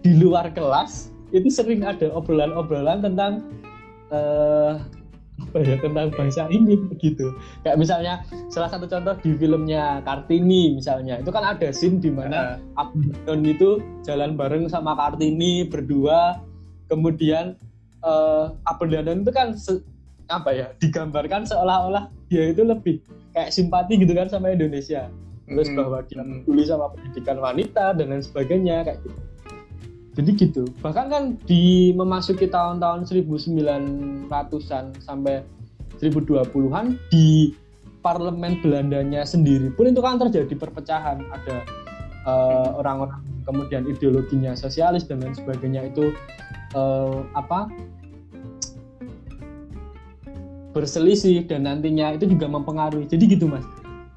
di 0.00 0.16
luar 0.16 0.52
kelas 0.52 1.12
itu 1.30 1.48
sering 1.48 1.86
ada 1.86 2.10
obrolan-obrolan 2.10 3.04
tentang 3.04 3.46
uh, 4.10 4.82
ya 5.56 5.76
tentang 5.82 6.14
bangsa 6.14 6.46
ini 6.52 6.78
begitu 6.78 7.34
kayak 7.66 7.76
misalnya 7.80 8.22
salah 8.50 8.70
satu 8.70 8.86
contoh 8.86 9.14
di 9.22 9.34
filmnya 9.38 10.02
Kartini 10.02 10.74
misalnya. 10.74 11.18
Itu 11.20 11.30
kan 11.30 11.44
ada 11.44 11.68
scene 11.70 12.02
di 12.02 12.10
mana 12.10 12.58
uh. 12.76 12.82
Abdon 12.82 13.40
itu 13.46 13.82
jalan 14.06 14.34
bareng 14.34 14.66
sama 14.70 14.94
Kartini 14.96 15.66
berdua. 15.66 16.40
Kemudian 16.90 17.54
uh, 18.02 18.50
Abdon 18.66 19.22
itu 19.22 19.32
kan 19.32 19.54
apa 20.30 20.50
ya 20.54 20.66
digambarkan 20.78 21.46
seolah-olah 21.46 22.10
dia 22.30 22.50
itu 22.54 22.62
lebih 22.62 23.02
kayak 23.34 23.50
simpati 23.54 23.98
gitu 23.98 24.12
kan 24.14 24.26
sama 24.26 24.50
Indonesia. 24.50 25.10
Terus 25.50 25.66
mm 25.66 25.74
-hmm. 25.74 25.78
bahwa 25.82 25.98
dia 26.06 26.22
peduli 26.22 26.62
sama 26.62 26.86
pendidikan 26.94 27.38
wanita 27.42 27.98
dan 27.98 28.06
lain 28.14 28.22
sebagainya 28.22 28.86
kayak 28.86 28.98
gitu 29.02 29.18
jadi 30.20 30.30
gitu 30.36 30.68
bahkan 30.84 31.08
kan 31.08 31.22
di 31.48 31.96
memasuki 31.96 32.46
tahun-tahun 32.46 33.08
1900-an 33.08 34.84
sampai 35.00 35.42
1020-an 35.98 37.00
di 37.08 37.56
parlemen 38.04 38.60
Belandanya 38.60 39.24
sendiri 39.24 39.72
pun 39.72 39.88
itu 39.88 40.00
kan 40.00 40.20
terjadi 40.20 40.54
perpecahan 40.56 41.24
ada 41.32 41.56
uh, 42.28 42.76
orang-orang 42.80 43.20
kemudian 43.48 43.88
ideologinya 43.88 44.52
sosialis 44.56 45.08
dan 45.08 45.24
lain 45.24 45.36
sebagainya 45.36 45.88
itu 45.88 46.12
uh, 46.76 47.24
apa 47.34 47.68
berselisih 50.70 51.50
dan 51.50 51.66
nantinya 51.66 52.14
itu 52.14 52.30
juga 52.30 52.46
mempengaruhi. 52.46 53.06
Jadi 53.10 53.34
gitu 53.34 53.50
mas. 53.50 53.66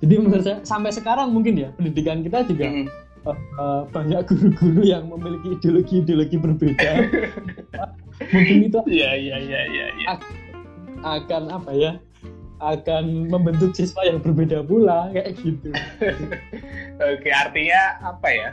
Jadi 0.03 0.13
menurut 0.19 0.43
saya 0.43 0.59
sampai 0.67 0.91
sekarang 0.91 1.31
mungkin 1.31 1.55
ya 1.57 1.71
pendidikan 1.73 2.21
kita 2.21 2.43
juga 2.45 2.67
mm. 2.67 2.87
Uh, 3.25 3.37
uh, 3.59 3.81
banyak 3.89 4.23
guru-guru 4.27 4.81
yang 4.83 5.07
memiliki 5.09 5.59
ideologi-ideologi 5.59 6.37
berbeda. 6.39 6.91
mungkin 8.33 8.57
itu 8.69 8.79
ya, 8.89 9.11
ya, 9.17 9.37
ya, 9.41 9.61
ya, 9.67 9.85
ya. 10.05 10.15
akan 11.03 11.51
apa 11.51 11.71
ya? 11.75 11.93
akan 12.63 13.27
membentuk 13.27 13.75
siswa 13.75 14.07
yang 14.07 14.23
berbeda 14.23 14.63
pula 14.63 15.11
kayak 15.11 15.35
gitu. 15.43 15.75
Oke, 17.11 17.27
artinya 17.27 17.99
apa 17.99 18.29
ya? 18.31 18.49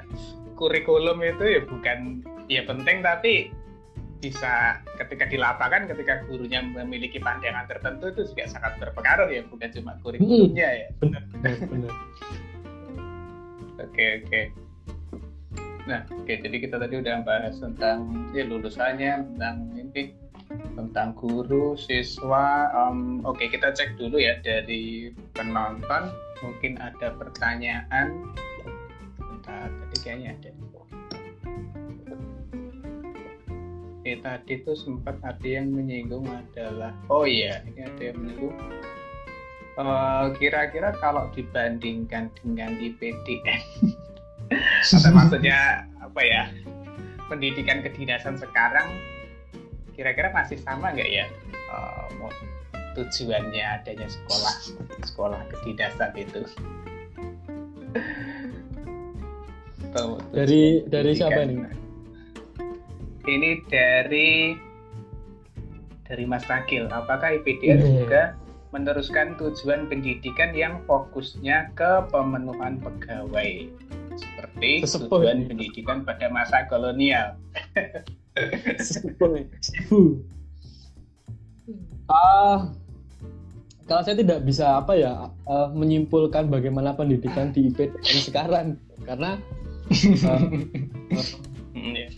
Kurikulum 0.59 1.23
itu 1.23 1.45
ya 1.47 1.61
bukan 1.63 2.27
ya 2.51 2.67
penting 2.67 3.07
tapi 3.07 3.55
bisa 4.21 4.85
ketika 5.01 5.25
di 5.25 5.41
lapangan 5.41 5.89
ketika 5.89 6.21
gurunya 6.29 6.61
memiliki 6.61 7.17
pandangan 7.17 7.65
tertentu 7.65 8.13
itu 8.13 8.29
juga 8.29 8.45
sangat 8.53 8.77
berpengaruh 8.77 9.33
ya 9.33 9.41
bukan 9.49 9.73
cuma 9.73 9.97
kurikulumnya 10.05 10.69
ya 10.69 10.89
benar 11.01 11.25
benar 11.73 11.93
oke 13.81 14.07
oke 14.21 14.41
nah 15.91 16.07
oke 16.15 16.31
jadi 16.31 16.57
kita 16.63 16.79
tadi 16.79 17.03
udah 17.03 17.27
bahas 17.27 17.59
tentang 17.59 18.31
ya 18.31 18.47
lulusannya 18.47 19.27
tentang 19.35 19.75
ini 19.75 20.15
tentang 20.75 21.15
guru 21.15 21.79
siswa 21.79 22.71
um, 22.75 23.23
oke 23.23 23.43
kita 23.43 23.71
cek 23.75 23.95
dulu 23.99 24.19
ya 24.19 24.39
dari 24.43 25.15
penonton. 25.35 26.11
Mungkin 26.41 26.81
ada 26.81 27.15
pertanyaan. 27.15 28.35
Bentar 29.21 29.69
tadi 29.69 29.97
kayaknya 30.03 30.35
ada. 30.41 30.51
Eh, 34.01 34.17
tadi 34.25 34.65
tuh 34.65 34.75
sempat 34.75 35.21
ada 35.21 35.45
yang 35.45 35.71
menyinggung 35.77 36.25
adalah 36.25 36.97
oh 37.13 37.29
iya 37.29 37.61
ini 37.69 37.85
ada 37.85 38.03
yang 38.11 38.17
menyinggung. 38.19 38.57
Kira 39.77 39.87
eh, 39.87 40.27
kira-kira 40.41 40.91
kalau 40.99 41.29
dibandingkan 41.37 42.33
dengan 42.43 42.75
IPDN 42.81 43.63
atau 44.51 45.11
maksudnya 45.19 45.87
apa 46.03 46.21
ya 46.23 46.43
pendidikan 47.31 47.83
kedinasan 47.87 48.35
sekarang 48.35 48.91
kira-kira 49.95 50.33
masih 50.35 50.59
sama 50.65 50.91
nggak 50.91 51.11
ya? 51.11 51.27
Uh, 51.71 52.31
tujuannya 52.99 53.63
adanya 53.63 54.09
sekolah 54.11 54.55
sekolah 55.07 55.41
kedinasan 55.55 56.11
itu? 56.19 56.43
Dari 60.35 60.87
dari 60.87 61.13
siapa 61.15 61.47
nih 61.47 61.57
ini? 63.31 63.51
Dari 63.71 64.31
dari 66.07 66.25
Mas 66.27 66.43
Ragil. 66.51 66.91
Apakah 66.91 67.39
IPDN 67.39 67.79
hmm. 67.79 67.95
juga 68.03 68.23
meneruskan 68.71 69.35
tujuan 69.39 69.91
pendidikan 69.91 70.55
yang 70.55 70.79
fokusnya 70.87 71.75
ke 71.75 72.07
pemenuhan 72.11 72.79
pegawai 72.79 73.67
seperti 74.41 74.71
Sesepuh. 74.89 75.21
tujuan 75.21 75.39
pendidikan 75.45 75.99
pada 76.09 76.27
masa 76.33 76.65
kolonial? 76.67 77.37
Ah, 82.11 82.75
kalau 83.87 84.03
saya 84.03 84.19
tidak 84.19 84.43
bisa 84.43 84.83
apa 84.83 84.99
ya 84.99 85.31
uh, 85.47 85.71
menyimpulkan 85.71 86.51
bagaimana 86.51 86.91
pendidikan 86.91 87.55
di 87.55 87.71
IPDN 87.71 88.19
sekarang 88.19 88.67
karena 89.07 89.39
uh, 90.27 90.43
uh, 91.15 92.11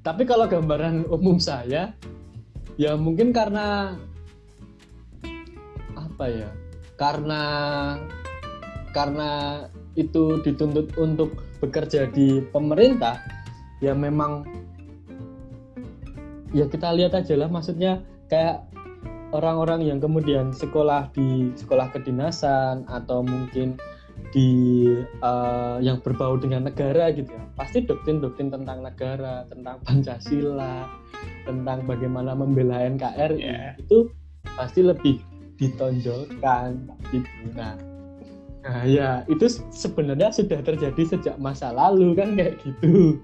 tapi 0.00 0.24
kalau 0.24 0.48
gambaran 0.48 1.04
umum 1.12 1.36
saya 1.36 1.92
ya 2.80 2.96
mungkin 2.96 3.28
karena 3.28 3.92
apa 5.92 6.24
ya 6.32 6.48
karena 6.96 7.42
karena 8.96 9.30
itu 9.98 10.38
dituntut 10.46 10.94
untuk 10.94 11.34
bekerja 11.58 12.06
di 12.14 12.38
pemerintah 12.54 13.18
ya 13.82 13.92
memang 13.98 14.46
ya 16.54 16.70
kita 16.70 16.94
lihat 16.94 17.18
aja 17.18 17.34
lah 17.34 17.50
maksudnya 17.50 18.00
kayak 18.30 18.62
orang-orang 19.34 19.84
yang 19.84 19.98
kemudian 20.00 20.54
sekolah 20.54 21.10
di 21.12 21.52
sekolah 21.58 21.92
kedinasan 21.92 22.86
atau 22.88 23.20
mungkin 23.26 23.76
di 24.34 24.84
uh, 25.22 25.78
yang 25.78 26.02
berbau 26.02 26.36
dengan 26.36 26.66
negara 26.68 27.14
gitu 27.14 27.30
ya 27.32 27.44
pasti 27.54 27.86
doktrin-doktrin 27.86 28.50
tentang 28.50 28.82
negara 28.82 29.46
tentang 29.46 29.78
pancasila 29.86 30.90
tentang 31.46 31.86
bagaimana 31.86 32.34
membela 32.34 32.82
NKRI 32.82 33.38
yeah. 33.40 33.72
itu 33.78 34.10
pasti 34.58 34.84
lebih 34.84 35.22
ditonjolkan 35.58 36.92
gitu 37.14 37.30
nah 37.54 37.87
nah 38.68 38.84
ya 38.84 39.24
itu 39.32 39.48
sebenarnya 39.72 40.28
sudah 40.28 40.60
terjadi 40.60 41.16
sejak 41.16 41.36
masa 41.40 41.72
lalu 41.72 42.12
kan 42.12 42.36
kayak 42.36 42.60
gitu. 42.60 43.16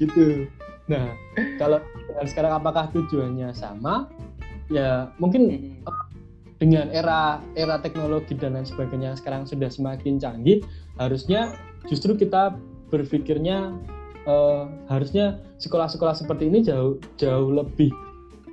Gitu. 0.00 0.48
Nah 0.88 1.12
kalau 1.60 1.84
sekarang 2.24 2.56
apakah 2.56 2.88
tujuannya 2.96 3.52
sama? 3.52 4.08
Ya 4.72 5.12
mungkin 5.20 5.76
dengan 6.56 6.88
era 6.88 7.44
era 7.52 7.76
teknologi 7.76 8.32
dan 8.32 8.56
lain 8.56 8.64
sebagainya 8.64 9.12
sekarang 9.20 9.44
sudah 9.44 9.68
semakin 9.68 10.16
canggih 10.16 10.64
harusnya 10.96 11.52
justru 11.84 12.16
kita 12.16 12.56
berpikirnya 12.88 13.76
uh, 14.24 14.64
harusnya 14.88 15.44
sekolah-sekolah 15.60 16.16
seperti 16.16 16.48
ini 16.48 16.64
jauh 16.64 16.96
jauh 17.20 17.52
lebih 17.52 17.92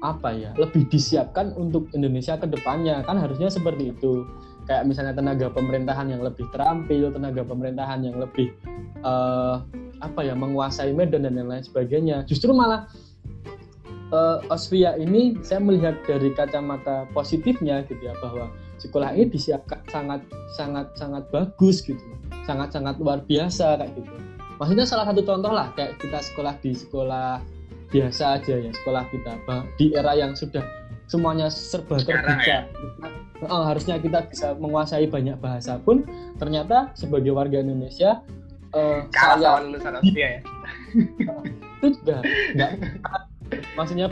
apa 0.04 0.36
ya 0.36 0.52
lebih 0.60 0.92
disiapkan 0.92 1.56
untuk 1.56 1.88
Indonesia 1.96 2.36
ke 2.36 2.44
depannya. 2.44 3.02
Kan 3.08 3.16
harusnya 3.16 3.48
seperti 3.48 3.96
itu 3.96 4.28
kayak 4.66 4.84
misalnya 4.88 5.14
tenaga 5.16 5.52
pemerintahan 5.52 6.08
yang 6.12 6.22
lebih 6.24 6.48
terampil 6.56 7.12
tenaga 7.12 7.42
pemerintahan 7.44 8.00
yang 8.04 8.18
lebih 8.20 8.52
uh, 9.04 9.64
apa 10.00 10.20
ya 10.24 10.36
menguasai 10.36 10.92
medan 10.92 11.28
dan 11.28 11.40
lain 11.40 11.64
sebagainya. 11.64 12.28
Justru 12.28 12.52
malah 12.52 12.88
uh, 14.12 14.44
Osvia 14.52 14.96
ini 15.00 15.40
saya 15.44 15.60
melihat 15.64 16.00
dari 16.08 16.32
kacamata 16.36 17.08
positifnya 17.12 17.84
gitu 17.88 18.00
ya 18.04 18.16
bahwa 18.20 18.52
sekolah 18.80 19.16
ini 19.16 19.32
disiapkan 19.32 19.80
sangat 19.88 20.22
sangat 20.56 20.88
sangat 20.96 21.24
bagus 21.32 21.84
gitu. 21.84 22.00
Sangat 22.44 22.76
sangat 22.76 23.00
luar 23.00 23.24
biasa 23.24 23.80
kayak 23.80 23.92
gitu. 23.96 24.16
Maksudnya 24.60 24.86
salah 24.88 25.06
satu 25.08 25.24
contoh 25.24 25.52
lah 25.52 25.72
kayak 25.76 26.00
kita 26.00 26.20
sekolah 26.20 26.56
di 26.60 26.72
sekolah 26.76 27.40
biasa 27.94 28.42
aja 28.42 28.58
ya 28.58 28.72
sekolah 28.74 29.06
kita 29.14 29.38
di 29.78 29.94
era 29.94 30.18
yang 30.18 30.34
sudah 30.34 30.66
semuanya 31.08 31.48
serba 31.52 32.00
terbuka. 32.00 32.44
ya? 32.44 32.66
oh, 33.50 33.64
harusnya 33.68 34.00
kita 34.00 34.24
bisa 34.30 34.56
menguasai 34.56 35.08
banyak 35.08 35.36
bahasa 35.40 35.80
pun. 35.82 36.08
Ternyata 36.40 36.92
sebagai 36.96 37.36
warga 37.36 37.60
Indonesia 37.60 38.24
uh, 38.74 39.06
saya 39.12 39.62
lulusan 39.64 39.94
Austria 40.00 40.40
ya? 40.40 40.42
Itu 41.84 41.88
juga 42.02 42.18
nggak 42.56 42.72
maksudnya 43.78 44.08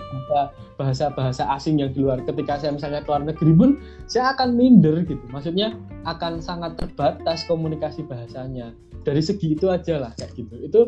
bahasa 0.77 1.09
bahasa 1.13 1.43
asing 1.55 1.81
yang 1.81 1.91
di 1.91 2.03
luar. 2.03 2.21
Ketika 2.23 2.61
saya 2.61 2.71
misalnya 2.75 3.01
ke 3.01 3.09
luar 3.09 3.23
negeri 3.25 3.51
pun 3.53 3.69
saya 4.05 4.33
akan 4.37 4.53
minder 4.55 5.01
gitu. 5.05 5.21
Maksudnya 5.33 5.73
akan 6.05 6.41
sangat 6.43 6.77
terbatas 6.77 7.45
komunikasi 7.49 8.05
bahasanya. 8.05 8.73
Dari 9.01 9.21
segi 9.21 9.57
itu 9.57 9.69
aja 9.71 9.97
lah 9.97 10.11
kayak 10.13 10.37
gitu. 10.37 10.55
Itu 10.61 10.81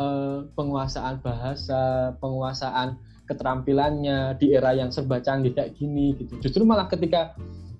eh, 0.00 0.38
penguasaan 0.56 1.20
bahasa 1.20 2.14
penguasaan 2.16 2.96
keterampilannya 3.26 4.36
di 4.36 4.52
era 4.52 4.74
yang 4.74 4.90
serba 4.90 5.22
canggih 5.22 5.54
kayak 5.54 5.78
gini 5.78 6.16
gitu 6.18 6.38
justru 6.42 6.62
malah 6.66 6.90
ketika 6.90 7.36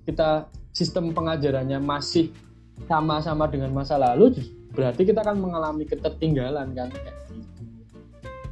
kita 0.07 0.49
sistem 0.73 1.13
pengajarannya 1.13 1.79
masih 1.83 2.33
sama-sama 2.89 3.47
dengan 3.51 3.71
masa 3.75 4.01
lalu 4.01 4.39
berarti 4.73 5.05
kita 5.05 5.21
akan 5.21 5.39
mengalami 5.39 5.85
ketertinggalan 5.85 6.73
kan 6.73 6.89
kayak 6.89 7.17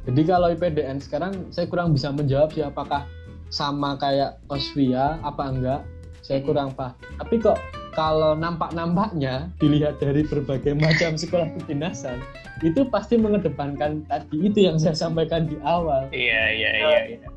jadi 0.01 0.21
kalau 0.25 0.49
IPDN 0.49 0.97
sekarang 0.97 1.53
saya 1.53 1.69
kurang 1.69 1.93
bisa 1.93 2.09
menjawab 2.09 2.49
sih 2.53 2.65
apakah 2.65 3.05
sama 3.51 3.99
kayak 3.99 4.39
Osvia 4.47 5.19
apa 5.21 5.43
enggak. 5.51 5.81
Saya 6.23 6.41
hmm. 6.41 6.47
kurang 6.47 6.69
paham. 6.73 6.95
Tapi 7.19 7.35
kok 7.37 7.59
kalau 7.91 8.33
nampak-nampaknya 8.39 9.51
dilihat 9.59 9.99
dari 9.99 10.23
berbagai 10.23 10.75
macam 10.79 11.19
sekolah 11.19 11.47
kedinasan 11.59 12.23
itu 12.63 12.87
pasti 12.87 13.17
mengedepankan 13.17 14.05
tadi 14.07 14.37
itu 14.47 14.69
yang 14.69 14.77
saya 14.77 14.95
sampaikan 14.95 15.49
di 15.49 15.57
awal. 15.65 16.07
Iya 16.13 16.41
iya 16.55 16.71
iya. 16.77 16.99
iya. 17.17 17.29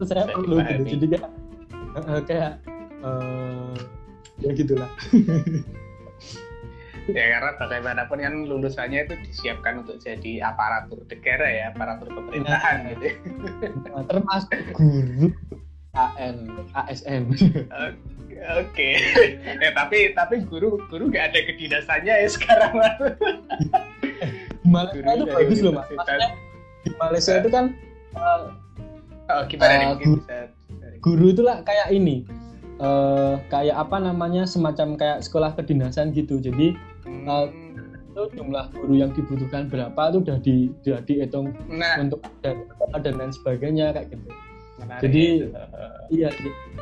Terus 0.00 0.08
saya 0.08 0.24
perlu 0.32 0.58
gitu. 0.64 0.82
Jadi 0.96 1.06
kayak 1.14 1.30
kayak 2.26 2.52
uh, 3.04 3.76
ya 4.40 4.50
gitulah. 4.56 4.90
ya 7.08 7.24
karena 7.36 7.50
bagaimanapun 7.58 8.18
kan 8.22 8.34
lulusannya 8.46 9.08
itu 9.08 9.14
disiapkan 9.26 9.82
untuk 9.82 9.98
jadi 9.98 10.46
aparatur 10.46 11.02
negara 11.10 11.46
ya 11.48 11.64
aparatur 11.74 12.08
pemerintahan 12.12 12.76
ya. 12.86 12.90
gitu 12.94 13.06
nah, 13.90 14.04
termasuk 14.06 14.60
guru 14.76 15.34
AN 15.94 16.36
ASN 16.74 17.22
oke 17.30 17.94
okay. 18.70 18.92
ya 19.64 19.70
tapi 19.74 20.14
tapi 20.14 20.34
guru 20.46 20.78
guru 20.86 21.10
nggak 21.10 21.34
ada 21.34 21.40
kedinasannya 21.50 22.14
ya 22.26 22.28
sekarang 22.30 22.72
di 24.62 24.68
Malaysia 24.74 25.12
itu 25.16 25.26
bagus 25.26 25.58
loh 25.62 25.72
mas. 25.74 25.88
di 26.80 26.90
Malaysia 26.96 27.32
itu 27.42 27.48
kan 27.50 27.64
uh, 28.14 28.54
oh, 29.28 29.42
gimana 29.50 29.72
uh, 29.72 29.78
nih, 29.78 29.88
guru, 30.00 30.16
bisa 30.22 30.38
guru 31.00 31.32
itu 31.32 31.42
lah 31.42 31.64
kayak 31.64 31.88
ini 31.90 32.22
uh, 32.80 33.40
kayak 33.48 33.76
apa 33.76 33.96
namanya 33.98 34.44
semacam 34.44 34.94
kayak 34.96 35.24
sekolah 35.24 35.56
kedinasan 35.56 36.12
gitu. 36.12 36.38
Jadi 36.38 36.76
uh, 37.28 37.48
itu 38.10 38.22
jumlah 38.36 38.68
guru 38.74 38.94
yang 38.98 39.10
dibutuhkan 39.14 39.70
berapa 39.70 40.00
itu 40.12 40.18
udah 40.20 40.38
di 40.42 40.56
udah 40.84 41.00
dihitung 41.06 41.46
nah. 41.70 41.96
untuk 42.00 42.20
dan 42.42 42.66
dan 43.00 43.14
lain 43.16 43.32
sebagainya 43.32 43.96
kayak 43.96 44.12
gitu. 44.12 44.28
Menarik 44.80 45.02
jadi 45.04 45.24
iya 46.10 46.28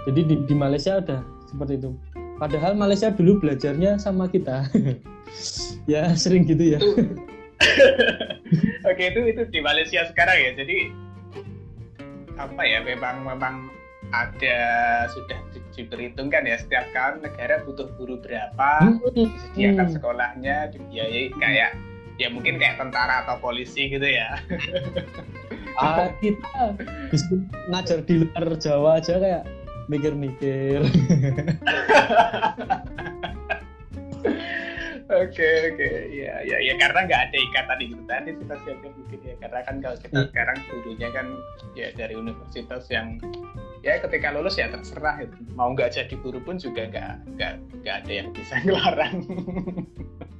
jadi 0.06 0.20
di, 0.24 0.34
di 0.46 0.54
Malaysia 0.54 1.02
ada 1.02 1.26
seperti 1.50 1.82
itu. 1.82 1.90
Padahal 2.38 2.78
Malaysia 2.78 3.10
dulu 3.10 3.42
belajarnya 3.42 3.98
sama 3.98 4.30
kita. 4.30 4.70
ya 5.92 6.14
sering 6.14 6.46
gitu 6.46 6.78
ya. 6.78 6.80
Oke 8.88 9.02
itu 9.10 9.20
itu 9.26 9.42
di 9.50 9.60
Malaysia 9.60 10.06
sekarang 10.06 10.38
ya. 10.38 10.50
Jadi 10.54 10.76
apa 12.38 12.62
ya 12.62 12.78
memang 12.86 13.26
memang 13.26 13.66
ada 14.14 14.58
sudah 15.10 15.38
diperhitungkan 15.74 16.46
ya 16.48 16.56
setiap 16.56 16.86
tahun 16.96 17.20
negara 17.20 17.60
butuh 17.66 17.90
guru 18.00 18.16
berapa 18.22 18.70
hmm. 18.88 19.04
disediakan 19.12 19.86
hmm. 19.90 19.94
sekolahnya 19.98 20.56
dibiayai 20.72 21.28
kayak 21.36 21.76
ya 22.16 22.28
mungkin 22.32 22.56
kayak 22.56 22.80
tentara 22.80 23.26
atau 23.26 23.36
polisi 23.38 23.92
gitu 23.92 24.06
ya 24.06 24.38
ah. 25.78 26.10
kita 26.18 26.62
ngajar 27.70 27.98
di 28.04 28.14
luar 28.26 28.44
Jawa 28.58 28.98
aja 28.98 29.14
kayak 29.16 29.44
mikir-mikir. 29.88 30.82
Oke 35.08 35.72
oke. 35.72 35.90
Ya 36.12 36.44
ya 36.44 36.60
ya 36.60 36.76
karena 36.76 37.08
nggak 37.08 37.22
ada 37.32 37.38
ikatan 37.40 37.78
itu 37.80 37.96
tadi 38.04 38.30
kita 38.36 38.54
siapkan 38.60 38.92
mungkin 38.92 39.20
ya. 39.24 39.34
Karena 39.40 39.60
kan 39.64 39.76
kalau 39.80 39.96
kita 39.96 40.18
hmm. 40.20 40.28
sekarang 40.36 40.58
gurunya 40.68 41.08
kan 41.16 41.26
ya 41.72 41.88
dari 41.96 42.12
universitas 42.12 42.84
yang 42.92 43.16
ya 43.80 43.96
ketika 44.04 44.36
lulus 44.36 44.60
ya 44.60 44.68
terserah 44.68 45.16
itu. 45.24 45.32
Mau 45.56 45.72
nggak 45.72 45.96
jadi 45.96 46.14
guru 46.20 46.44
pun 46.44 46.60
juga 46.60 46.92
nggak 46.92 47.40
nggak 47.40 47.52
nggak 47.80 47.96
ada 48.04 48.12
yang 48.12 48.28
bisa 48.36 48.60
ngelarang 48.60 49.16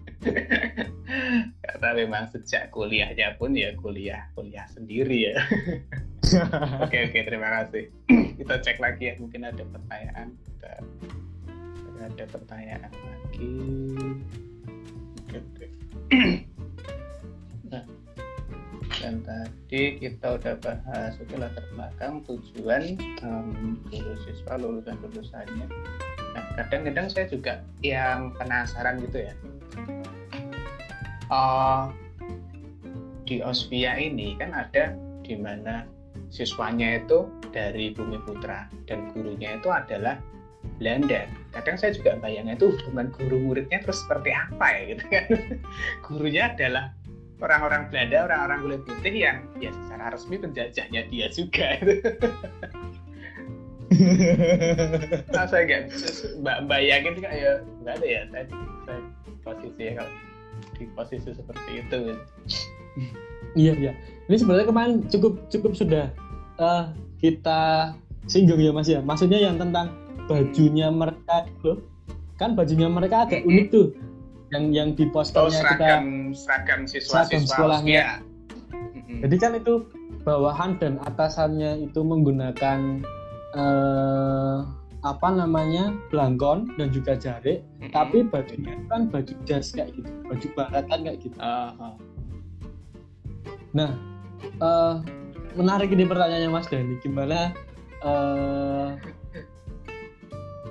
karena 1.63 1.91
memang 1.95 2.27
sejak 2.35 2.75
kuliahnya 2.75 3.39
pun 3.39 3.55
ya 3.55 3.71
kuliah 3.79 4.27
kuliah 4.35 4.67
sendiri 4.71 5.31
ya. 5.33 5.37
Oke 6.85 7.09
oke 7.09 7.25
terima 7.25 7.49
kasih. 7.49 7.89
Kita 8.37 8.61
cek 8.61 8.77
lagi 8.85 9.09
ya 9.09 9.15
mungkin 9.17 9.49
ada 9.49 9.65
pertanyaan. 9.65 10.37
Kita 10.37 10.73
ada 12.05 12.25
pertanyaan 12.29 12.93
lagi. 12.93 13.53
Nah, 17.69 17.85
dan 19.01 19.15
tadi 19.25 19.83
kita 20.01 20.37
udah 20.37 20.55
bahas 20.61 21.17
oke 21.17 21.35
latar 21.37 21.65
belakang 21.73 22.21
tujuan 22.27 22.99
um, 23.25 23.79
lulus 23.93 24.21
siswa 24.27 24.59
lulusan 24.59 24.97
lulusannya 25.05 25.67
nah 26.35 26.45
kadang-kadang 26.57 27.07
saya 27.09 27.27
juga 27.31 27.63
yang 27.85 28.35
penasaran 28.37 29.01
gitu 29.05 29.29
ya 29.29 29.35
uh, 31.33 31.93
di 33.29 33.45
Osvia 33.45 33.97
ini 34.01 34.37
kan 34.41 34.57
ada 34.57 34.97
di 35.25 35.37
mana 35.37 35.85
siswanya 36.33 37.01
itu 37.01 37.29
dari 37.53 37.93
Bumi 37.93 38.21
Putra 38.25 38.69
dan 38.89 39.13
gurunya 39.13 39.57
itu 39.57 39.69
adalah 39.69 40.17
Belanda. 40.79 41.27
Kadang 41.53 41.77
saya 41.77 41.93
juga 41.95 42.17
bayangnya 42.21 42.55
itu 42.57 42.73
hubungan 42.73 43.11
guru 43.15 43.37
muridnya 43.41 43.83
terus 43.83 44.01
seperti 44.05 44.31
apa 44.31 44.67
ya 44.73 44.83
gitu 44.95 45.05
kan. 45.11 45.25
Gurunya 46.07 46.43
adalah 46.55 46.95
orang-orang 47.43 47.91
Belanda, 47.91 48.19
orang-orang 48.31 48.59
kulit 48.63 48.83
putih 48.87 49.15
yang 49.15 49.39
ya 49.59 49.71
secara 49.75 50.15
resmi 50.15 50.37
penjajahnya 50.39 51.03
dia 51.11 51.27
juga 51.35 51.67
itu. 51.83 51.95
nah, 55.33 55.49
saya 55.49 55.65
nggak 55.65 56.59
bayangin 56.69 57.17
juga 57.17 57.31
ya 57.33 57.53
nggak 57.83 57.95
ada 57.97 58.07
ya 58.07 58.23
saya, 58.29 58.45
saya 58.85 59.01
posisi 59.41 59.81
ya 59.81 59.93
kalau 59.97 60.13
di 60.79 60.87
posisi 60.95 61.35
seperti 61.35 61.83
itu 61.83 61.99
iya 63.55 63.73
iya. 63.75 63.93
Ini 64.29 64.37
sebenarnya 64.39 64.67
kemarin 64.69 64.95
cukup 65.09 65.49
cukup 65.49 65.73
sudah 65.75 66.13
uh, 66.61 66.93
kita 67.19 67.93
singgung 68.29 68.61
ya 68.61 68.71
mas 68.71 68.87
ya. 68.87 69.01
Maksudnya 69.01 69.41
yang 69.41 69.57
tentang 69.57 69.95
bajunya 70.29 70.93
mereka 70.93 71.49
itu 71.49 71.81
kan 72.37 72.53
bajunya 72.55 72.87
mereka 72.87 73.25
agak 73.25 73.43
unik 73.43 73.67
tuh. 73.73 73.89
Yang 74.49 74.65
yang 74.73 74.89
di 74.97 75.05
Oh, 75.05 75.13
posternya 75.13 75.49
kita. 75.49 75.61
seragam 75.65 76.05
seragam 76.33 76.81
siswa 76.89 77.11
seragam 77.25 77.41
siswa 77.45 77.55
sekolahnya. 77.57 77.93
ya. 77.93 78.07
Jadi 79.25 79.37
kan 79.41 79.53
itu 79.57 79.75
bawahan 80.23 80.71
dan 80.77 81.01
atasannya 81.03 81.89
itu 81.89 82.01
menggunakan 82.05 83.01
eh, 83.57 84.57
apa 85.07 85.31
namanya 85.31 85.95
belangkon 86.11 86.75
dan 86.75 86.91
juga 86.91 87.15
jarik, 87.15 87.63
Mm-mm. 87.79 87.95
tapi 87.95 88.27
bajunya 88.27 88.75
kan 88.91 89.07
baju 89.07 89.31
jas 89.47 89.71
kayak 89.71 89.95
gitu, 89.95 90.11
baju 90.27 90.47
baratan 90.59 90.99
kayak 91.07 91.19
gitu. 91.23 91.37
Ah. 91.39 91.95
Nah, 93.71 93.95
eh, 94.43 94.95
menarik 95.55 95.95
ini 95.95 96.03
pertanyaannya 96.03 96.51
Mas 96.51 96.67
Dani, 96.67 96.99
gimana? 96.99 97.55
eh, 98.03 98.89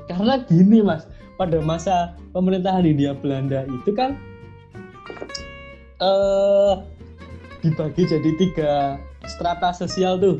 karena 0.07 0.33
gini 0.47 0.79
Mas, 0.83 1.07
pada 1.35 1.59
masa 1.63 2.15
pemerintahan 2.31 2.83
Hindia 2.87 3.15
Belanda 3.15 3.67
itu 3.67 3.91
kan 3.95 4.15
eh 5.97 6.73
dibagi 7.63 8.05
jadi 8.05 8.31
tiga 8.37 8.73
strata 9.27 9.73
sosial 9.73 10.19
tuh. 10.21 10.37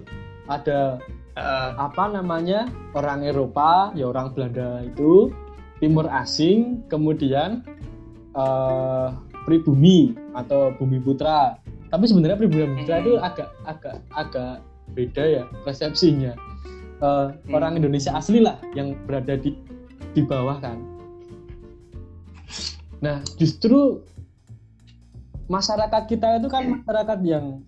Ada 0.48 1.02
Eh, 1.38 1.72
apa 1.78 2.10
namanya 2.10 2.66
orang 2.98 3.22
Eropa, 3.22 3.94
ya 3.94 4.10
orang 4.10 4.34
Belanda 4.34 4.82
itu, 4.82 5.30
Timur 5.78 6.10
Asing, 6.10 6.82
kemudian 6.90 7.62
eh 8.34 9.08
pribumi 9.46 10.18
atau 10.34 10.74
bumi 10.82 10.98
putra. 10.98 11.62
Tapi 11.94 12.04
sebenarnya 12.10 12.42
pribumi 12.42 12.82
putra 12.82 13.00
Hmm. 13.00 13.04
itu 13.06 13.14
agak 13.22 13.50
agak 13.70 13.96
agak 14.18 14.54
beda 14.98 15.24
ya 15.24 15.44
persepsinya. 15.62 16.34
Eh, 17.06 17.28
Orang 17.54 17.78
Indonesia 17.78 18.18
asli 18.18 18.42
lah 18.42 18.58
yang 18.74 18.98
berada 19.06 19.38
di 19.38 19.54
di 20.18 20.22
bawah 20.26 20.58
kan. 20.58 20.82
Nah 22.98 23.22
justru 23.38 24.02
masyarakat 25.46 26.10
kita 26.10 26.42
itu 26.42 26.50
kan 26.50 26.82
masyarakat 26.82 27.20
yang 27.22 27.62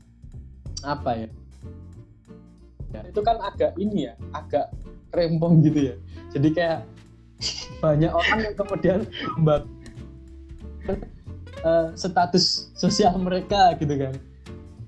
apa 0.81 1.11
ya? 1.15 1.29
Ya, 2.93 3.01
itu 3.05 3.19
kan 3.21 3.37
agak 3.41 3.75
ini 3.77 4.09
ya, 4.09 4.13
agak 4.33 4.73
rempong 5.13 5.65
gitu 5.65 5.93
ya. 5.93 5.95
Jadi 6.33 6.49
kayak 6.53 6.79
banyak 7.79 8.11
orang 8.11 8.39
yang 8.43 8.55
kemudian 8.55 8.99
mbak 9.39 9.63
status 11.95 12.71
sosial 12.75 13.15
mereka 13.19 13.75
gitu 13.79 13.95
kan. 13.99 14.13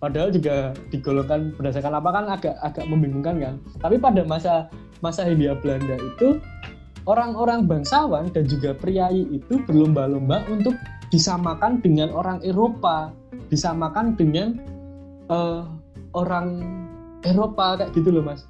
Padahal 0.02 0.34
juga 0.34 0.74
digolongkan 0.90 1.54
berdasarkan 1.54 1.94
apa 1.94 2.10
kan 2.10 2.26
agak 2.26 2.56
agak 2.66 2.86
membingungkan 2.90 3.38
kan. 3.38 3.56
Tapi 3.78 4.02
pada 4.02 4.26
masa 4.26 4.66
masa 5.06 5.26
Hindia 5.26 5.54
Belanda 5.62 5.94
itu 5.98 6.42
orang-orang 7.06 7.70
bangsawan 7.70 8.34
dan 8.34 8.50
juga 8.50 8.74
priai 8.74 9.26
itu 9.30 9.62
berlomba-lomba 9.66 10.46
untuk 10.50 10.74
disamakan 11.14 11.82
dengan 11.86 12.10
orang 12.18 12.42
Eropa, 12.42 13.14
disamakan 13.52 14.18
dengan 14.18 14.58
eh, 15.30 15.62
orang 16.18 16.48
Eropa 17.22 17.78
kayak 17.78 17.92
gitu 17.94 18.10
loh 18.10 18.24
mas. 18.24 18.48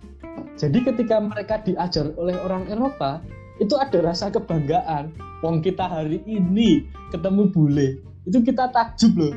Jadi 0.56 0.84
ketika 0.84 1.18
mereka 1.18 1.60
diajar 1.60 2.12
oleh 2.16 2.36
orang 2.40 2.68
Eropa 2.68 3.20
itu 3.58 3.76
ada 3.76 3.98
rasa 4.02 4.30
kebanggaan. 4.30 5.12
Wong 5.42 5.60
kita 5.60 5.84
hari 5.84 6.22
ini 6.24 6.86
ketemu 7.10 7.50
bule 7.50 7.98
itu 8.24 8.38
kita 8.40 8.70
takjub 8.70 9.12
loh. 9.18 9.34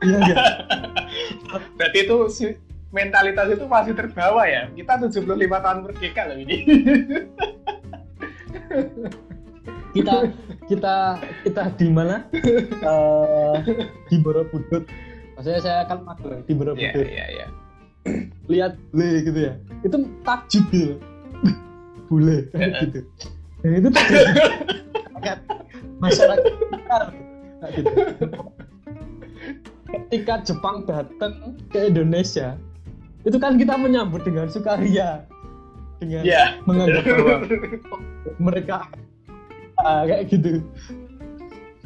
Iya 0.00 0.16
enggak? 0.16 0.38
Berarti 1.76 1.98
itu 2.00 2.16
si- 2.28 2.56
mentalitas 2.88 3.50
itu 3.50 3.66
masih 3.66 3.92
terbawa 3.92 4.46
ya. 4.46 4.70
Kita 4.70 4.96
75 5.02 5.26
tahun 5.36 5.78
merdeka 5.82 6.22
loh 6.30 6.38
ini. 6.38 6.56
kita 9.96 10.14
kita 10.68 10.94
kita 11.42 11.62
di 11.74 11.88
mana? 11.90 12.22
Eh, 12.86 13.54
di 14.06 14.16
Borobudur. 14.22 14.86
Maksudnya 15.34 15.60
saya 15.60 15.80
kan 15.84 16.06
mager 16.06 16.38
di 16.46 16.46
Iya, 16.46 16.54
Borobudur. 16.54 17.04
iya, 17.04 17.26
iya. 17.34 17.46
lihat 18.52 18.78
bule 18.90 19.10
gitu 19.22 19.38
ya. 19.38 19.52
Itu 19.82 19.96
takjub 20.22 20.64
gitu 20.70 20.94
bule 22.10 22.46
gitu. 22.52 23.00
Dan 23.62 23.72
itu 23.76 23.88
terjadi 23.90 24.42
Masyarakat- 25.96 27.10
gitu. 27.72 27.90
ketika 29.86 30.34
Jepang 30.44 30.84
datang 30.84 31.56
ke 31.72 31.88
Indonesia 31.88 32.54
itu 33.24 33.36
kan 33.40 33.58
kita 33.58 33.74
menyambut 33.74 34.22
dengan 34.22 34.46
sukaria. 34.46 35.24
Dengan 35.96 36.22
Iya. 36.22 36.60
menganggap 36.68 37.02
bahwa 37.08 37.36
mereka 38.38 38.76
ah, 39.80 40.04
kayak 40.04 40.28
gitu. 40.28 40.60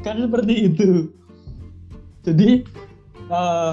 Kan 0.03 0.19
seperti 0.19 0.55
itu. 0.67 0.91
Jadi 2.27 2.67
eh, 3.31 3.73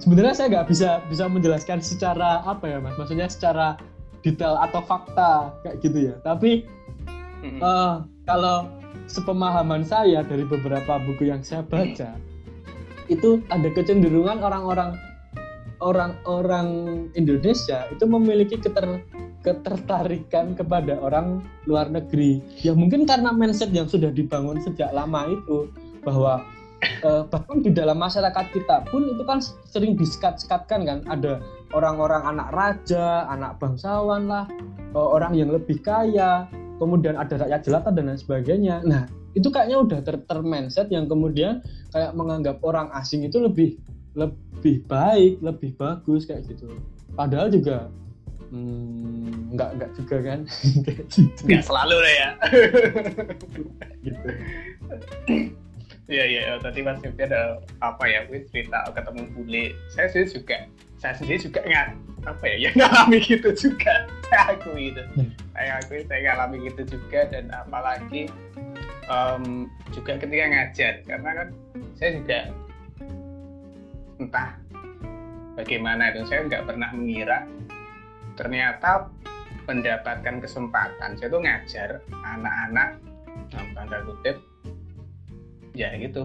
sebenarnya 0.00 0.34
saya 0.36 0.46
nggak 0.52 0.68
bisa 0.68 0.90
bisa 1.08 1.24
menjelaskan 1.28 1.78
secara 1.80 2.44
apa 2.44 2.68
ya 2.68 2.78
mas? 2.80 2.96
Maksudnya 2.96 3.28
secara 3.30 3.76
detail 4.20 4.58
atau 4.58 4.82
fakta 4.82 5.54
kayak 5.62 5.76
gitu 5.84 5.98
ya. 6.12 6.14
Tapi 6.26 6.66
Mm-mm. 7.44 7.60
eh, 7.62 7.94
kalau 8.26 8.66
sepemahaman 9.06 9.86
saya 9.86 10.26
dari 10.26 10.42
beberapa 10.42 10.98
buku 10.98 11.30
yang 11.30 11.40
saya 11.46 11.62
baca 11.62 12.18
itu 13.06 13.38
ada 13.54 13.70
kecenderungan 13.70 14.42
orang-orang 14.42 14.98
orang-orang 15.78 16.68
Indonesia 17.14 17.86
itu 17.92 18.04
memiliki 18.08 18.56
keter, 18.58 19.04
ketertarikan 19.44 20.56
kepada 20.56 20.98
orang 20.98 21.44
luar 21.68 21.86
negeri. 21.86 22.42
Ya 22.64 22.72
mungkin 22.72 23.04
karena 23.06 23.30
mindset 23.30 23.70
yang 23.70 23.86
sudah 23.86 24.10
dibangun 24.10 24.58
sejak 24.64 24.90
lama 24.90 25.28
itu 25.30 25.70
bahwa 26.02 26.42
eh, 26.82 27.22
bahkan 27.28 27.62
di 27.64 27.70
dalam 27.72 27.96
masyarakat 27.96 28.46
kita 28.52 28.86
pun 28.88 29.08
itu 29.08 29.22
kan 29.24 29.38
sering 29.68 29.96
disekat-sekatkan 29.96 30.80
kan. 30.84 30.98
Ada 31.08 31.40
orang-orang 31.72 32.24
anak 32.24 32.48
raja 32.54 33.26
anak 33.28 33.58
bangsawan 33.58 34.28
lah 34.28 34.44
eh, 34.92 35.08
orang 35.08 35.36
yang 35.36 35.50
lebih 35.52 35.80
kaya 35.82 36.46
kemudian 36.76 37.16
ada 37.16 37.40
rakyat 37.40 37.60
jelata 37.64 37.90
dan 37.92 38.12
lain 38.12 38.20
sebagainya. 38.20 38.84
Nah 38.84 39.08
itu 39.36 39.52
kayaknya 39.52 39.76
udah 39.84 40.00
ter, 40.00 40.16
yang 40.92 41.08
kemudian 41.08 41.60
kayak 41.92 42.16
menganggap 42.16 42.56
orang 42.64 42.88
asing 42.96 43.24
itu 43.24 43.36
lebih 43.36 43.76
lebih 44.16 44.80
baik 44.88 45.40
lebih 45.44 45.76
bagus 45.76 46.24
kayak 46.24 46.48
gitu. 46.48 46.72
Padahal 47.12 47.52
juga 47.52 47.92
hmm, 48.52 49.52
nggak 49.56 49.70
nggak 49.76 49.90
juga 49.96 50.16
kan? 50.24 50.40
Kayak 50.84 51.04
gitu, 51.12 51.40
Nggak 51.48 51.64
selalu 51.64 51.96
lah 52.00 52.12
ya. 52.12 52.30
gitu. 54.04 54.28
Iya 56.06 56.24
iya 56.24 56.40
iya. 56.46 56.54
tadi 56.62 56.86
Mas 56.86 57.02
Yufti 57.02 57.22
ada 57.26 57.58
apa 57.82 58.04
ya? 58.06 58.22
Gue 58.30 58.46
cerita 58.54 58.86
ketemu 58.94 59.22
bule. 59.34 59.64
Saya 59.90 60.06
sendiri 60.06 60.30
juga, 60.38 60.56
saya 61.02 61.14
sendiri 61.18 61.38
juga 61.50 61.60
nggak 61.66 61.88
apa 62.30 62.44
ya, 62.46 62.56
ya 62.64 62.70
ngalami 62.78 63.18
gitu 63.22 63.50
juga. 63.54 63.94
Saya 64.30 64.54
akui 64.54 64.94
itu. 64.94 65.02
Hmm. 65.18 65.30
Saya 65.54 65.70
akui 65.82 66.06
saya 66.06 66.20
ngalami 66.30 66.56
gitu 66.70 66.82
juga 66.94 67.20
dan 67.26 67.50
apalagi 67.50 68.30
em, 69.10 69.70
juga 69.94 70.18
ketika 70.18 70.44
ngajar 70.50 70.94
karena 71.06 71.30
kan 71.42 71.48
saya 71.98 72.10
juga 72.18 72.38
entah 74.16 74.50
bagaimana 75.56 76.12
itu 76.12 76.24
saya 76.28 76.44
nggak 76.48 76.64
pernah 76.66 76.88
mengira 76.92 77.44
ternyata 78.36 79.08
mendapatkan 79.66 80.38
kesempatan 80.38 81.18
saya 81.18 81.28
tuh 81.28 81.42
ngajar 81.42 81.88
anak-anak 82.10 83.00
dalam 83.50 83.68
tanda 83.74 83.98
kutip 84.06 84.36
ya 85.76 85.92
gitu. 86.00 86.24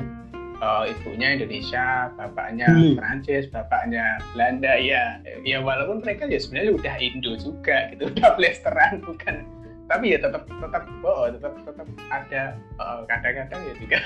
Eh, 0.61 0.93
ibunya 0.93 1.41
Indonesia 1.41 2.13
bapaknya 2.13 2.69
Bule. 2.69 2.93
Prancis 2.93 3.49
bapaknya 3.49 4.21
Belanda 4.31 4.77
ya 4.77 5.17
ya 5.41 5.57
walaupun 5.57 6.05
mereka 6.05 6.29
ya 6.29 6.37
sebenarnya 6.37 6.77
udah 6.77 6.95
Indo 7.01 7.33
juga 7.35 7.89
gitu. 7.93 8.07
Udah 8.13 8.37
blasteran 8.37 9.01
bukan. 9.01 9.43
Tapi 9.91 10.15
ya 10.15 10.23
tetap 10.23 10.47
tetap 10.47 10.83
oh 11.03 11.27
tetap 11.33 11.53
tetap 11.65 11.87
ada 12.13 12.43
eh, 12.55 12.99
kadang-kadang 13.09 13.61
ya 13.65 13.73
juga. 13.81 13.99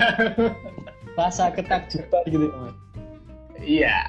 Rasa 1.19 1.51
ketakjuban 1.51 2.23
gitu 2.27 2.47
iya. 3.63 3.95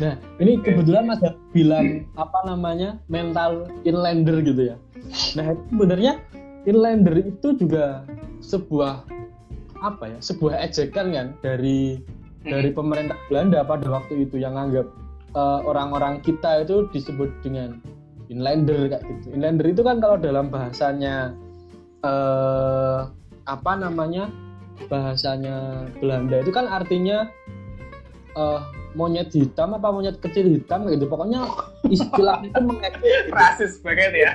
Nah, 0.00 0.16
ini 0.40 0.56
kebetulan 0.64 1.04
Mas 1.04 1.20
bilang 1.52 2.08
apa 2.16 2.40
namanya 2.48 2.96
mental 3.12 3.68
inlander 3.84 4.40
gitu 4.40 4.72
ya. 4.72 4.76
Nah, 5.36 5.52
itu 5.52 5.62
sebenarnya 5.68 6.12
inlander 6.68 7.24
itu 7.24 7.56
juga 7.56 8.04
sebuah 8.44 9.04
apa 9.80 10.04
ya, 10.12 10.18
sebuah 10.20 10.60
ejekan 10.68 11.12
kan 11.12 11.26
dari 11.40 12.00
dari 12.44 12.72
pemerintah 12.72 13.16
Belanda 13.28 13.64
pada 13.64 13.86
waktu 13.88 14.28
itu 14.28 14.40
yang 14.40 14.56
anggap 14.56 14.88
eh, 15.36 15.60
orang-orang 15.64 16.20
kita 16.24 16.64
itu 16.64 16.88
disebut 16.92 17.28
dengan 17.44 17.80
inlander 18.32 18.88
kayak 18.88 19.04
gitu. 19.04 19.36
Inlander 19.36 19.66
itu 19.68 19.82
kan 19.84 20.00
kalau 20.00 20.16
dalam 20.20 20.48
bahasanya 20.48 21.32
eh 22.00 23.00
apa 23.48 23.72
namanya? 23.76 24.28
bahasanya 24.88 25.84
Belanda 26.00 26.40
itu 26.40 26.48
kan 26.56 26.64
artinya 26.64 27.28
eh 28.32 28.60
monyet 28.94 29.30
hitam 29.34 29.74
apa 29.74 29.92
monyet 29.92 30.18
kecil 30.18 30.46
hitam 30.50 30.86
gitu 30.90 31.06
pokoknya 31.06 31.46
istilah 31.90 32.42
itu 32.42 32.60
mengekor 32.62 33.28
rasis 33.36 33.78
banget 33.82 34.12
ya 34.14 34.32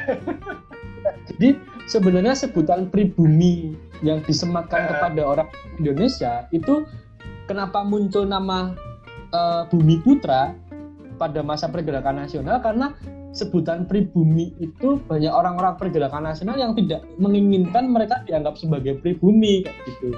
jadi 1.33 1.59
sebenarnya 1.85 2.33
sebutan 2.33 2.89
pribumi 2.89 3.77
yang 4.01 4.21
disematkan 4.25 4.85
Uh. 4.85 4.89
kepada 4.97 5.21
orang 5.23 5.49
Indonesia 5.77 6.49
itu 6.49 6.83
kenapa 7.45 7.85
muncul 7.85 8.25
nama 8.25 8.73
eh, 9.31 9.63
Bumi 9.69 10.01
Putra 10.01 10.53
pada 11.15 11.39
masa 11.45 11.71
pergerakan 11.71 12.27
nasional 12.27 12.59
karena 12.59 12.91
sebutan 13.35 13.83
pribumi 13.87 14.55
itu 14.63 14.99
banyak 15.07 15.31
orang-orang 15.31 15.75
pergerakan 15.75 16.23
nasional 16.27 16.55
yang 16.55 16.71
tidak 16.75 17.03
menginginkan 17.19 17.87
mereka 17.91 18.23
dianggap 18.23 18.55
sebagai 18.55 18.99
pribumi 19.03 19.63
kayak 19.63 19.79
gitu. 19.87 20.09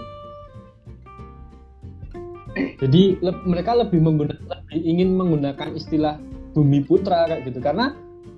Jadi 2.78 3.22
le- 3.22 3.45
mereka 3.45 3.78
lebih 3.78 4.01
menggunakan 4.01 4.41
lebih 4.41 4.80
ingin 4.82 5.13
menggunakan 5.13 5.78
istilah 5.78 6.18
bumi 6.57 6.82
putra 6.86 7.30
kayak 7.30 7.45
gitu 7.49 7.59
karena 7.61 7.93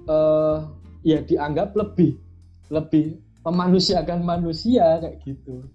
eh, 0.08 0.58
ya 1.08 1.24
dianggap 1.24 1.76
lebih 1.76 2.20
lebih 2.70 3.18
memanusiakan 3.46 4.22
manusia 4.22 5.02
kayak 5.02 5.18
gitu. 5.26 5.66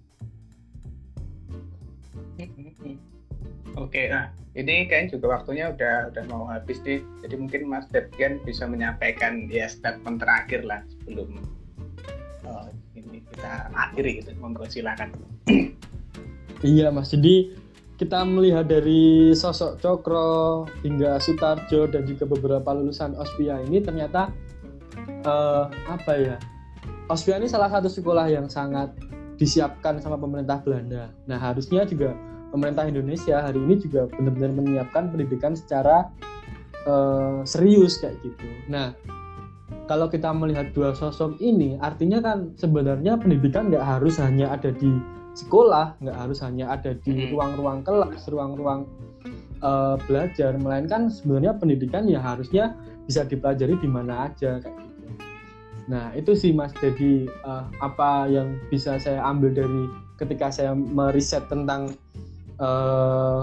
Oke, 3.75 4.07
nah 4.07 4.31
ini 4.55 4.87
kan 4.87 5.11
juga 5.11 5.35
waktunya 5.35 5.67
udah 5.67 6.15
udah 6.15 6.23
mau 6.31 6.47
habis 6.47 6.79
nih. 6.87 7.03
Jadi 7.27 7.35
mungkin 7.35 7.61
Mas 7.67 7.83
Depkian 7.91 8.39
bisa 8.47 8.63
menyampaikan 8.63 9.51
ya 9.51 9.67
statement 9.67 10.23
terakhir 10.23 10.63
lah 10.63 10.79
sebelum 10.87 11.43
eh, 12.47 12.67
ini 12.95 13.19
kita 13.35 13.67
akhiri 13.75 14.23
gitu. 14.23 14.31
Monggo 14.39 14.63
silakan. 14.63 15.11
Iya 16.63 16.87
mas, 16.89 17.11
jadi 17.11 17.51
kita 17.99 18.23
melihat 18.23 18.65
dari 18.71 19.35
sosok 19.35 19.83
Cokro 19.83 20.65
hingga 20.81 21.19
Sutarjo 21.19 21.85
dan 21.91 22.07
juga 22.07 22.23
beberapa 22.25 22.71
lulusan 22.71 23.13
Ospia 23.19 23.59
ini 23.67 23.83
ternyata 23.83 24.31
eh, 25.03 25.65
apa 25.67 26.13
ya? 26.15 26.39
Ospia 27.05 27.37
ini 27.37 27.45
salah 27.45 27.69
satu 27.69 27.85
sekolah 27.85 28.25
yang 28.33 28.49
sangat 28.49 28.89
disiapkan 29.37 30.01
sama 30.01 30.17
pemerintah 30.17 30.57
Belanda. 30.65 31.13
Nah 31.29 31.37
harusnya 31.37 31.85
juga 31.85 32.17
pemerintah 32.49 32.89
Indonesia 32.89 33.45
hari 33.45 33.61
ini 33.61 33.77
juga 33.77 34.09
benar-benar 34.09 34.51
menyiapkan 34.57 35.13
pendidikan 35.13 35.53
secara 35.53 36.09
eh, 36.89 37.45
serius 37.45 38.01
kayak 38.01 38.17
gitu. 38.25 38.47
Nah 38.73 38.97
kalau 39.85 40.09
kita 40.09 40.33
melihat 40.33 40.73
dua 40.73 40.97
sosok 40.97 41.37
ini, 41.37 41.77
artinya 41.77 42.25
kan 42.25 42.57
sebenarnya 42.57 43.21
pendidikan 43.21 43.69
nggak 43.69 43.85
harus 43.85 44.17
hanya 44.17 44.49
ada 44.49 44.73
di 44.73 44.89
sekolah, 45.37 46.01
nggak 46.01 46.17
harus 46.17 46.41
hanya 46.41 46.73
ada 46.73 46.97
di 47.05 47.29
ruang-ruang 47.29 47.85
kelas, 47.85 48.25
ruang-ruang 48.33 48.89
eh, 49.61 49.95
belajar, 50.09 50.57
melainkan 50.57 51.13
sebenarnya 51.13 51.53
pendidikan 51.53 52.09
ya 52.09 52.17
harusnya 52.17 52.73
bisa 53.05 53.21
dipelajari 53.29 53.77
di 53.77 53.85
mana 53.85 54.25
aja 54.25 54.57
kayak. 54.57 54.84
Nah 55.85 56.13
itu 56.17 56.33
sih 56.33 56.51
mas, 56.51 56.73
jadi 56.81 57.29
eh, 57.29 57.65
apa 57.81 58.25
yang 58.29 58.57
bisa 58.73 58.97
saya 58.97 59.21
ambil 59.25 59.53
dari 59.53 59.83
ketika 60.17 60.49
saya 60.49 60.73
meriset 60.73 61.45
tentang 61.51 61.93
eh 62.55 63.41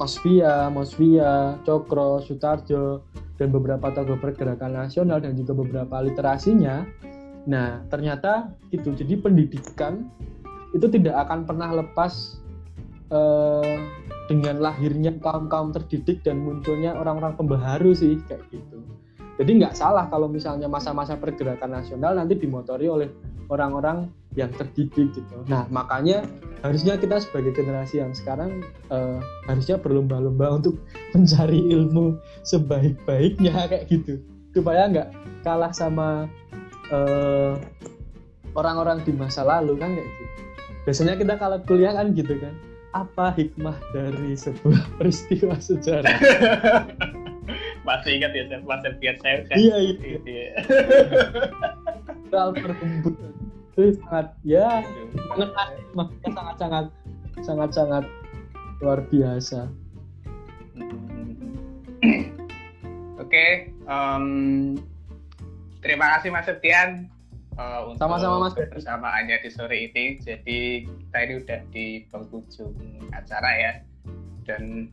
Ospia, 0.00 0.66
Mosvia, 0.72 1.54
Cokro, 1.62 2.18
Sutarjo, 2.24 3.06
dan 3.38 3.54
beberapa 3.54 3.92
tokoh 3.94 4.18
pergerakan 4.18 4.74
nasional 4.74 5.22
dan 5.22 5.38
juga 5.38 5.54
beberapa 5.54 6.02
literasinya. 6.02 6.82
Nah, 7.46 7.82
ternyata 7.90 8.50
itu 8.74 8.90
jadi 8.94 9.18
pendidikan 9.18 10.10
itu 10.72 10.86
tidak 10.88 11.28
akan 11.28 11.44
pernah 11.44 11.70
lepas 11.70 12.40
eh, 13.12 13.76
dengan 14.26 14.64
lahirnya 14.64 15.12
kaum-kaum 15.20 15.74
terdidik 15.76 16.24
dan 16.24 16.40
munculnya 16.40 16.96
orang-orang 16.96 17.36
pembaharu 17.36 17.92
sih 17.92 18.16
kayak 18.26 18.42
gitu. 18.48 18.80
Jadi 19.42 19.58
nggak 19.58 19.74
salah 19.74 20.06
kalau 20.06 20.30
misalnya 20.30 20.70
masa-masa 20.70 21.18
pergerakan 21.18 21.74
nasional 21.82 22.14
nanti 22.14 22.38
dimotori 22.38 22.86
oleh 22.86 23.10
orang-orang 23.50 24.06
yang 24.38 24.54
terdidik 24.54 25.10
gitu. 25.10 25.34
Nah, 25.50 25.66
makanya 25.66 26.22
harusnya 26.62 26.94
kita 26.94 27.18
sebagai 27.18 27.50
generasi 27.50 27.98
yang 27.98 28.14
sekarang 28.14 28.62
eh, 28.94 29.18
harusnya 29.50 29.82
berlomba-lomba 29.82 30.62
untuk 30.62 30.78
mencari 31.18 31.58
ilmu 31.74 32.22
sebaik-baiknya 32.46 33.50
kayak 33.74 33.90
gitu. 33.90 34.22
Supaya 34.54 34.86
nggak 34.86 35.10
kalah 35.42 35.74
sama 35.74 36.30
eh, 36.94 37.58
orang-orang 38.54 39.02
di 39.02 39.10
masa 39.10 39.42
lalu 39.42 39.74
kan 39.74 39.90
kayak 39.98 40.06
gitu. 40.06 40.24
Biasanya 40.86 41.14
kita 41.18 41.34
kalau 41.34 41.58
kuliah 41.66 41.98
kan 41.98 42.14
gitu 42.14 42.38
kan 42.38 42.54
apa 42.94 43.34
hikmah 43.34 43.74
dari 43.90 44.38
sebuah 44.38 44.86
peristiwa 45.02 45.56
sejarah 45.58 46.14
Masih 47.82 48.16
ingat 48.16 48.30
ya 48.30 48.42
Mas 48.62 48.80
Depkian 48.80 49.16
saya 49.18 49.42
kan? 49.44 49.56
iya 49.56 49.76
iya 49.78 49.94
Iya. 50.22 50.46
hal 52.30 52.50
berkembut 52.52 53.14
itu 53.72 53.96
sangat 54.00 54.26
ya 54.42 54.80
sangat 55.28 55.48
makanya 55.92 56.30
sangat 56.30 56.56
sangat 56.56 56.86
sangat 57.42 57.70
sangat 57.72 58.04
luar 58.78 59.00
biasa 59.06 59.66
Oke, 63.18 63.46
em, 63.70 64.26
terima 65.80 66.18
kasih 66.18 66.28
Mas 66.28 66.44
Septian 66.44 67.08
eh, 67.54 67.80
untuk 67.86 67.96
Sama-sama, 67.98 68.44
Mas. 68.44 68.52
kebersamaannya 68.52 69.36
di 69.40 69.48
sore 69.48 69.76
ini. 69.86 70.18
Jadi 70.18 70.58
kita 70.84 71.18
ini 71.22 71.34
udah 71.40 71.60
di 71.70 71.86
penghujung 72.08 72.74
acara 73.10 73.50
ya. 73.54 73.72
Dan 74.44 74.90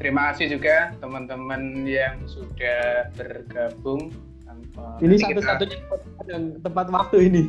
terima 0.00 0.32
kasih 0.32 0.56
juga 0.58 0.94
teman-teman 1.00 1.84
yang 1.84 2.20
sudah 2.24 3.10
bergabung. 3.14 4.10
Ini 5.00 5.14
kita- 5.16 5.40
satu-satunya 5.40 5.78
yang 6.26 6.44
tepat 6.60 6.90
waktu 6.90 7.16
ini 7.32 7.42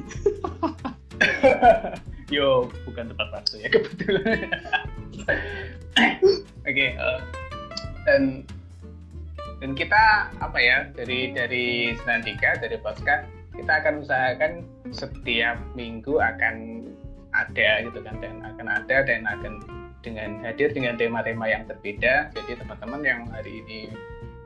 Yo, 2.35 2.71
bukan 2.87 3.11
tepat 3.11 3.27
waktu 3.35 3.55
ya 3.65 3.69
kebetulan. 3.75 4.39
Oke, 6.69 6.95
eh, 6.95 7.19
dan 8.07 8.47
dan 9.59 9.71
kita 9.75 10.31
apa 10.39 10.57
ya 10.57 10.87
dari 10.95 11.35
dari 11.35 11.93
Senandika 12.01 12.55
dari 12.57 12.79
Posca 12.79 13.27
kita 13.51 13.83
akan 13.83 14.01
usahakan 14.01 14.63
setiap 14.95 15.59
minggu 15.75 16.17
akan 16.17 16.87
ada 17.35 17.83
gitu 17.83 17.99
kan 17.99 18.15
dan 18.23 18.39
akan 18.47 18.67
ada 18.79 18.97
dan 19.03 19.27
akan 19.27 19.53
dengan 20.01 20.41
hadir 20.43 20.73
dengan 20.73 20.97
tema-tema 20.97 21.47
yang 21.47 21.65
berbeda. 21.69 22.33
Jadi 22.33 22.51
teman-teman 22.59 23.01
yang 23.05 23.21
hari 23.29 23.61
ini 23.63 23.79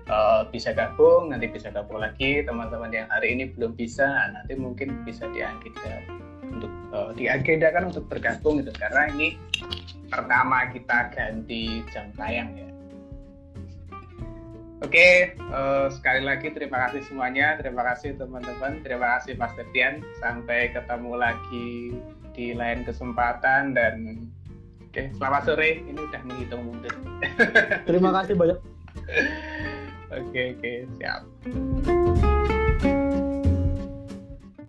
eh, 0.07 0.41
bisa 0.51 0.75
gabung 0.75 1.31
nanti 1.31 1.49
bisa 1.49 1.71
gabung 1.71 2.03
lagi. 2.03 2.43
Teman-teman 2.43 2.91
yang 2.91 3.07
hari 3.09 3.33
ini 3.35 3.51
belum 3.55 3.73
bisa 3.73 4.05
nanti 4.35 4.53
mungkin 4.55 5.03
bisa 5.07 5.25
diagendakan 5.31 6.03
untuk 6.45 6.71
eh, 6.93 7.11
diagendakan 7.17 7.83
untuk 7.89 8.05
bergabung 8.11 8.61
gitu 8.61 8.71
karena 8.75 9.09
ini 9.15 9.39
pertama 10.11 10.69
kita 10.69 11.11
ganti 11.15 11.81
jam 11.91 12.11
tayang 12.13 12.51
ya. 12.53 12.69
Oke, 14.83 15.33
eh, 15.33 15.87
sekali 15.89 16.21
lagi 16.21 16.51
terima 16.51 16.85
kasih 16.85 17.01
semuanya, 17.07 17.55
terima 17.57 17.81
kasih 17.89 18.19
teman-teman, 18.19 18.83
terima 18.83 19.17
kasih 19.17 19.33
Mas 19.39 19.55
Tetian. 19.55 20.03
Sampai 20.19 20.69
ketemu 20.75 21.15
lagi 21.15 21.95
di 22.35 22.51
lain 22.51 22.83
kesempatan 22.83 23.71
dan 23.71 24.27
oke 24.95 25.11
selamat 25.19 25.41
sore. 25.43 25.83
Ini 25.83 25.99
udah 25.99 26.21
menghitung 26.23 26.61
mundur. 26.71 26.95
terima 27.83 28.15
kasih 28.15 28.33
banyak 28.39 28.59
Oke 30.15 30.55
oke 30.55 30.71
siap. 30.95 31.27